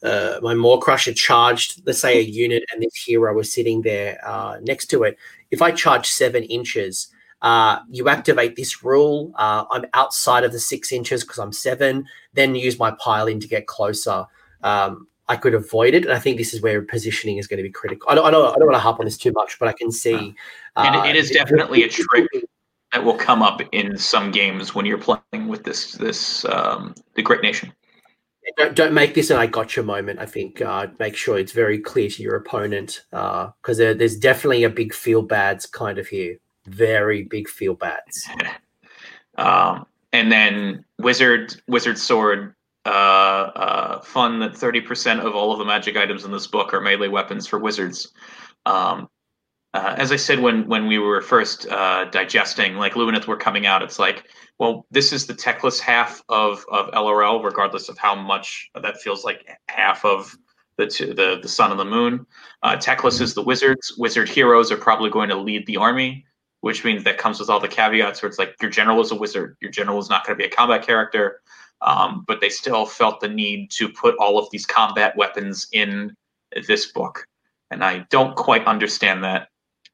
[0.04, 4.58] uh, my Mawcrusha charged, let's say a unit, and this hero was sitting there uh,
[4.62, 5.18] next to it.
[5.50, 7.08] If I charge seven inches,
[7.42, 9.32] uh, you activate this rule.
[9.36, 12.06] Uh, I'm outside of the six inches because I'm seven.
[12.32, 14.26] Then use my pile in to get closer.
[14.62, 16.04] Um, I could avoid it.
[16.04, 18.08] And I think this is where positioning is going to be critical.
[18.10, 19.72] I don't, I don't, I don't want to harp on this too much, but I
[19.72, 20.34] can see.
[20.76, 22.28] Uh, it is definitely a trick
[22.92, 27.22] that will come up in some games when you're playing with this, this, um, the
[27.22, 27.72] Great Nation.
[28.58, 30.20] Don't, don't make this an I gotcha moment.
[30.20, 34.16] I think uh, make sure it's very clear to your opponent because uh, there, there's
[34.16, 36.36] definitely a big feel bads kind of here.
[36.66, 38.28] Very big feel bads.
[39.38, 42.54] um, and then Wizard, Wizard Sword
[42.86, 46.80] uh, uh, fun that 30% of all of the magic items in this book are
[46.80, 48.12] melee weapons for wizards.
[48.66, 49.08] Um,
[49.74, 53.66] uh, as I said when when we were first uh, digesting, like Lumineth were coming
[53.66, 54.24] out, it's like,
[54.58, 59.24] well, this is the Teclis half of of LRL, regardless of how much that feels
[59.24, 60.36] like half of
[60.76, 62.24] the the the sun and the moon.
[62.62, 63.94] Uh, Teclis is the wizards.
[63.98, 66.24] Wizard heroes are probably going to lead the army,
[66.60, 68.22] which means that comes with all the caveats.
[68.22, 70.48] Where it's like your general is a wizard, your general is not going to be
[70.48, 71.40] a combat character
[71.80, 76.14] um, but they still felt the need to put all of these combat weapons in
[76.66, 77.26] this book,
[77.70, 79.48] and I don't quite understand that.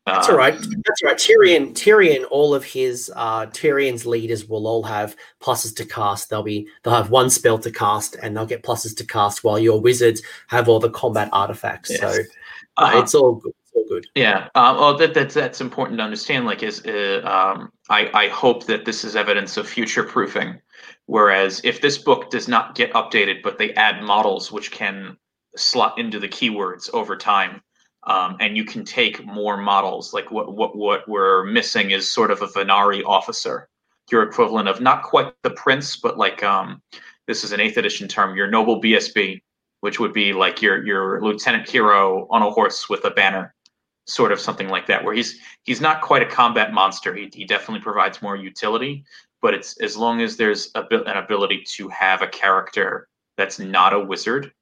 [0.07, 0.55] That's all right.
[0.55, 1.16] That's all right.
[1.16, 6.31] Tyrion, Tyrion, all of his uh, Tyrion's leaders will all have pluses to cast.
[6.31, 9.44] They'll be they'll have one spell to cast, and they'll get pluses to cast.
[9.44, 11.90] While your wizards have all the combat artifacts.
[11.90, 12.01] Yes.
[12.01, 12.23] So
[12.78, 13.52] uh, uh, it's all good.
[13.62, 14.07] It's all good.
[14.15, 14.48] Yeah.
[14.55, 16.47] Uh, well, that, that's that's important to understand.
[16.47, 20.61] Like, is uh, um, I I hope that this is evidence of future proofing
[21.11, 25.16] Whereas if this book does not get updated, but they add models which can
[25.57, 27.62] slot into the keywords over time,
[28.05, 32.31] um, and you can take more models, like what what what we're missing is sort
[32.31, 33.69] of a Vanari officer,
[34.12, 36.81] your equivalent of not quite the prince, but like um,
[37.27, 39.43] this is an eighth edition term, your noble BSB,
[39.81, 43.53] which would be like your your lieutenant hero on a horse with a banner,
[44.07, 47.12] sort of something like that, where he's he's not quite a combat monster.
[47.12, 49.05] He he definitely provides more utility,
[49.43, 53.93] but it's as long as there's a, an ability to have a character that's not
[53.93, 54.53] a wizard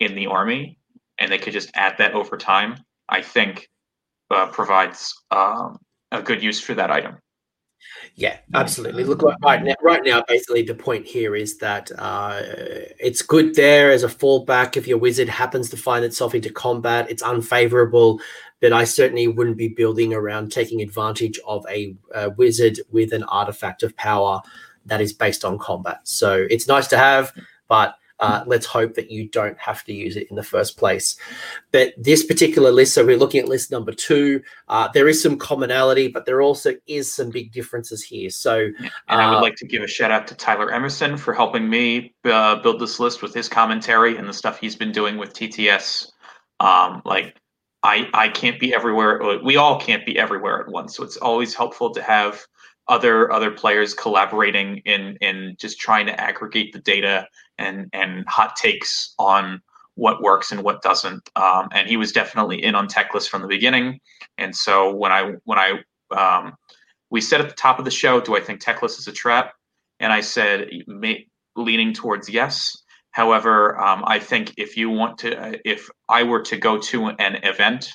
[0.00, 0.78] in the army
[1.18, 2.76] and they could just add that over time
[3.08, 3.68] i think
[4.30, 5.78] uh, provides um,
[6.12, 7.16] a good use for that item
[8.14, 9.04] yeah, absolutely.
[9.04, 12.42] Look, right now, right now, basically the point here is that uh,
[12.98, 17.10] it's good there as a fallback if your wizard happens to find itself into combat.
[17.10, 18.20] It's unfavorable
[18.60, 23.22] but I certainly wouldn't be building around taking advantage of a, a wizard with an
[23.24, 24.42] artifact of power
[24.86, 26.00] that is based on combat.
[26.04, 27.32] So it's nice to have,
[27.68, 31.16] but uh, let's hope that you don't have to use it in the first place.
[31.70, 34.42] But this particular list, so we're looking at list number two.
[34.68, 38.30] Uh, there is some commonality, but there also is some big differences here.
[38.30, 38.70] So,
[39.08, 41.68] and I would uh, like to give a shout out to Tyler Emerson for helping
[41.68, 45.32] me uh, build this list with his commentary and the stuff he's been doing with
[45.32, 46.10] TTS.
[46.60, 47.36] Um, like
[47.82, 49.22] I I can't be everywhere.
[49.22, 50.96] Uh, we all can't be everywhere at once.
[50.96, 52.44] So it's always helpful to have
[52.88, 57.26] other other players collaborating in in just trying to aggregate the data
[57.58, 59.60] and and hot takes on
[59.94, 61.28] what works and what doesn't.
[61.34, 64.00] Um, and he was definitely in on Teclis from the beginning.
[64.36, 65.80] And so when I when I
[66.16, 66.54] um,
[67.10, 69.52] we said at the top of the show, do I think Teclis is a trap?
[70.00, 70.70] and I said
[71.56, 72.76] leaning towards yes.
[73.10, 77.08] However, um, I think if you want to, uh, if I were to go to
[77.08, 77.90] an event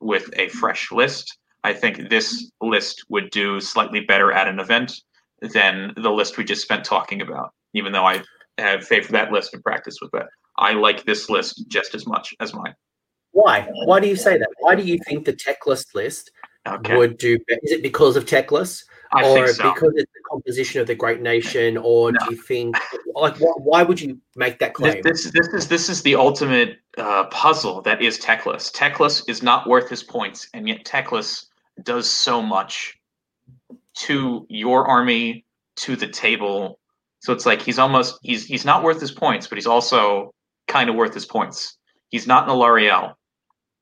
[0.00, 4.92] with a fresh list, I think this list would do slightly better at an event
[5.40, 7.52] than the list we just spent talking about.
[7.74, 8.22] Even though I
[8.58, 10.26] have faith for that list and practice with that,
[10.58, 12.74] I like this list just as much as mine.
[13.32, 13.68] Why?
[13.84, 14.48] Why do you say that?
[14.60, 16.30] Why do you think the Teclis list
[16.66, 16.96] okay.
[16.96, 17.38] would do?
[17.46, 17.60] Better?
[17.62, 18.82] Is it because of Teclis?
[19.12, 19.72] I or so.
[19.72, 22.18] because it's the composition of the great nation, or no.
[22.18, 22.76] do you think
[23.14, 25.00] like why, why, would you make that claim?
[25.02, 28.72] This, this, this is this is the ultimate uh, puzzle that is Teclis.
[28.72, 31.46] Teclis is not worth his points, and yet Teclis
[31.82, 32.98] does so much
[33.94, 35.44] to your army,
[35.76, 36.78] to the table.
[37.26, 40.32] So it's like he's almost he's he's not worth his points, but he's also
[40.68, 41.76] kind of worth his points.
[42.10, 43.14] He's not in a L'Oreal.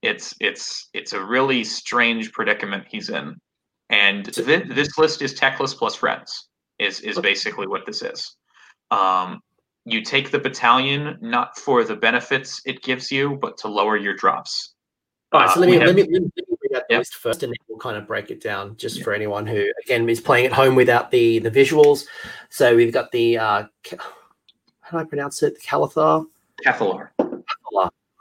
[0.00, 3.34] It's it's it's a really strange predicament he's in.
[3.90, 6.48] And th- this list is Teclis plus friends
[6.78, 8.34] is is basically what this is.
[8.90, 9.40] Um,
[9.84, 14.14] you take the battalion not for the benefits it gives you, but to lower your
[14.14, 14.72] drops.
[15.32, 17.00] All right, so let me, have, let, me, let me out the yep.
[17.00, 19.04] list first, and then we'll kind of break it down just yep.
[19.04, 22.06] for anyone who, again, is playing at home without the the visuals.
[22.50, 23.64] So we've got the uh,
[24.80, 25.60] how do I pronounce it?
[25.62, 26.26] Calathar.
[26.64, 27.10] Cathallar.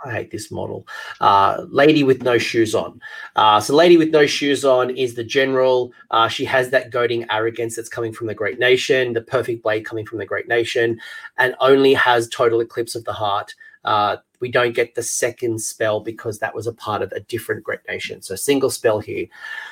[0.06, 0.88] I hate this model.
[1.22, 3.00] Uh, lady with no shoes on.
[3.36, 5.94] Uh, so, lady with no shoes on is the general.
[6.12, 9.86] Uh, she has that goading arrogance that's coming from the great nation, the perfect blade
[9.86, 11.00] coming from the great nation,
[11.38, 13.56] and only has total eclipse of the heart.
[14.44, 17.80] We don't get the second spell because that was a part of a different great
[17.88, 18.22] nation.
[18.22, 19.28] So, single spell here.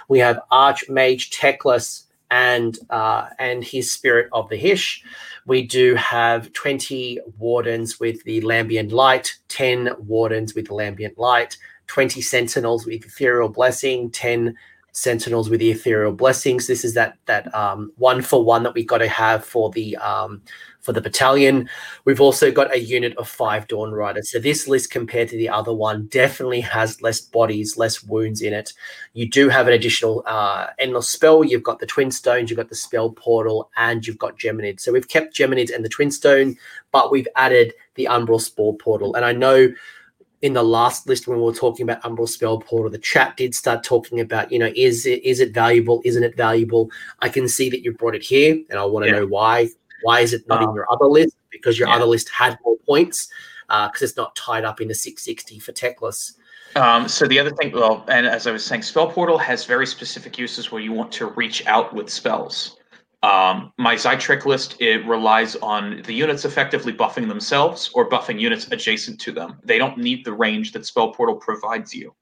[0.07, 5.03] We have Archmage Teclis and uh, and his Spirit of the Hysh.
[5.45, 11.57] We do have 20 wardens with the Lambent Light, 10 wardens with the Lambent Light,
[11.88, 14.56] 20 sentinels with Ethereal Blessing, 10
[14.93, 16.68] sentinels with the Ethereal Blessings.
[16.68, 19.98] This is that that um, one for one that we got to have for the
[19.98, 20.41] um,
[20.82, 21.70] for the battalion.
[22.06, 24.32] We've also got a unit of five Dawn Riders.
[24.32, 28.53] So this list compared to the other one definitely has less bodies, less wounds in
[28.53, 28.74] it.
[29.14, 31.44] You do have an additional uh, endless spell.
[31.44, 34.80] You've got the Twinstones, you've got the spell portal, and you've got Geminid.
[34.80, 36.58] So we've kept Geminid and the Twinstone,
[36.91, 39.16] but we've added the Umbral Spell Portal.
[39.16, 39.70] And I know
[40.41, 43.53] in the last list when we were talking about Umbral Spell Portal, the chat did
[43.53, 46.02] start talking about, you know, is it is it valuable?
[46.03, 46.90] Isn't it valuable?
[47.20, 49.20] I can see that you brought it here, and I want to yeah.
[49.20, 49.70] know why.
[50.03, 51.36] Why is it not in uh, your other list?
[51.49, 51.95] Because your yeah.
[51.95, 53.30] other list had more points
[53.68, 56.34] because uh, it's not tied up in the 660 for Teclis.
[56.76, 59.86] Um, so the other thing, well, and as I was saying, Spell Portal has very
[59.86, 62.78] specific uses where you want to reach out with spells.
[63.23, 68.68] Um, my Zaitrec list it relies on the units effectively buffing themselves or buffing units
[68.72, 69.60] adjacent to them.
[69.64, 72.15] They don't need the range that Spell Portal provides you.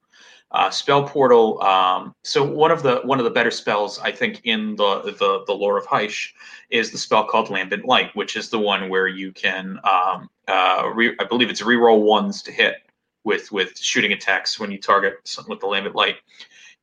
[0.51, 1.61] Uh, spell portal.
[1.61, 5.43] Um, so one of the one of the better spells I think in the the,
[5.45, 6.33] the lore of Hysh
[6.71, 10.89] is the spell called Lambent Light, which is the one where you can um, uh,
[10.95, 12.77] re- I believe it's reroll ones to hit
[13.23, 16.15] with with shooting attacks when you target something with the Lambent Light,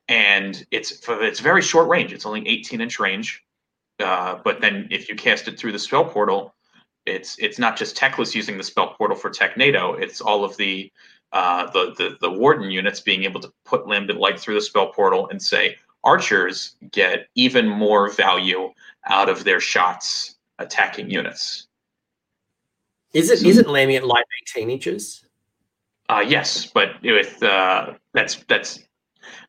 [0.06, 2.12] and it's for, it's very short range.
[2.12, 3.43] It's only 18 inch range,
[3.98, 6.55] uh, but then if you cast it through the spell portal,
[7.05, 9.94] it's it's not just Teclis using the spell portal for Tech NATO.
[9.94, 10.90] It's all of the
[11.32, 14.93] uh, the, the the warden units being able to put lambent light through the spell
[14.93, 18.73] portal and say archers get even more value
[19.07, 21.66] out of their shots attacking units.
[23.12, 25.24] Is it so, isn't lambent light eighteen inches?
[26.09, 28.81] Uh, yes, but with uh, that's that's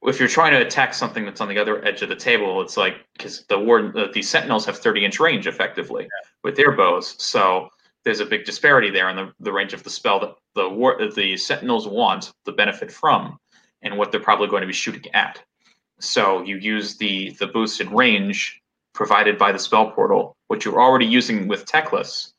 [0.03, 2.77] if you're trying to attack something that's on the other edge of the table, it's
[2.77, 6.29] like because the warden the, the sentinels have 30 inch range effectively yeah.
[6.43, 7.69] with their bows, so
[8.07, 10.97] there's a big disparity there in the, the range of the spell that the war,
[11.13, 13.37] the Sentinels want the benefit from,
[13.81, 15.43] and what they're probably going to be shooting at.
[15.99, 18.61] So you use the the boosted range
[18.93, 22.31] provided by the spell portal, which you're already using with Teclis,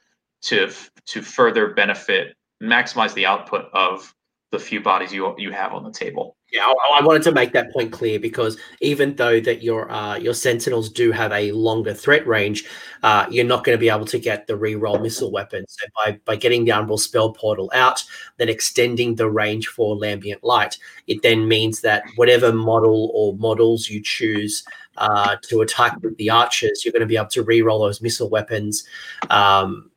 [0.45, 0.71] to
[1.05, 4.15] to further benefit, maximize the output of
[4.51, 6.37] the few bodies you you have on the table.
[6.51, 10.17] Yeah, I, I, wanted to make that point clear because even though that your uh,
[10.17, 12.65] your sentinels do have a longer threat range,
[13.03, 15.67] uh, you're not going to be able to get the reroll missile weapon.
[15.69, 18.03] So by by getting the Umbral Spell Portal out,
[18.39, 23.91] then extending the range for Lambent Light, it then means that whatever model or models
[23.91, 24.65] you choose
[24.97, 28.31] uh, to attack with the archers, you're going to be able to reroll those missile
[28.31, 28.85] weapons.
[29.29, 29.91] Um,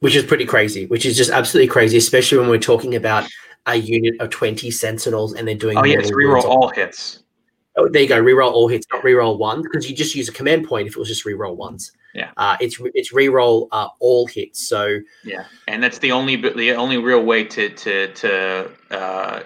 [0.00, 3.28] which is pretty crazy, which is just absolutely crazy, especially when we're talking about
[3.72, 7.22] a unit of 20 sentinels and they're doing oh yes reroll all hits.
[7.76, 10.32] Oh there you go reroll all hits not reroll one because you just use a
[10.32, 11.92] command point if it was just reroll ones.
[12.14, 12.30] Yeah.
[12.36, 16.98] Uh, it's it's reroll uh, all hits so yeah and that's the only the only
[16.98, 19.42] real way to to to uh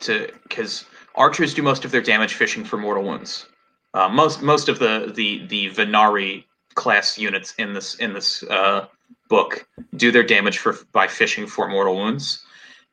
[0.00, 0.84] to because
[1.16, 3.46] archers do most of their damage fishing for mortal wounds.
[3.94, 6.44] Uh, most most of the the the Vanari
[6.74, 8.86] class units in this in this uh,
[9.28, 9.66] book
[9.96, 12.44] do their damage for by fishing for mortal wounds,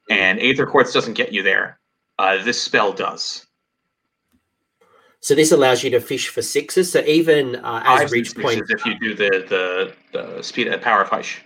[0.09, 1.79] and Aetherquartz doesn't get you there.
[2.19, 3.45] Uh, this spell does.
[5.19, 6.91] So this allows you to fish for sixes.
[6.91, 10.81] So even uh, as reach and point, if you do the the, the speed at
[10.81, 11.41] power of Hysh.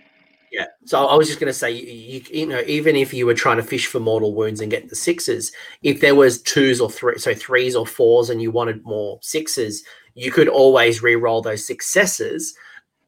[0.50, 0.66] yeah.
[0.84, 3.34] So I was just going to say, you, you, you know, even if you were
[3.34, 5.52] trying to fish for mortal wounds and get the sixes,
[5.82, 9.84] if there was twos or three, so threes or fours, and you wanted more sixes,
[10.14, 12.56] you could always re-roll those successes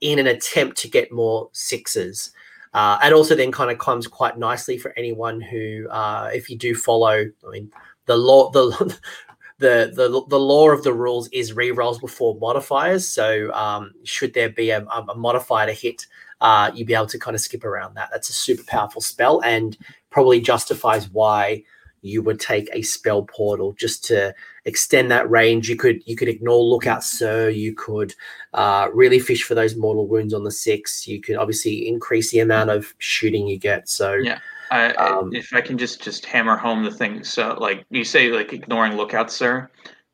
[0.00, 2.30] in an attempt to get more sixes.
[2.72, 6.56] Uh, and also then kind of comes quite nicely for anyone who, uh, if you
[6.56, 7.72] do follow, I mean,
[8.06, 8.70] the law, the
[9.58, 13.06] the the the law of the rules is re-rolls before modifiers.
[13.06, 16.06] So um, should there be a, a modifier to hit,
[16.40, 18.08] uh, you'd be able to kind of skip around that.
[18.12, 19.76] That's a super powerful spell and
[20.10, 21.64] probably justifies why
[22.02, 24.34] you would take a spell portal just to
[24.64, 25.68] extend that range.
[25.68, 27.48] You could you could ignore lookout sir.
[27.48, 28.14] You could
[28.54, 31.06] uh, really fish for those mortal wounds on the six.
[31.06, 33.88] You could obviously increase the amount of shooting you get.
[33.88, 34.38] So Yeah.
[34.70, 38.30] I, Um, if I can just just hammer home the thing, so like you say,
[38.30, 39.68] like ignoring lookouts, sir.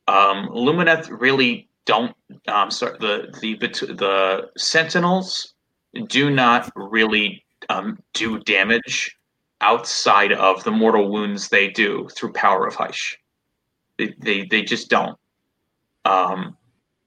[0.09, 2.15] Um, Lumineth really don't.
[2.49, 3.57] Um, sorry, the the
[3.95, 5.55] the Sentinels
[6.09, 9.17] do not really um, do damage
[9.61, 13.19] outside of the mortal wounds they do through power of Hysh.
[13.99, 15.19] They they, they just don't.
[16.05, 16.57] Um,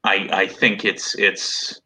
[0.03, 1.81] I I think it's it's.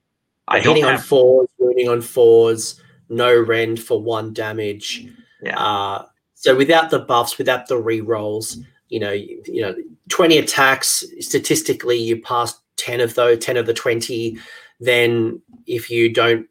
[0.48, 5.08] I don't hitting on fours, wounding on fours, no rend for one damage.
[5.42, 5.58] yeah.
[5.58, 6.06] Uh,
[6.44, 8.58] so without the buffs, without the re-rolls,
[8.90, 9.74] you know, you, you know,
[10.10, 14.38] 20 attacks, statistically you pass 10 of those, 10 of the 20.
[14.82, 16.46] Then if you don't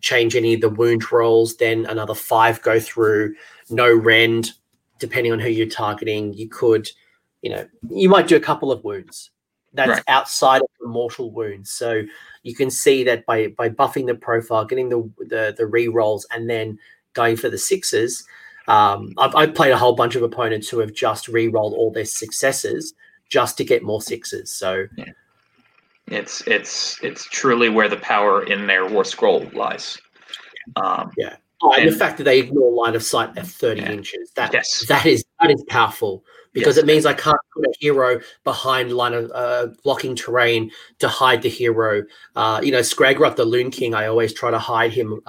[0.00, 3.34] change any of the wound rolls, then another five go through,
[3.68, 4.52] no rend,
[5.00, 6.32] depending on who you're targeting.
[6.34, 6.88] You could,
[7.42, 9.30] you know, you might do a couple of wounds.
[9.74, 10.02] That's Right.
[10.08, 11.70] outside of the mortal wounds.
[11.70, 12.02] So
[12.42, 16.48] you can see that by by buffing the profile, getting the the, the re-rolls, and
[16.48, 16.78] then
[17.14, 18.24] going for the sixes.
[18.68, 22.04] Um, I've, I've played a whole bunch of opponents who have just re-rolled all their
[22.04, 22.94] successes
[23.28, 24.52] just to get more sixes.
[24.52, 24.86] So
[26.06, 29.98] It's it's it's truly where the power in their war scroll lies.
[30.76, 31.10] Um,
[31.62, 33.92] oh, and the fact that they ignore line of sight at 30 Yeah.
[33.92, 36.84] inches, that yes, that is that is powerful because Yes.
[36.84, 41.42] it means I can't put a hero behind line of uh, blocking terrain to hide
[41.42, 42.02] the hero.
[42.36, 45.20] Uh, you know, Skragrott the Loon King, I always try to hide him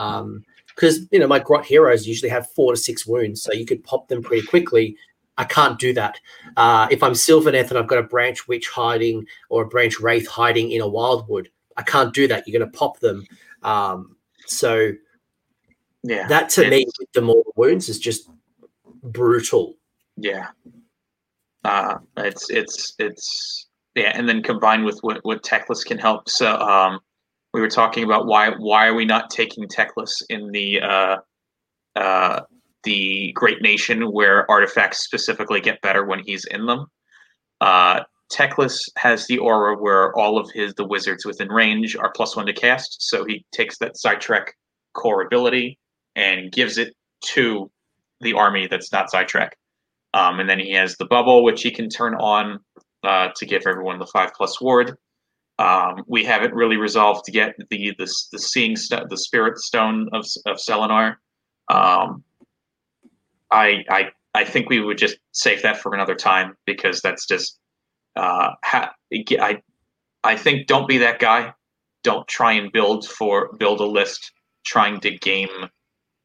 [0.76, 3.84] because you know my grot heroes usually have four to six wounds, so you could
[3.84, 4.95] pop them pretty quickly.
[5.38, 6.20] I can't do that.
[6.58, 10.72] Uh, if I'm Sylvaneth and I've got a Branchwych hiding or a branch wraith hiding
[10.72, 12.48] in a wildwood, I can't do that.
[12.48, 13.26] You're going to pop them.
[13.64, 14.91] Um, so
[16.04, 18.30] yeah, that to me, It's- with the mortal wounds, is just
[19.02, 19.76] brutal.
[20.18, 20.50] yeah.
[21.64, 26.30] Uh, it's it's it's yeah, and then combined with what what Teclis can help.
[26.30, 26.99] So um,
[27.53, 31.18] we were talking about why why are we not taking Teclis in the uh,
[31.95, 32.41] uh,
[32.84, 36.88] the Great Nation where artifacts specifically get better when he's in them.
[37.61, 42.35] Uh, Teclis has the aura where all of his the wizards within range are plus
[42.35, 44.48] one to cast, so he takes that Zaitrec
[44.94, 45.77] core ability
[46.15, 47.72] and gives it to
[48.22, 49.49] the army that's not Zaitrec.
[50.14, 52.60] Um, and then he has the bubble, which he can turn on
[53.03, 54.98] uh, to give everyone the five plus ward.
[55.60, 60.26] Um, we haven't really resolved yet the the the seeing st- the spirit stone of
[60.45, 61.15] of Celennar.
[61.69, 62.23] Um,
[63.52, 67.60] I I I think we would just save that for another time because that's just
[68.15, 69.61] uh, ha- I
[70.23, 71.53] I think don't be that guy.
[72.03, 74.31] Don't try and build for build a list
[74.65, 75.69] trying to game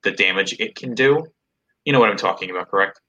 [0.04, 1.26] the damage it can do.
[1.84, 3.00] You know what I'm talking about, correct?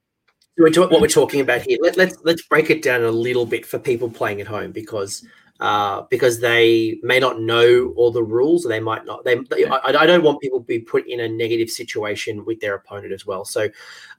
[0.59, 1.77] What we're talking about here.
[1.81, 5.25] Let, let's let's break it down a little bit for people playing at home because
[5.59, 8.65] uh, because they may not know all the rules.
[8.65, 9.23] or They might not.
[9.23, 12.59] They, they I, I don't want people to be put in a negative situation with
[12.59, 13.45] their opponent as well.
[13.45, 13.69] So,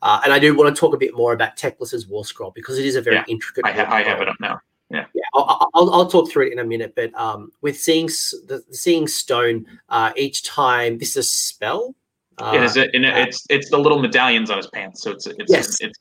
[0.03, 2.79] uh, and I do want to talk a bit more about Teclis's War Scroll because
[2.79, 3.65] it is a very Yeah, intricate.
[3.67, 4.61] I, ha- I have it up now.
[4.91, 5.05] Yeah,
[5.35, 6.95] I'll, I'll, I'll talk through it in a minute.
[6.97, 11.95] But um, with seeing the seeing stone, uh, each time this is a spell.
[12.39, 12.77] Uh, it is.
[12.77, 15.03] A, and uh, it's it's the little medallions on his pants.
[15.03, 15.81] So it's it's Yes.
[15.81, 15.99] it's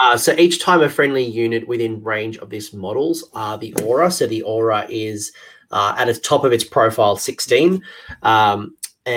[0.00, 4.10] Uh, so each time a friendly unit within range of this models are the aura.
[4.10, 5.32] So the aura is
[5.70, 7.82] uh, at the top of its profile 16,
[8.22, 8.76] um,
[9.06, 9.10] uh,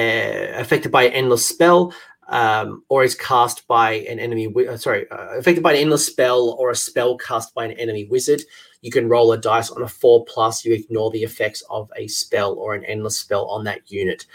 [0.53, 1.93] affected by an endless spell,
[2.29, 4.47] um, or is cast by an enemy.
[4.47, 7.71] wi- uh, sorry, uh, affected by an endless spell or a spell cast by an
[7.71, 8.41] enemy wizard.
[8.81, 10.63] You can roll a dice on a four plus.
[10.63, 14.25] You ignore the effects of a spell or an endless spell on that unit.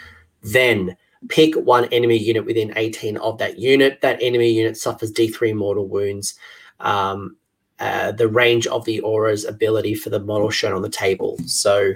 [0.41, 0.97] Then
[1.29, 4.01] pick one enemy unit within 18 of that unit.
[4.01, 6.35] That enemy unit suffers D3 mortal wounds.
[6.79, 7.37] Um,
[7.79, 11.37] uh, the range of the aura's ability for the model shown on the table.
[11.45, 11.93] So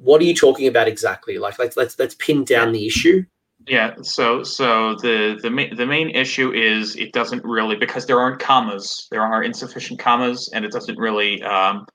[0.00, 1.38] what are you talking about exactly?
[1.38, 3.24] Like let's let's let's pin down the issue.
[3.66, 3.94] Yeah.
[4.02, 8.40] So so the the main the main issue is it doesn't really because there aren't
[8.40, 9.08] commas.
[9.10, 11.86] There are insufficient commas, and it doesn't really um,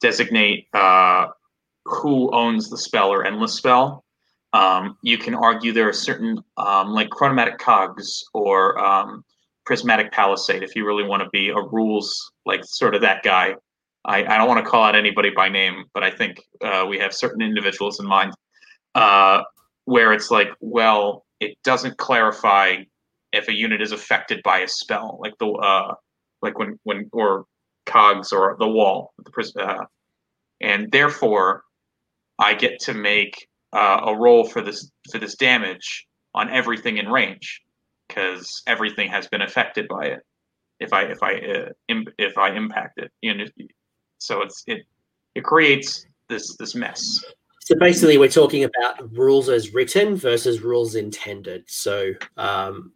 [0.00, 1.26] designate uh,
[1.84, 4.01] who owns the spell or endless spell.
[4.52, 9.24] Um, you can argue there are certain um, like chronomantic cogs or um,
[9.64, 13.54] prismatic palisade if you really want to be a rules like sort of that guy.
[14.04, 16.98] I, I don't want to call out anybody by name, but I think uh, we
[16.98, 18.34] have certain individuals in mind
[18.94, 19.42] uh,
[19.84, 22.78] where it's like, well, it doesn't clarify
[23.32, 25.94] if a unit is affected by a spell, like the uh,
[26.42, 27.46] like when when or
[27.86, 29.84] cogs or the wall, the uh,
[30.60, 31.62] and therefore
[32.38, 37.08] I get to make uh, a roll for this for this damage on everything in
[37.08, 37.62] range
[38.08, 40.20] because everything has been affected by it.
[40.80, 43.44] If I if I uh, Im- if I impact it, you know,
[44.18, 44.82] so it's it
[45.34, 47.24] it creates this this mess.
[47.60, 51.62] So basically, we're talking about rules as written versus rules intended.
[51.68, 52.92] So, um,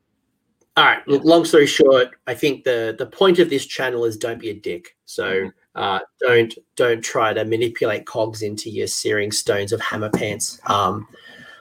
[0.76, 1.06] all right.
[1.06, 4.50] Look, long story short, I think the the point of this channel is don't be
[4.50, 4.96] a dick.
[5.04, 5.48] So mm-hmm.
[5.76, 10.58] Uh, don't don't try to manipulate cogs into your searing stones of hammer pants.
[10.66, 11.06] Um,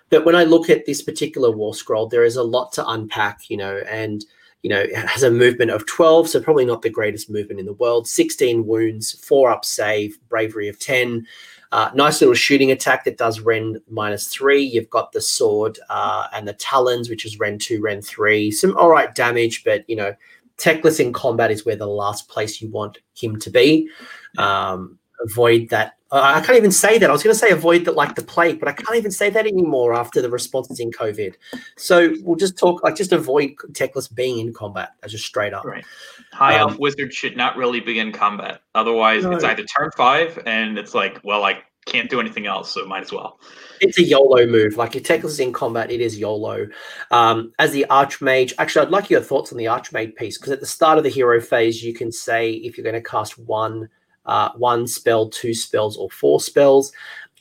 [0.10, 3.50] but when I look at this particular war scroll, there is a lot to unpack.
[3.50, 4.26] You know, and
[4.64, 7.68] you know, it has a movement of 12, so probably not the greatest movement in
[7.68, 8.08] the world.
[8.08, 11.28] 16 wounds, four up save, bravery of 10.
[11.72, 14.64] Uh, nice little shooting attack that does Rend minus three.
[14.64, 18.50] You've got the sword uh, and the talons, which is Rend two, Rend three.
[18.50, 20.16] Some all right damage, but you know,
[20.58, 23.90] Teclis in combat is where the last place you want him to be.
[24.38, 25.94] Um, avoid that.
[26.12, 27.10] I can't even say that.
[27.10, 29.30] I was going to say avoid that like the plague, but I can't even say
[29.32, 31.34] that anymore after the responses in COVID.
[31.78, 34.94] So we'll just talk like just avoid Teclis being in combat.
[35.02, 35.66] That's just straight up.
[35.66, 35.84] Right.
[36.32, 38.62] High um, elf wizard should not really be in combat.
[38.76, 39.32] Otherwise, no.
[39.32, 43.04] it's either turn five and it's like, well, I can't do anything else, so might
[43.04, 43.40] as well.
[43.80, 44.78] It's a YOLO move.
[44.78, 46.68] Like if Teclis is in combat, it is YOLO.
[47.12, 50.60] Um, as the Archmage, actually, I'd like your thoughts on the Archmage piece because at
[50.60, 53.90] the start of the hero phase, you can say if you're going to cast one
[54.26, 56.92] uh, one spell, two spells, or four spells.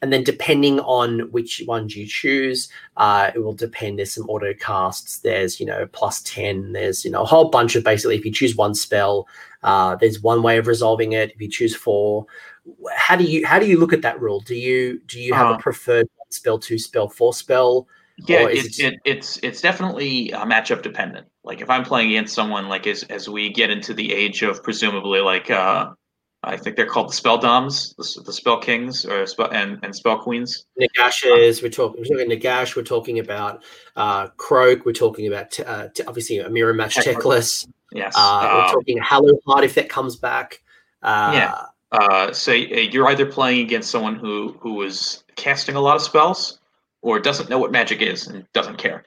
[0.03, 2.69] And then depending on which ones you choose,
[2.99, 3.99] uh, it will depend.
[3.99, 5.21] There's some auto casts.
[5.21, 6.73] There's you know plus ten.
[6.73, 8.17] There's you know a whole bunch of basically.
[8.17, 9.27] If you choose one spell,
[9.63, 11.31] uh, there's one way of resolving it.
[11.31, 12.27] If you choose four,
[12.97, 14.41] how do you how do you look at that rule?
[14.41, 15.63] Do you do you have uh, a uh-huh.
[15.63, 17.87] preferred spell, two spell, four spell?
[18.17, 21.27] Yeah, it, it, it's it's definitely uh, matchup dependent.
[21.43, 24.63] Like if I'm playing against someone, like as as we get into the age of
[24.63, 25.91] presumably like uh
[26.47, 29.95] I think they're called the spell doms, the, the spell kings, or spell and, and
[29.95, 30.67] spell queens.
[30.77, 31.63] Nagashes.
[31.63, 32.01] We're talking.
[32.01, 32.77] We're talking Nagash.
[32.77, 33.65] We're talking about
[33.97, 34.85] uh, Kroak.
[34.85, 37.67] We're talking about t- uh, t- obviously a mirror match Teclis.
[37.93, 38.15] Yes.
[38.17, 40.61] Uh, we're um, talking Hallowheart if that comes back.
[41.03, 41.63] Uh, yeah.
[41.95, 46.59] Uh, so you're either playing against someone who who is casting a lot of spells,
[47.03, 49.05] or doesn't know what magic is and doesn't care.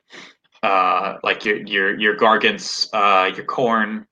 [0.64, 2.88] Uh, like your your your Gargants,
[3.36, 4.06] your Khorne,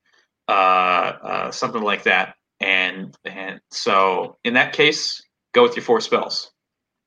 [1.53, 5.22] something like that and and so in that case,
[5.53, 6.52] go with your four spells.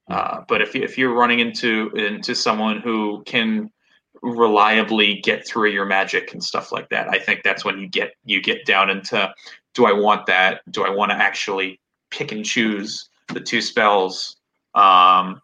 [0.09, 0.15] Hmm.
[0.15, 3.71] Uh, but if you, if you're running into into someone who can
[4.23, 8.13] reliably get through your magic and stuff like that, I think that's when you get
[8.25, 9.33] you get down into
[9.79, 10.63] do I want that?
[10.73, 11.81] Do I want to actually
[12.11, 14.37] pick and choose the two spells,
[14.75, 15.41] um,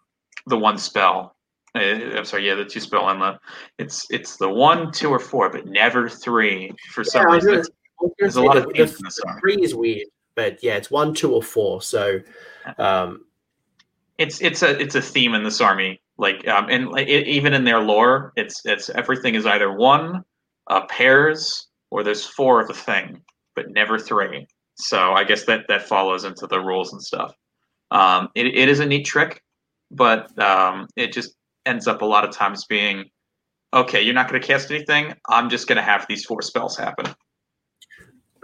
[0.46, 1.36] the one spell?
[1.76, 3.38] Uh, I'm sorry, yeah, the two spell and the
[3.78, 7.62] it's it's the one, two, or four, but never three for yeah, some reason.
[8.18, 11.42] There's a lot of the, the three is weird, but yeah, it's one, two, or
[11.42, 11.80] four.
[11.80, 12.18] So,
[12.78, 13.26] um,
[14.18, 16.00] it's it's a it's a theme in this army.
[16.18, 20.24] Like, um, and it, even in their lore, it's it's everything is either one,
[20.66, 23.22] uh, pairs, or there's four of a thing,
[23.54, 24.46] but never three.
[24.76, 27.34] So I guess that that follows into the rules and stuff.
[27.90, 29.42] Um, it, it is a neat trick,
[29.90, 31.34] but um, it just
[31.66, 33.04] ends up a lot of times being
[33.72, 34.02] okay.
[34.02, 35.14] You're not going to cast anything.
[35.28, 37.14] I'm just going to have these four spells happen.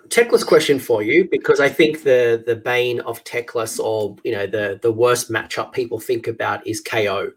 [0.09, 4.47] Teclis question for you because I think the the bane of Teclis or you know
[4.47, 7.31] the the worst matchup people think about is KO.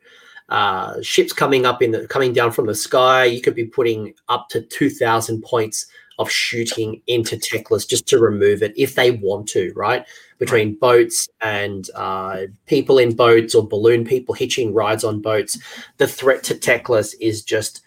[0.49, 4.13] Uh, ships coming up in the coming down from the sky, you could be putting
[4.27, 5.85] up to two thousand points
[6.19, 10.05] of shooting into Teclis just to remove it if they want to, right?
[10.37, 15.57] Between boats and uh, people in boats or balloon people hitching rides on boats,
[15.97, 17.81] the threat to Teclis is just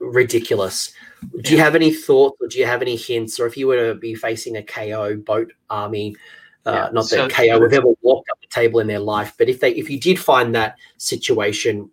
[0.00, 0.92] ridiculous.
[1.42, 3.40] Do you have any thoughts or do you have any hints?
[3.40, 6.16] Or if you were to be facing a KO boat army,
[6.66, 6.88] uh, yeah.
[6.92, 9.60] not that so, KO have ever walked up the table in their life, but if
[9.60, 11.90] they if you did find that situation,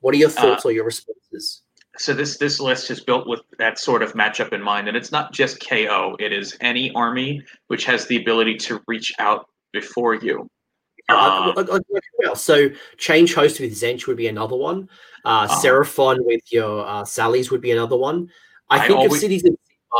[0.00, 1.62] what are your uh, thoughts uh, or your responses?
[1.98, 5.10] So this this list is built with that sort of matchup in mind, and it's
[5.10, 10.14] not just KO; it is any army which has the ability to reach out before
[10.14, 10.48] you.
[11.08, 12.68] Well, so
[12.98, 14.88] change host with Tzeentch would be another one.
[15.24, 18.28] Uh, uh Seraphon with your uh, Sallies would be another one.
[18.68, 19.14] I, I think always...
[19.14, 19.44] of cities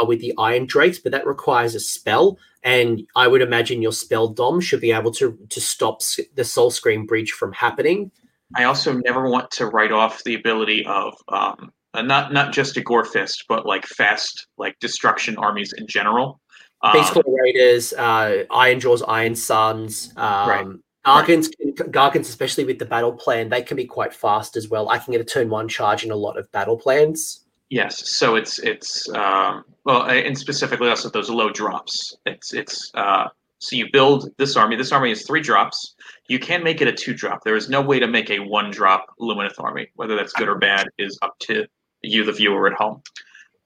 [0.07, 4.61] with the Irondrakes, but that requires a spell, and I would imagine your spell dom
[4.61, 6.01] should be able to to stop
[6.35, 8.13] the Soul Scream breach from happening.
[8.57, 12.77] I also never want to write off the ability of um, uh, not not just
[12.77, 16.41] a Gore Fist, but like fast like destruction armies in general.
[16.83, 20.67] Um, Beast Raiders, uh, Ironjawz, Iron Suns, um, right.
[21.05, 21.91] Gargants, right.
[21.91, 24.89] Gargants, especially with the battle plan, they can be quite fast as well.
[24.89, 27.45] I can get a turn one charge in a lot of battle plans.
[27.71, 32.17] Yes, so it's it's um, well, and specifically also those low drops.
[32.27, 34.77] It's it's uh, so you build this army.
[34.77, 35.97] This army is three drops.
[36.29, 37.43] You can make it a two drop.
[37.45, 39.89] There is no way to make a one drop Lumineth army.
[39.97, 41.67] Whether that's good or bad is up to
[42.03, 43.03] you, the viewer at home.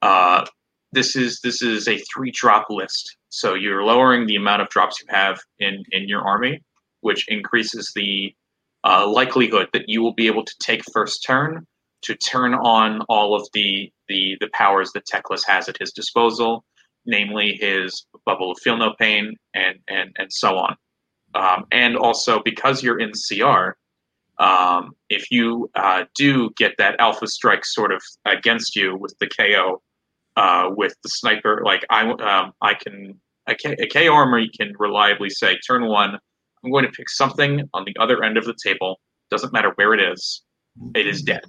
[0.01, 0.45] Uh,
[0.91, 3.17] this is this is a three drop list.
[3.29, 6.61] So you're lowering the amount of drops you have in in your army,
[7.01, 8.33] which increases the
[8.83, 11.65] uh, likelihood that you will be able to take first turn
[12.03, 16.63] to turn on all of the the the powers that Teclis has at his disposal,
[17.05, 20.75] namely his bubble of feel no pain and and and so on.
[21.35, 23.75] Um, and also because you're in Syar,
[24.39, 29.27] um, if you uh, do get that alpha strike sort of against you with the
[29.27, 29.81] KO,
[30.35, 34.73] uh, with the sniper, like I um, I can a, K, a KO armory can
[34.77, 36.17] reliably say turn one,
[36.63, 38.99] I'm going to pick something on the other end of the table.
[39.29, 40.43] Doesn't matter where it is,
[40.95, 41.43] it is dead.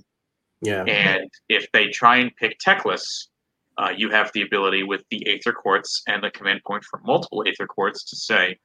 [0.60, 0.84] Yeah.
[0.84, 3.28] And if they try and pick Teclis,
[3.76, 8.08] uh, you have the ability with the Aetherquartz and the command point for multiple Aetherquartz
[8.08, 8.56] to say,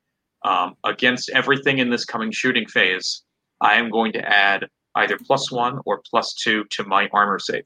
[0.45, 3.23] um, against everything in this coming shooting phase,
[3.61, 7.65] I am going to add either plus one or plus two to my armor save,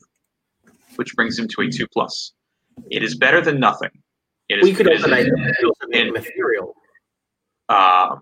[0.96, 2.34] which brings him to a two plus.
[2.90, 3.92] It is better than nothing.
[4.50, 5.28] It is, you could also make,
[6.12, 6.76] material.
[7.70, 8.18] Uh,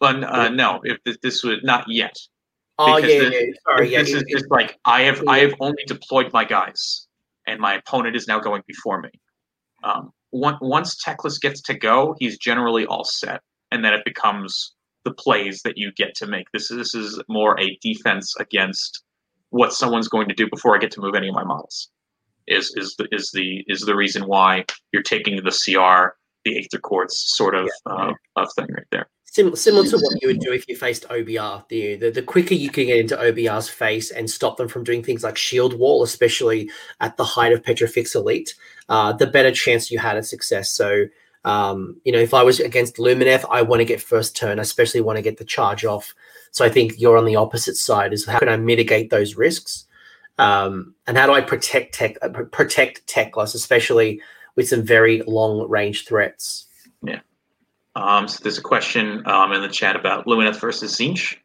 [0.00, 2.16] but uh, no, if this, this would not yet.
[2.78, 3.88] Oh yeah, this, yeah, sorry.
[3.90, 7.06] This yeah, is just like I have I have only deployed my guys,
[7.46, 9.10] and my opponent is now going before me.
[9.84, 15.14] Um, once Teclis gets to go, he's generally all set, and then it becomes the
[15.14, 16.46] plays that you get to make.
[16.52, 19.02] This this is more a defense against
[19.50, 21.90] what someone's going to do before I get to move any of my models.
[22.46, 27.12] Is is the is the is the reason why you're taking the Syar, the Aetherquartz
[27.12, 27.92] sort of yeah.
[27.92, 29.08] uh, of thing right there.
[29.32, 31.66] Sim- similar to what you would do if you faced OBR.
[31.68, 35.02] The, the, the quicker you can get into OBR's face and stop them from doing
[35.02, 36.70] things like shield wall, especially
[37.00, 38.54] at the height of Petrifex Elite,
[38.90, 40.70] uh, the better chance you had of success.
[40.70, 41.06] So,
[41.44, 44.62] um, you know, if I was against Lumineth, I want to get first turn, I
[44.62, 46.14] especially want to get the charge off.
[46.52, 48.12] So I think you're on the opposite side.
[48.12, 49.86] Is how can I mitigate those risks,
[50.38, 54.20] um, and how do I protect tech uh, protect Teclis, especially
[54.54, 56.66] with some very long range threats?
[57.02, 57.20] Yeah.
[57.96, 61.36] Um, so there's a question um, in the chat about Lumineth versus Tzeentch.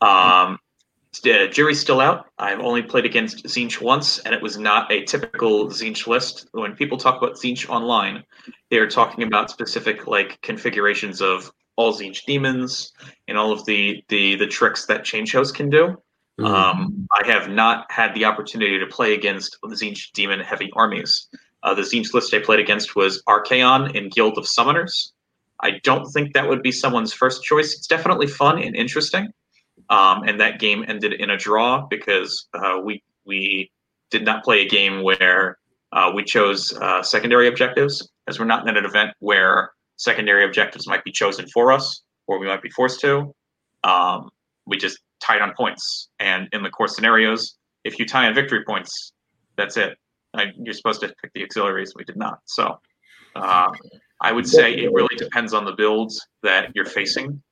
[0.00, 0.58] Um,
[1.26, 2.26] uh, jury's still out.
[2.38, 6.48] I've only played against Tzeentch once, and it was not a typical Tzeentch list.
[6.52, 8.24] When people talk about Tzeentch online,
[8.70, 12.92] they are talking about specific like configurations of all Tzeentch demons
[13.26, 15.96] and all of the the the tricks that Change Host can do.
[16.38, 16.46] Mm.
[16.46, 21.28] Um, I have not had the opportunity to play against Tzeentch demon heavy armies.
[21.62, 25.12] Uh, the Tzeentch list I played against was Archaon and Guild of Summoners.
[25.60, 27.74] I don't think that would be someone's first choice.
[27.74, 29.28] It's definitely fun and interesting.
[29.90, 33.70] Um, and that game ended in a draw because uh, we we
[34.10, 35.58] did not play a game where
[35.92, 40.86] uh, we chose uh, secondary objectives, as we're not in an event where secondary objectives
[40.86, 43.34] might be chosen for us or we might be forced to.
[43.82, 44.30] Um,
[44.66, 48.64] we just tied on points, and in the core scenarios, if you tie on victory
[48.64, 49.12] points,
[49.56, 49.98] that's it.
[50.34, 51.92] I, you're supposed to pick the auxiliaries.
[51.96, 52.38] We did not.
[52.44, 52.78] So
[53.34, 53.68] uh,
[54.20, 57.42] I would say it really depends on the builds that you're facing.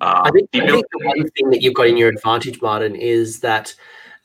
[0.00, 2.60] Uh, I, think, the, I think the one thing that you've got in your advantage,
[2.60, 3.74] Martin, is that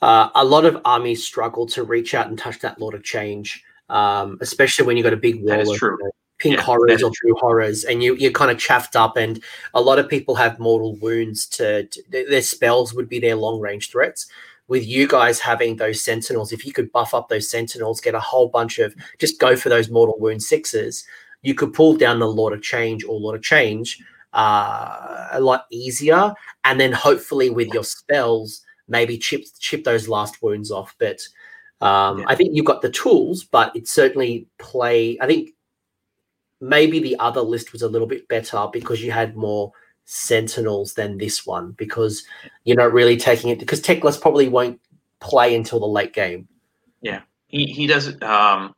[0.02, 3.64] uh, a lot of armies struggle to reach out and touch that Lord of Change,
[3.90, 7.12] um, especially when you've got a big wall of you know, pink yeah, horrors or
[7.14, 9.18] true horrors, and you, you're kind of chaffed up.
[9.18, 13.36] And a lot of people have mortal wounds to, to their spells would be their
[13.36, 14.28] long range threats
[14.72, 18.20] with you guys having those sentinels, if you could buff up those sentinels, get a
[18.22, 21.06] whole bunch of just go for those mortal wound sixes,
[21.42, 24.02] you could pull down the Lord of Change or Lord of Change
[24.34, 26.34] uh, a lot easier,
[26.64, 30.96] and then hopefully with your spells, maybe chip chip those last wounds off.
[31.00, 31.22] But
[31.82, 32.26] um, yeah.
[32.28, 35.18] I think you've got the tools, but it certainly play.
[35.20, 35.52] I think
[36.60, 39.72] maybe the other list was a little bit better because you had more
[40.06, 42.24] sentinels than this one because
[42.64, 44.80] you're not really taking it because Teclis probably won't
[45.20, 46.48] play until the late game.
[47.02, 48.22] Yeah, he he does.
[48.22, 48.76] Um,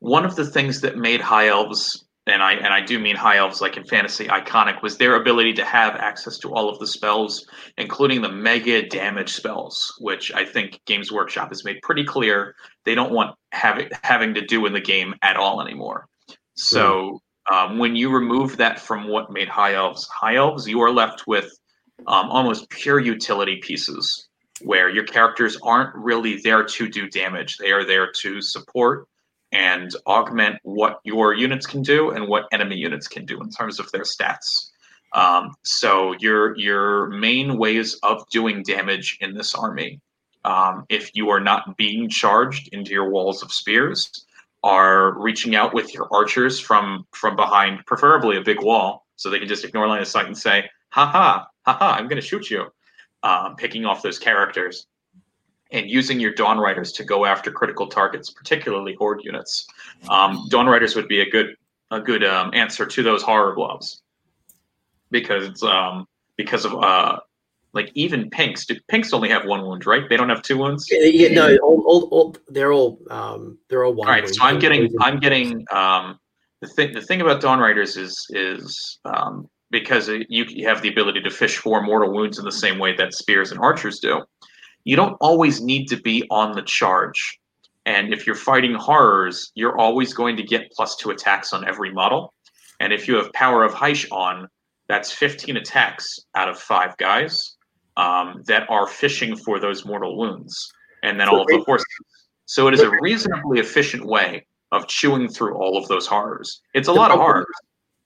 [0.00, 3.36] one of the things that made high elves and I and I do mean high
[3.36, 6.86] elves like in fantasy iconic was their ability to have access to all of the
[6.86, 7.46] spells,
[7.76, 12.94] including the mega damage spells, which I think Games Workshop has made pretty clear they
[12.94, 16.06] don't want having having to do in the game at all anymore.
[16.54, 17.20] So
[17.52, 21.26] um, when you remove that from what made high elves high elves, you are left
[21.26, 21.52] with
[22.06, 24.28] um, almost pure utility pieces
[24.62, 29.06] where your characters aren't really there to do damage; they are there to support
[29.52, 33.80] and augment what your units can do and what enemy units can do in terms
[33.80, 34.70] of their stats.
[35.14, 40.00] Um, so your your main ways of doing damage in this army,
[40.44, 44.26] um, if you are not being charged into your walls of spears,
[44.62, 49.38] are reaching out with your archers from from behind, preferably a big wall, so they
[49.38, 52.26] can just ignore line of sight and say, "Ha ha, ha ha, I'm going to
[52.26, 52.66] shoot you,"
[53.22, 54.86] um, picking off those characters
[55.70, 59.66] and using your Dawn Riders to go after critical targets, particularly Horde units.
[60.08, 61.56] Um, Dawn Riders would be a good
[61.90, 64.02] a good um, answer to those horror gloves
[65.10, 67.18] because um, because of uh,
[67.72, 68.66] like even pinks.
[68.66, 70.08] Do, pinks only have one wound, right?
[70.08, 70.86] They don't have two wounds.
[70.90, 74.08] Yeah, no, all, all, all, they're all um, they're all one.
[74.08, 74.34] All right, wound.
[74.34, 76.18] so I'm getting I'm getting um,
[76.60, 76.92] the thing.
[76.92, 81.30] The thing about Dawn Riders is is um, because you, you have the ability to
[81.30, 84.22] fish for mortal wounds in the same way that spears and archers do
[84.84, 87.38] you don't always need to be on the charge.
[87.86, 91.92] And if you're fighting horrors, you're always going to get plus two attacks on every
[91.92, 92.34] model.
[92.80, 94.48] And if you have Power of Hysh on,
[94.88, 97.56] that's 15 attacks out of five guys
[97.96, 100.70] um, that are fishing for those mortal wounds.
[101.02, 101.86] And then all of the horses.
[102.46, 106.60] So it is a reasonably efficient way of chewing through all of those horrors.
[106.74, 107.46] It's a lot of horrors.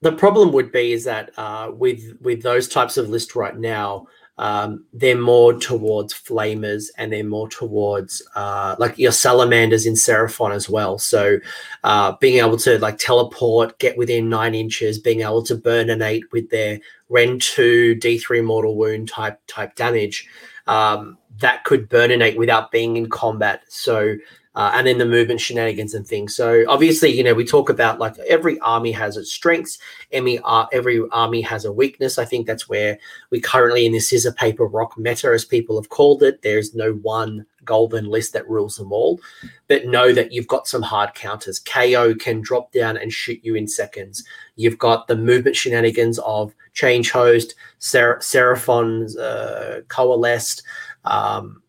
[0.00, 4.08] The problem would be is that uh, with with those types of lists right now,
[4.38, 10.54] um, they're more towards flamers and they're more towards uh, like your salamanders in Seraphon
[10.54, 10.98] as well.
[10.98, 11.38] So
[11.84, 16.02] uh, being able to like teleport, get within nine inches, being able to burn an
[16.02, 20.26] eight with their Rend two D3 mortal wound type type damage,
[20.66, 23.62] um, that could burn an eight without being in combat.
[23.68, 24.16] So
[24.54, 26.34] uh, and then the movement shenanigans and things.
[26.36, 29.78] So obviously, you know, we talk about like every army has its strengths.
[30.12, 32.18] Every, uh, every army has a weakness.
[32.18, 32.98] I think that's where
[33.30, 36.42] we currently in this scissor paper rock meta, as people have called it.
[36.42, 39.20] There's no one golden list that rules them all,
[39.68, 41.58] but know that you've got some hard counters.
[41.58, 44.24] KO can drop down and shoot you in seconds.
[44.56, 50.62] You've got the movement shenanigans of change host, Ser- Seraphon's uh, coalesced.
[51.04, 51.61] Um,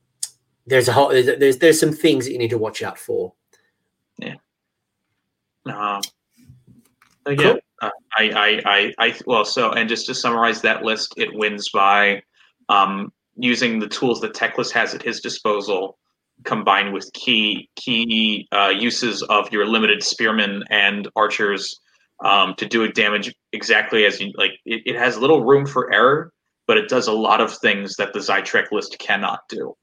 [0.65, 3.33] there's a whole there's, there's some things that you need to watch out for.
[4.17, 4.35] Yeah.
[5.65, 6.01] Um,
[7.25, 7.59] cool.
[7.81, 11.69] uh, I, I, I, I, well, so, and just to summarize that list, it wins
[11.69, 12.21] by
[12.69, 15.97] um, using the tools that Teclis has at his disposal,
[16.43, 21.79] combined with key key uh, uses of your limited spearmen and archers
[22.23, 24.51] um, to do a damage exactly as you like.
[24.65, 26.31] It, it has little room for error,
[26.67, 29.75] but it does a lot of things that the Zaitrec list cannot do.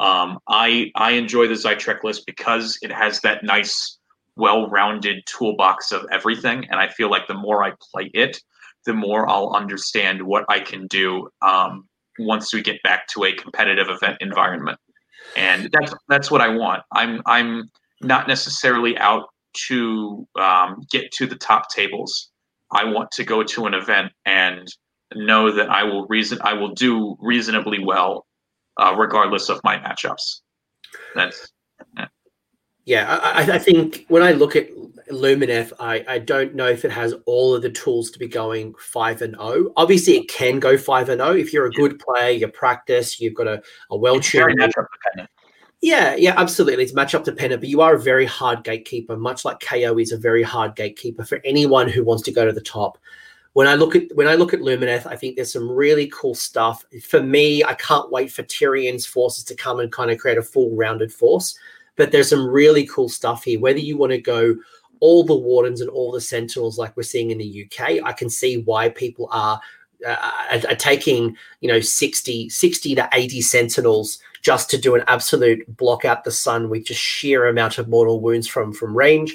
[0.00, 3.98] Um, I I enjoy the Zaitrec list because it has that nice,
[4.36, 8.40] well-rounded toolbox of everything, and I feel like the more I play it,
[8.86, 11.88] the more I'll understand what I can do um,
[12.18, 14.78] once we get back to a competitive event environment,
[15.36, 16.82] and that's that's what I want.
[16.92, 19.28] I'm I'm not necessarily out
[19.68, 22.30] to um, get to the top tables.
[22.72, 24.66] I want to go to an event and
[25.14, 28.26] know that I will reason I will do reasonably well
[28.76, 30.40] uh, regardless of my matchups.
[31.14, 31.50] That's
[31.96, 32.06] yeah.
[32.84, 34.68] yeah I, I, think when I look at
[35.10, 38.74] Lumineth, I, I don't know if it has all of the tools to be going
[38.78, 39.44] five and zero.
[39.44, 39.72] Oh.
[39.76, 41.36] Obviously, it can go five and zero oh.
[41.36, 44.58] if you're a good player, you practice, you've got a, a well tuned.
[44.58, 44.86] Matchup.
[45.80, 46.84] Yeah, yeah, absolutely.
[46.84, 50.16] It's matchup dependent, but you are a very hard gatekeeper, much like KO is a
[50.16, 52.96] very hard gatekeeper for anyone who wants to go to the top
[53.54, 56.34] when I look at when I look at Lumineth, I think there's some really cool
[56.34, 56.84] stuff.
[57.02, 60.42] For me, I can't wait for Tyrion's forces to come and kind of create a
[60.42, 61.56] full rounded force.
[61.96, 63.60] But there's some really cool stuff here.
[63.60, 64.56] Whether you want to go
[64.98, 68.28] all the wardens and all the sentinels like we're seeing in the UK, I can
[68.28, 69.60] see why people are,
[70.06, 75.02] uh, are, are taking you know 60 60 to 80 sentinels just to do an
[75.06, 79.34] absolute block out the sun with just sheer amount of mortal wounds from from range.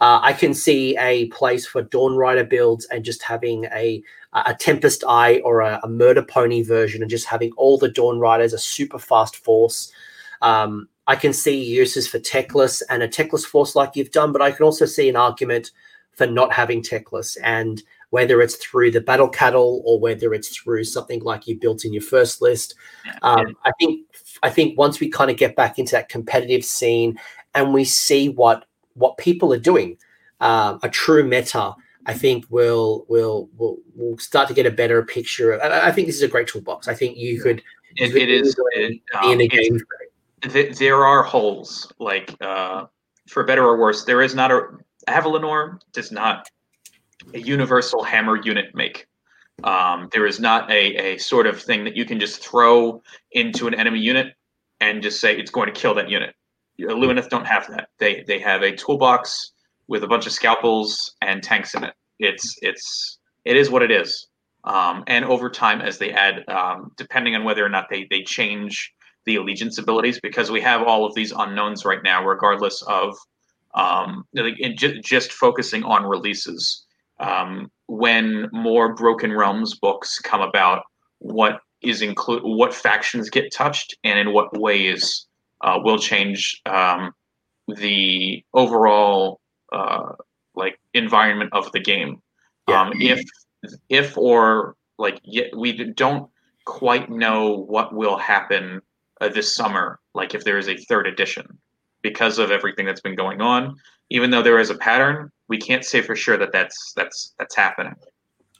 [0.00, 4.02] Uh, I can see a place for Dawn Rider builds and just having a
[4.32, 8.18] a Tempest Eye or a, a Murder Pony version and just having all the Dawn
[8.18, 9.92] Riders a super fast force.
[10.42, 14.42] Um, I can see uses for Teclis and a Teclis force like you've done, but
[14.42, 15.70] I can also see an argument
[16.12, 20.84] for not having Teclis and whether it's through the battle cattle or whether it's through
[20.84, 22.74] something like you built in your first list.
[23.22, 24.06] Um, I think
[24.42, 27.18] I think once we kind of get back into that competitive scene
[27.54, 29.98] and we see what what people are doing,
[30.40, 31.74] um, a true meta,
[32.06, 35.52] I think we'll we'll we'll, we'll start to get a better picture.
[35.52, 36.88] Of, I, I think this is a great toolbox.
[36.88, 37.62] I think you could.
[37.96, 39.80] it, it is it, um, in the game.
[40.42, 42.86] Th- there are holes, like uh,
[43.28, 44.04] for better or worse.
[44.04, 44.68] There is not a
[45.08, 46.48] Avalenor does not
[47.34, 49.06] a universal hammer unit make.
[49.64, 53.66] Um, there is not a, a sort of thing that you can just throw into
[53.66, 54.34] an enemy unit
[54.80, 56.34] and just say it's going to kill that unit.
[56.78, 57.88] Lumineth don't have that.
[57.98, 59.52] They they have a toolbox
[59.88, 61.94] with a bunch of scalpels and tanks in it.
[62.18, 64.28] It's it's it is what it is.
[64.64, 68.22] Um, and over time, as they add, um, depending on whether or not they they
[68.22, 68.92] change
[69.24, 73.16] the allegiance abilities, because we have all of these unknowns right now, regardless of
[73.74, 74.24] um,
[74.76, 76.85] just, just focusing on releases.
[77.18, 80.82] Um, when more Broken Realms books come about,
[81.18, 85.26] what is include what factions get touched and in what ways
[85.62, 87.12] uh, will change um,
[87.68, 89.40] the overall
[89.72, 90.12] uh,
[90.54, 92.20] like environment of the game.
[92.68, 92.82] Yeah.
[92.82, 93.22] Um, if
[93.88, 95.20] if or like
[95.56, 96.28] we don't
[96.64, 98.80] quite know what will happen
[99.20, 101.58] uh, this summer, like if there is a third edition,
[102.02, 103.76] because of everything that's been going on.
[104.10, 107.56] Even though there is a pattern, we can't say for sure that that's that's that's
[107.56, 107.94] happening.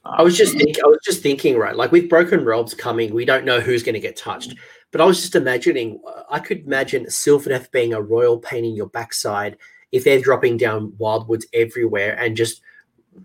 [0.05, 0.83] I was just thinking.
[0.85, 1.75] I was just thinking, right?
[1.75, 4.55] Like with Broken Realms coming, we don't know who's going to get touched.
[4.93, 6.01] But I was just imagining.
[6.31, 9.57] I could imagine Sylvaneth being a royal pain in your backside
[9.93, 12.61] if they're dropping down wildwoods everywhere and just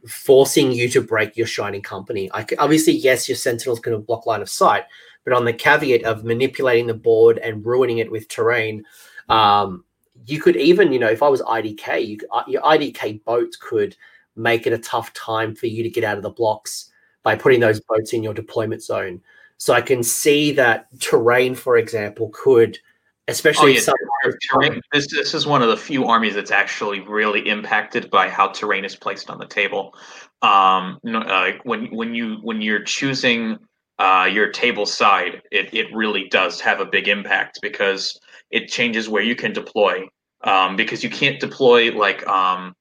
[0.08, 2.30] forcing you to break your shining company.
[2.34, 4.86] I obviously, yes, your sentinel's going to block line of sight,
[5.24, 8.84] but on the caveat of manipulating the board and ruining it with terrain,
[9.30, 9.84] um,
[10.26, 13.96] you could even, you know, if I was IDK, you, uh, your IDK boats could
[14.36, 16.92] make it a tough time for you to get out of the blocks
[17.24, 19.22] by putting those boats in your deployment zone.
[19.58, 22.80] So I can see that terrain, for example, could,
[23.28, 23.94] especially oh,
[24.26, 24.32] yeah.
[24.50, 28.48] terrain, this this is one of the few armies that's actually really impacted by how
[28.48, 29.94] terrain is placed on the table.
[30.42, 33.60] Um, uh, when when you when you're choosing
[34.00, 38.20] uh, your table side, it it really does have a big impact because
[38.52, 40.04] it changes where you can deploy.
[40.44, 42.76] Um, because you can't deploy like um,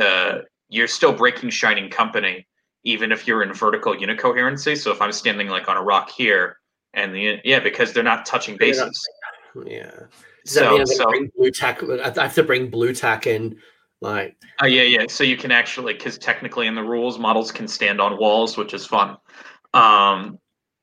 [0.00, 2.46] uh, you're still breaking Shining Company,
[2.82, 4.74] even if you're in vertical unit coherency.
[4.74, 6.58] So if I'm standing like on a rock here,
[6.94, 9.08] and the yeah, because they're not touching bases.
[9.64, 9.90] Yeah.
[10.44, 11.06] Does so, mean so
[11.36, 11.82] blue tack?
[11.82, 13.56] I have to bring blue tack in,
[14.00, 14.36] like.
[14.62, 15.04] Oh yeah, yeah.
[15.08, 18.74] So you can actually, because technically in the rules, models can stand on walls, which
[18.74, 19.16] is fun.
[19.74, 20.38] Um,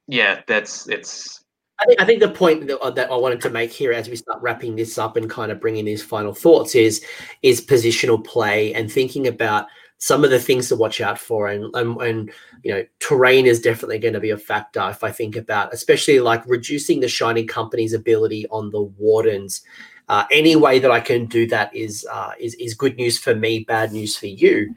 [0.08, 1.37] yeah, that's it's.
[1.80, 4.10] I think, I think the point that, uh, that I wanted to make here as
[4.10, 7.04] we start wrapping this up and kind of bringing these final thoughts is
[7.44, 9.68] is positional play and thinking about
[10.00, 11.48] some of the things to watch out for.
[11.48, 12.32] And, and, and
[12.64, 16.20] you know terrain is definitely going to be a factor if i think about especially
[16.20, 19.62] like reducing the shining company's ability on the wardens.
[20.10, 23.36] Uh, any way that i can do that is uh, is, is good news for
[23.36, 24.74] me bad news for you.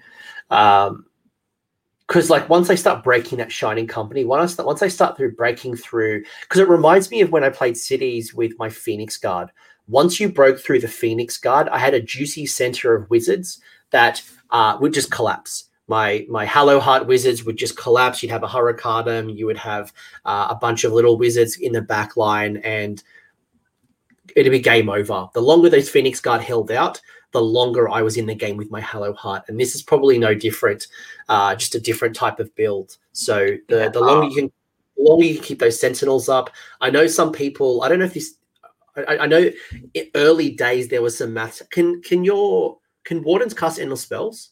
[0.51, 1.07] Um,
[2.11, 5.17] because like once I start breaking that shining company, once I start, once I start
[5.17, 9.17] through breaking through, because it reminds me of when I played cities with my Phoenix
[9.17, 9.53] Guard.
[9.87, 13.61] Once you broke through the Phoenix Guard, I had a juicy center of wizards
[13.91, 14.21] that
[14.51, 15.67] uh, would just collapse.
[15.87, 18.25] My my Hallowheart wizards would just collapse.
[18.25, 19.93] You'd have a Hurricanum, you would have
[20.25, 23.01] uh, a bunch of little wizards in the back line, and
[24.35, 25.29] it'd be game over.
[25.33, 27.01] The longer those Phoenix Guard held out,
[27.33, 29.49] the longer I was in the game with my Hallowheart.
[29.49, 30.89] And this is probably no different,
[31.29, 32.97] uh, just a different type of build.
[33.13, 33.89] So the, yeah.
[33.89, 34.53] the longer you can
[34.97, 36.51] the longer you keep those sentinels up.
[36.81, 38.35] I know some people, I don't know if this
[38.97, 39.51] I, I know
[40.15, 41.69] early days there was some math.
[41.71, 44.51] Can can your can wardens cast endless spells?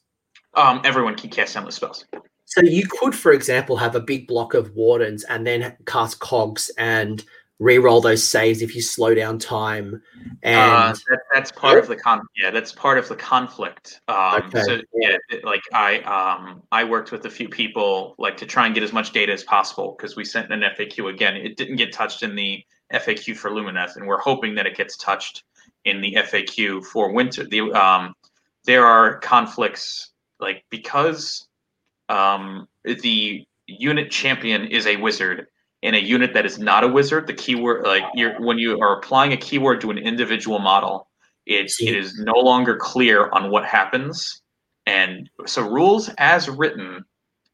[0.54, 2.04] Um, everyone can cast endless spells.
[2.46, 6.70] So you could, for example, have a big block of wardens and then cast cogs
[6.78, 7.22] and
[7.58, 10.00] re-roll those saves if you slow down time.
[10.42, 12.22] And uh, that, that's part of the con.
[12.36, 14.00] Yeah, that's part of the conflict.
[14.08, 14.62] Um, okay.
[14.62, 18.74] So yeah, like I um I worked with a few people like to try and
[18.74, 21.36] get as much data as possible because we sent an FAQ again.
[21.36, 24.96] It didn't get touched in the FAQ for Lumineth, and we're hoping that it gets
[24.96, 25.44] touched
[25.84, 27.44] in the FAQ for Winter.
[27.44, 28.14] The um
[28.64, 30.10] there are conflicts
[30.40, 31.48] like because
[32.08, 35.46] um, the unit champion is a wizard
[35.82, 38.98] in a unit that is not a wizard the keyword like you're when you are
[38.98, 41.08] applying a keyword to an individual model
[41.46, 44.42] it, it is no longer clear on what happens
[44.86, 47.04] and so rules as written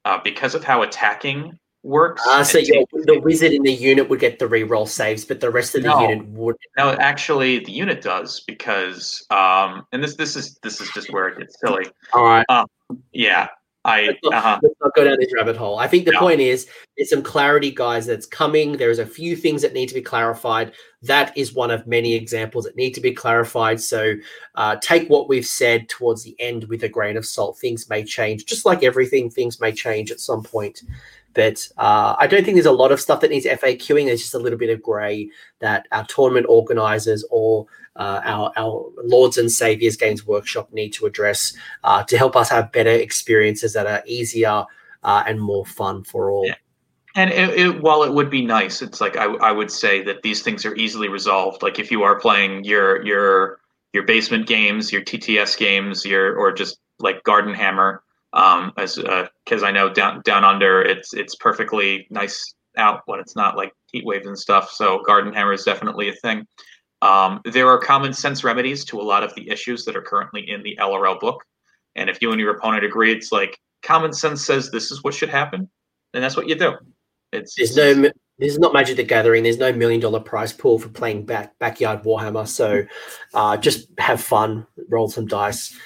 [0.05, 2.23] uh, because of how attacking works.
[2.27, 5.51] Ah, so yeah, the wizard in the unit would get the reroll saves, but the
[5.51, 6.57] rest of the no, unit would.
[6.77, 11.29] No, actually, the unit does because, um, and this this is this is just where
[11.29, 11.87] it gets silly.
[12.13, 12.47] All right.
[12.49, 12.67] Um,
[13.13, 13.49] yeah.
[13.85, 14.61] I let's not, uh-huh.
[14.63, 15.79] let's not go down this rabbit hole.
[15.79, 16.21] I think the No.
[16.21, 16.67] point is
[16.97, 18.77] there's some clarity, guys, that's coming.
[18.77, 20.73] There's a few things that need to be clarified.
[21.03, 23.81] That is one of many examples that need to be clarified.
[23.81, 24.15] So
[24.55, 27.59] uh, take what we've said towards the end with a grain of salt.
[27.59, 29.29] Things may change, just like everything.
[29.29, 30.83] Things may change at some point.
[31.35, 34.07] But uh, I don't think there's a lot of stuff that needs FAQing.
[34.07, 35.29] There's just a little bit of grey
[35.59, 41.07] that our tournament organisers or uh, our, our Lords and Saviors Games Workshop need to
[41.07, 41.53] address
[41.85, 44.65] uh, to help us have better experiences that are easier
[45.03, 46.47] uh, and more fun for all.
[46.47, 46.55] Yeah.
[47.17, 50.23] And it, it, while it would be nice, it's like I, I would say that
[50.23, 51.63] these things are easily resolved.
[51.63, 53.61] Like if you are playing your your
[53.93, 58.03] your basement games, your TTS games, your or just like Garden Hammer,
[58.33, 63.37] um, as because I know down down under it's it's perfectly nice out when it's
[63.37, 64.71] not like heat waves and stuff.
[64.71, 66.45] So Garden Hammer is definitely a thing.
[67.03, 70.49] Um, there are common sense remedies to a lot of the issues that are currently
[70.49, 71.45] in the LRL book,
[71.97, 75.15] and if you and your opponent agree, it's like common sense says this is what
[75.15, 75.69] should happen,
[76.13, 76.75] then that's what you do.
[77.33, 79.43] It's There's no, this is not Magic the Gathering.
[79.43, 82.47] There's no million dollar prize pool for playing back backyard Warhammer.
[82.47, 82.85] So
[83.35, 85.77] uh, just have fun, roll some dice.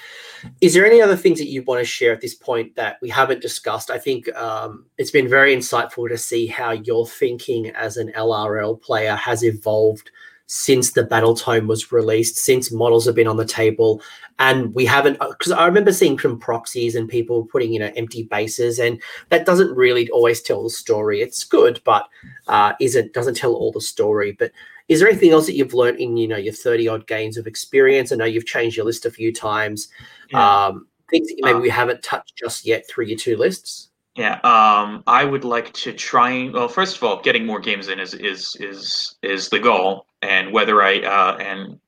[0.61, 3.09] Is there any other things that you want to share at this point that we
[3.09, 3.91] haven't discussed?
[3.91, 8.81] I think um, it's been very insightful to see how your thinking as an LRL
[8.81, 10.11] player has evolved
[10.51, 14.01] since the battle tome was released, since models have been on the table,
[14.39, 15.19] and we haven't.
[15.19, 18.99] Because I remember seeing some proxies and people putting you know empty bases, and
[19.29, 21.21] that doesn't really always tell the story.
[21.21, 22.09] It's good, but
[22.47, 24.31] uh, isn't doesn't tell all the story.
[24.31, 24.51] But
[24.87, 27.45] is there anything else that you've learned in you know your 30 odd games of
[27.45, 28.11] experience?
[28.11, 29.87] I know you've changed your list a few times.
[30.31, 30.65] Yeah.
[30.67, 33.89] Um, things that maybe Uh, we haven't touched just yet through your two lists.
[34.15, 36.31] Yeah, um, I would like to try.
[36.31, 40.07] and- Well, first of all, getting more games in is is is is the goal,
[40.21, 41.79] and whether I uh, and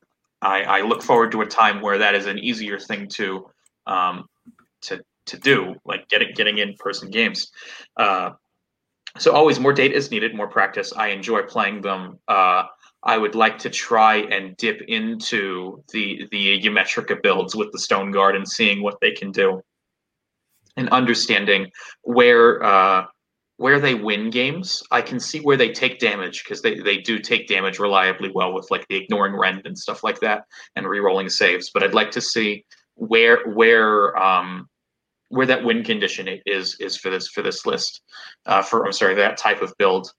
[0.42, 3.50] I, I look forward to a time where that is an easier thing to
[3.88, 4.26] um,
[4.82, 7.52] to to do, like getting getting in person games.
[7.98, 8.32] Uh,
[9.18, 10.94] so always more data is needed, more practice.
[10.94, 12.20] I enjoy playing them.
[12.28, 12.64] Uh,
[13.04, 18.12] I would like to try and dip into the the Ymetrica builds with the Stone
[18.12, 19.62] Guard and seeing what they can do,
[20.78, 21.72] and understanding
[22.04, 23.06] where uh,
[23.62, 24.82] where they win games.
[24.90, 28.54] I can see where they take damage because they, they do take damage reliably well
[28.54, 31.70] with like the ignoring rend and stuff like that and re-rolling saves.
[31.70, 32.66] But I'd like to see
[32.96, 34.68] where where um,
[35.30, 38.02] where that win condition is is for this for this list
[38.48, 40.12] uh, for I'm sorry that type of build.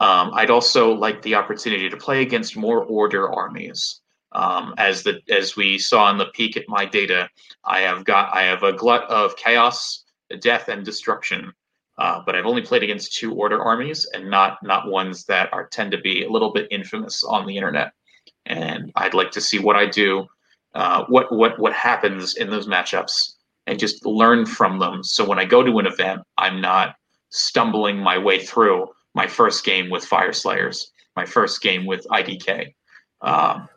[0.00, 4.00] Um, I'd also like the opportunity to play against more order armies.
[4.32, 7.28] Um, as the as we saw in the peak at my data,
[7.66, 10.04] I have got I have a glut of chaos,
[10.40, 11.52] death, and destruction.
[11.98, 15.66] Uh, but I've only played against two order armies and not not ones that are
[15.66, 17.92] tend to be a little bit infamous on the internet.
[18.46, 20.26] And I'd like to see what I do,
[20.74, 23.34] uh, what what what happens in those matchups,
[23.66, 25.02] and just learn from them.
[25.02, 26.94] So when I go to an event, I'm not
[27.30, 32.74] stumbling my way through my first game with Fyreslayers, my first game with IDK.
[33.22, 33.68] Um,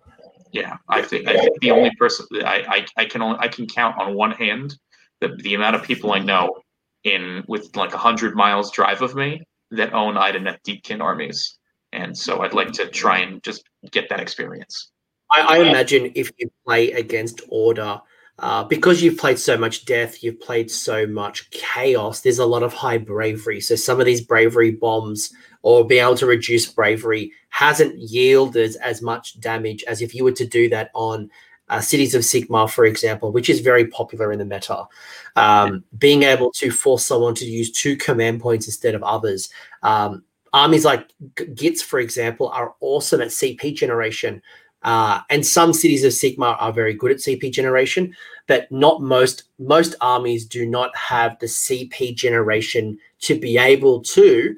[0.51, 3.65] yeah, I think I think the only person I, I, I can only I can
[3.65, 4.75] count on one hand
[5.21, 6.61] the the amount of people I know
[7.03, 9.41] in with like a hundred miles drive of me
[9.71, 11.57] that own Idoneth Deepkin armies,
[11.91, 14.91] and so I'd like to try and just get that experience.
[15.31, 18.01] I, I imagine if you play against order,
[18.39, 22.21] uh, because you've played so much death, you've played so much chaos.
[22.21, 23.61] There's a lot of high bravery.
[23.61, 29.01] So some of these bravery bombs or being able to reduce bravery hasn't yielded as
[29.01, 31.29] much damage as if you were to do that on
[31.71, 34.85] uh, Cities of Sigmar, for example, which is very popular in the meta.
[35.37, 39.49] Um, being able to force someone to use two command points instead of others.
[39.81, 40.23] Um,
[40.53, 41.09] armies like
[41.55, 44.41] Gits, for example, are awesome at CP generation.
[44.83, 48.13] Uh, and some cities of Sigmar are very good at CP generation,
[48.47, 49.43] but not most.
[49.57, 54.57] Most armies do not have the CP generation to be able to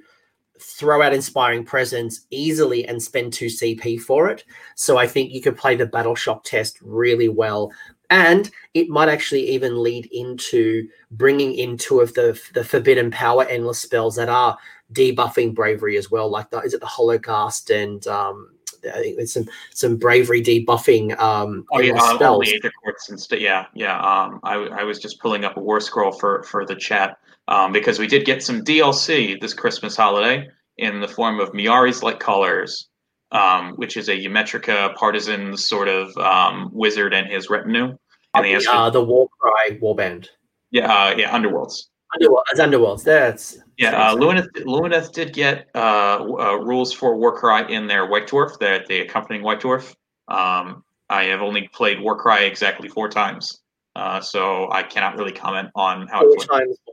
[0.64, 4.44] throw out inspiring presence easily and spend two CP for it.
[4.76, 7.72] So I think you could play the battle shock test really well.
[8.10, 13.46] And it might actually even lead into bringing in two of the the forbidden power
[13.46, 14.58] endless spells that are
[14.92, 16.30] debuffing bravery as well.
[16.30, 18.52] Like the, is it the Horrorghast and um,
[18.86, 22.46] I think there's some some bravery debuffing um, Oh yeah, uh, spells.
[22.46, 23.98] the Aether Courts and st- yeah, yeah.
[24.00, 27.18] Um, I, I was just pulling up a war scroll for for the chat
[27.48, 30.48] um, because we did get some DLC this Christmas holiday
[30.78, 32.86] in the form of Myari's Lightcallers,
[33.32, 37.98] um, which is a Ymetrica partisan sort of um, wizard and his retinue.
[38.36, 40.28] And he has uh, the Warcry warband.
[40.72, 41.84] yeah, uh, yeah, Underworlds.
[42.16, 43.04] Underworld, as Underworlds.
[43.04, 48.28] That's Yeah, uh, Lumineth, Lumineth did get uh, uh, rules for Warcry in their White
[48.28, 49.96] Dwarf, the, the accompanying White Dwarf.
[50.28, 53.62] Um, I have only played Warcry exactly four times,
[53.96, 56.22] uh, so I cannot really comment on how.
[56.22, 56.93] Four times than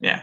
[0.00, 0.22] Yeah.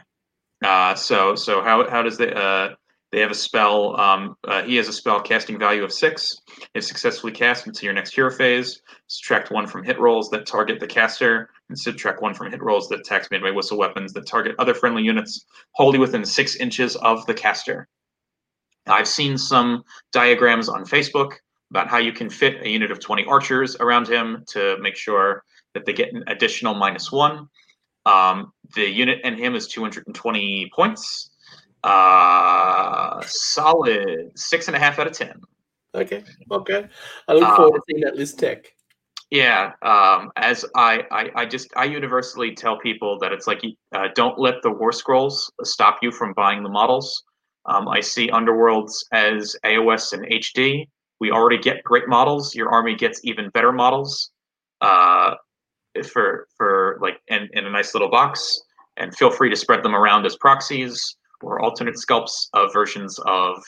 [0.63, 2.75] Uh, so so how how does the uh,
[3.13, 3.95] they have a spell.
[4.01, 6.35] Um, uh, he has a spell casting value of six.
[6.73, 10.79] If successfully cast into your next hero phase, subtract one from hit rolls that target
[10.79, 14.25] the caster, and subtract one from hit rolls that attacks made by missile weapons that
[14.25, 17.87] target other friendly units wholly within six inches of the caster.
[18.87, 21.33] I've seen some diagrams on Facebook
[21.69, 25.43] about how you can fit a unit of 20 archers around him to make sure
[25.75, 27.47] that they get an additional minus one.
[28.07, 31.31] Um, the unit and him is 220 points.
[31.83, 35.41] Uh, solid six and a half out of ten.
[35.93, 36.87] Okay, okay.
[37.27, 38.73] I look forward um, to seeing that list tech.
[39.29, 43.63] Yeah, um, as I, I, I just I universally tell people that it's like
[43.93, 47.23] uh, don't let the war scrolls stop you from buying the models.
[47.65, 50.87] Um, I see Underworlds as AOS and HD.
[51.19, 52.55] We already get great models.
[52.55, 54.31] Your army gets even better models
[54.83, 55.35] uh,
[56.01, 58.61] for for like in, in a nice little box.
[58.97, 63.63] And feel free to spread them around as proxies or alternate sculpts of versions of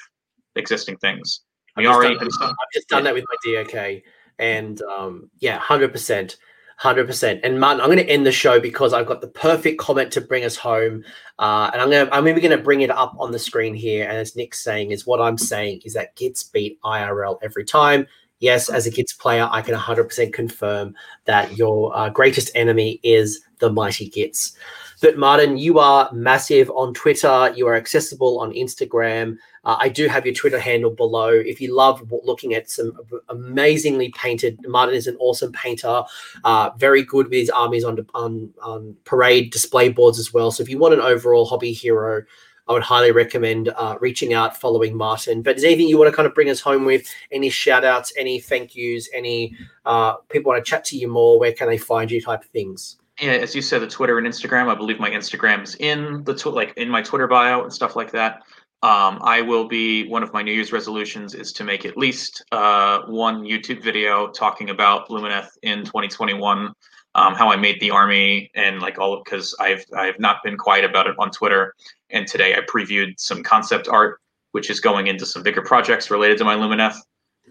[0.56, 1.42] existing things.
[1.76, 4.02] We I've already done, I've just done that with my DOK,
[4.40, 6.38] and um, yeah, hundred percent.
[6.78, 7.40] Hundred percent.
[7.44, 10.22] And Martin, I'm going to end the show because I've got the perfect comment to
[10.22, 11.06] bring us home,
[11.40, 13.74] uh, and I'm going to I'm even going to bring it up on the screen
[13.74, 14.04] here.
[14.04, 18.08] And as Nick's saying, is what I'm saying is that Gits beat IRL every time.
[18.40, 20.94] Yes, as a Gits player, I can 100% confirm
[21.26, 24.56] that your uh, greatest enemy is the mighty Gits.
[25.02, 27.54] But Martin, you are massive on Twitter.
[27.56, 29.38] You are accessible on Instagram.
[29.64, 31.30] Uh, I do have your Twitter handle below.
[31.30, 32.94] If you love looking at some
[33.30, 36.04] amazingly painted, Martin is an awesome painter.
[36.44, 40.52] Uh, very good with his armies on, on on parade display boards as well.
[40.52, 42.24] So if you want an overall hobby hero,
[42.68, 45.42] I would highly recommend uh, reaching out, following Martin.
[45.42, 47.08] But is anything you want to kind of bring us home with?
[47.32, 49.56] Any shout outs, any thank yous, any
[49.86, 51.40] uh, people want to chat to you more?
[51.40, 52.98] Where can they find you type of things?
[53.22, 54.70] yeah, as you said, the Twitter and Instagram.
[54.70, 58.12] I believe my Instagram's in the tw- like in my Twitter bio and stuff like
[58.12, 58.44] that.
[58.84, 62.44] Um, I will be one of my New Year's resolutions is to make at least
[62.52, 66.72] uh, one YouTube video talking about Lumineth in 2021,
[67.16, 70.86] um, how I made the army, and like all because I've I've not been quiet
[70.86, 71.74] about it on Twitter.
[72.12, 74.20] And today I previewed some concept art,
[74.52, 76.98] which is going into some bigger projects related to my Lumineth.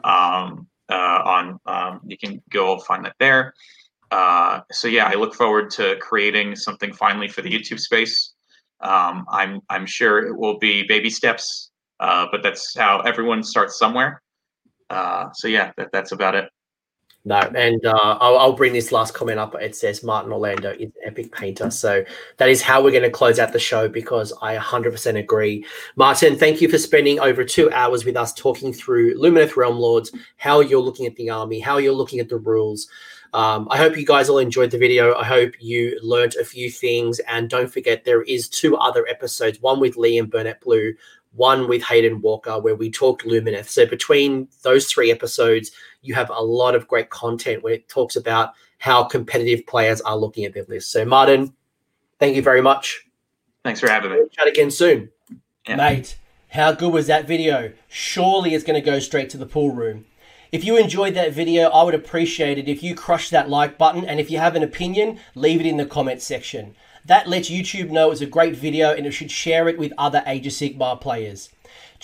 [0.04, 3.54] Um, uh, on um, you can go find that there.
[4.10, 8.34] Uh, so yeah, I look forward to creating something finally for the YouTube space.
[8.80, 11.70] Um, I'm I'm sure it will be baby steps,
[12.00, 14.20] uh, but that's how everyone starts somewhere.
[14.90, 16.50] Uh, so yeah, that, that's about it.
[17.26, 19.54] No, and uh, I'll, I'll, bring this last comment up.
[19.54, 21.70] It says Martin Orlando is an epic painter.
[21.70, 22.04] So
[22.36, 25.64] that is how we're going to close out the show because I 100% agree.
[25.96, 30.12] Martin, thank you for spending over two hours with us talking through Lumineth Realm Lords,
[30.36, 32.88] how you're looking at the army, how you're looking at the rules.
[33.32, 35.14] Um, I hope you guys all enjoyed the video.
[35.14, 37.20] I hope you learned a few things.
[37.20, 40.94] And don't forget, there is two other episodes, one with Lee and Burnett Blue,
[41.32, 43.68] one with Hayden Walker, where we talked Lumineth.
[43.68, 45.72] So between those three episodes,
[46.04, 50.16] you have a lot of great content when it talks about how competitive players are
[50.16, 50.90] looking at their list.
[50.92, 51.54] So Martin,
[52.18, 53.06] thank you very much.
[53.64, 54.18] Thanks for having me.
[54.18, 55.10] We'll chat again soon.
[55.66, 55.76] Yeah.
[55.76, 56.18] Mate,
[56.48, 57.72] how good was that video?
[57.88, 60.04] Surely it's going to go straight to the pool room.
[60.52, 64.04] If you enjoyed that video, I would appreciate it if you crush that like button.
[64.04, 66.76] And if you have an opinion, leave it in the comments section.
[67.06, 70.22] That lets YouTube know it's a great video and it should share it with other
[70.26, 71.50] Age of Sigmar players.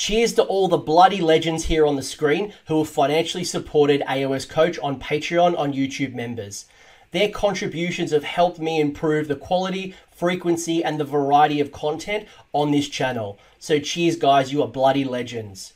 [0.00, 4.48] Cheers to all the bloody legends here on the screen who have financially supported AOS
[4.48, 6.64] Coach on Patreon on YouTube members.
[7.10, 12.70] Their contributions have helped me improve the quality, frequency, and the variety of content on
[12.70, 13.38] this channel.
[13.58, 15.74] So cheers guys, you are bloody legends.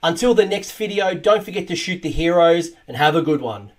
[0.00, 3.72] Until the next video, don't forget to shoot the heroes and have a good one.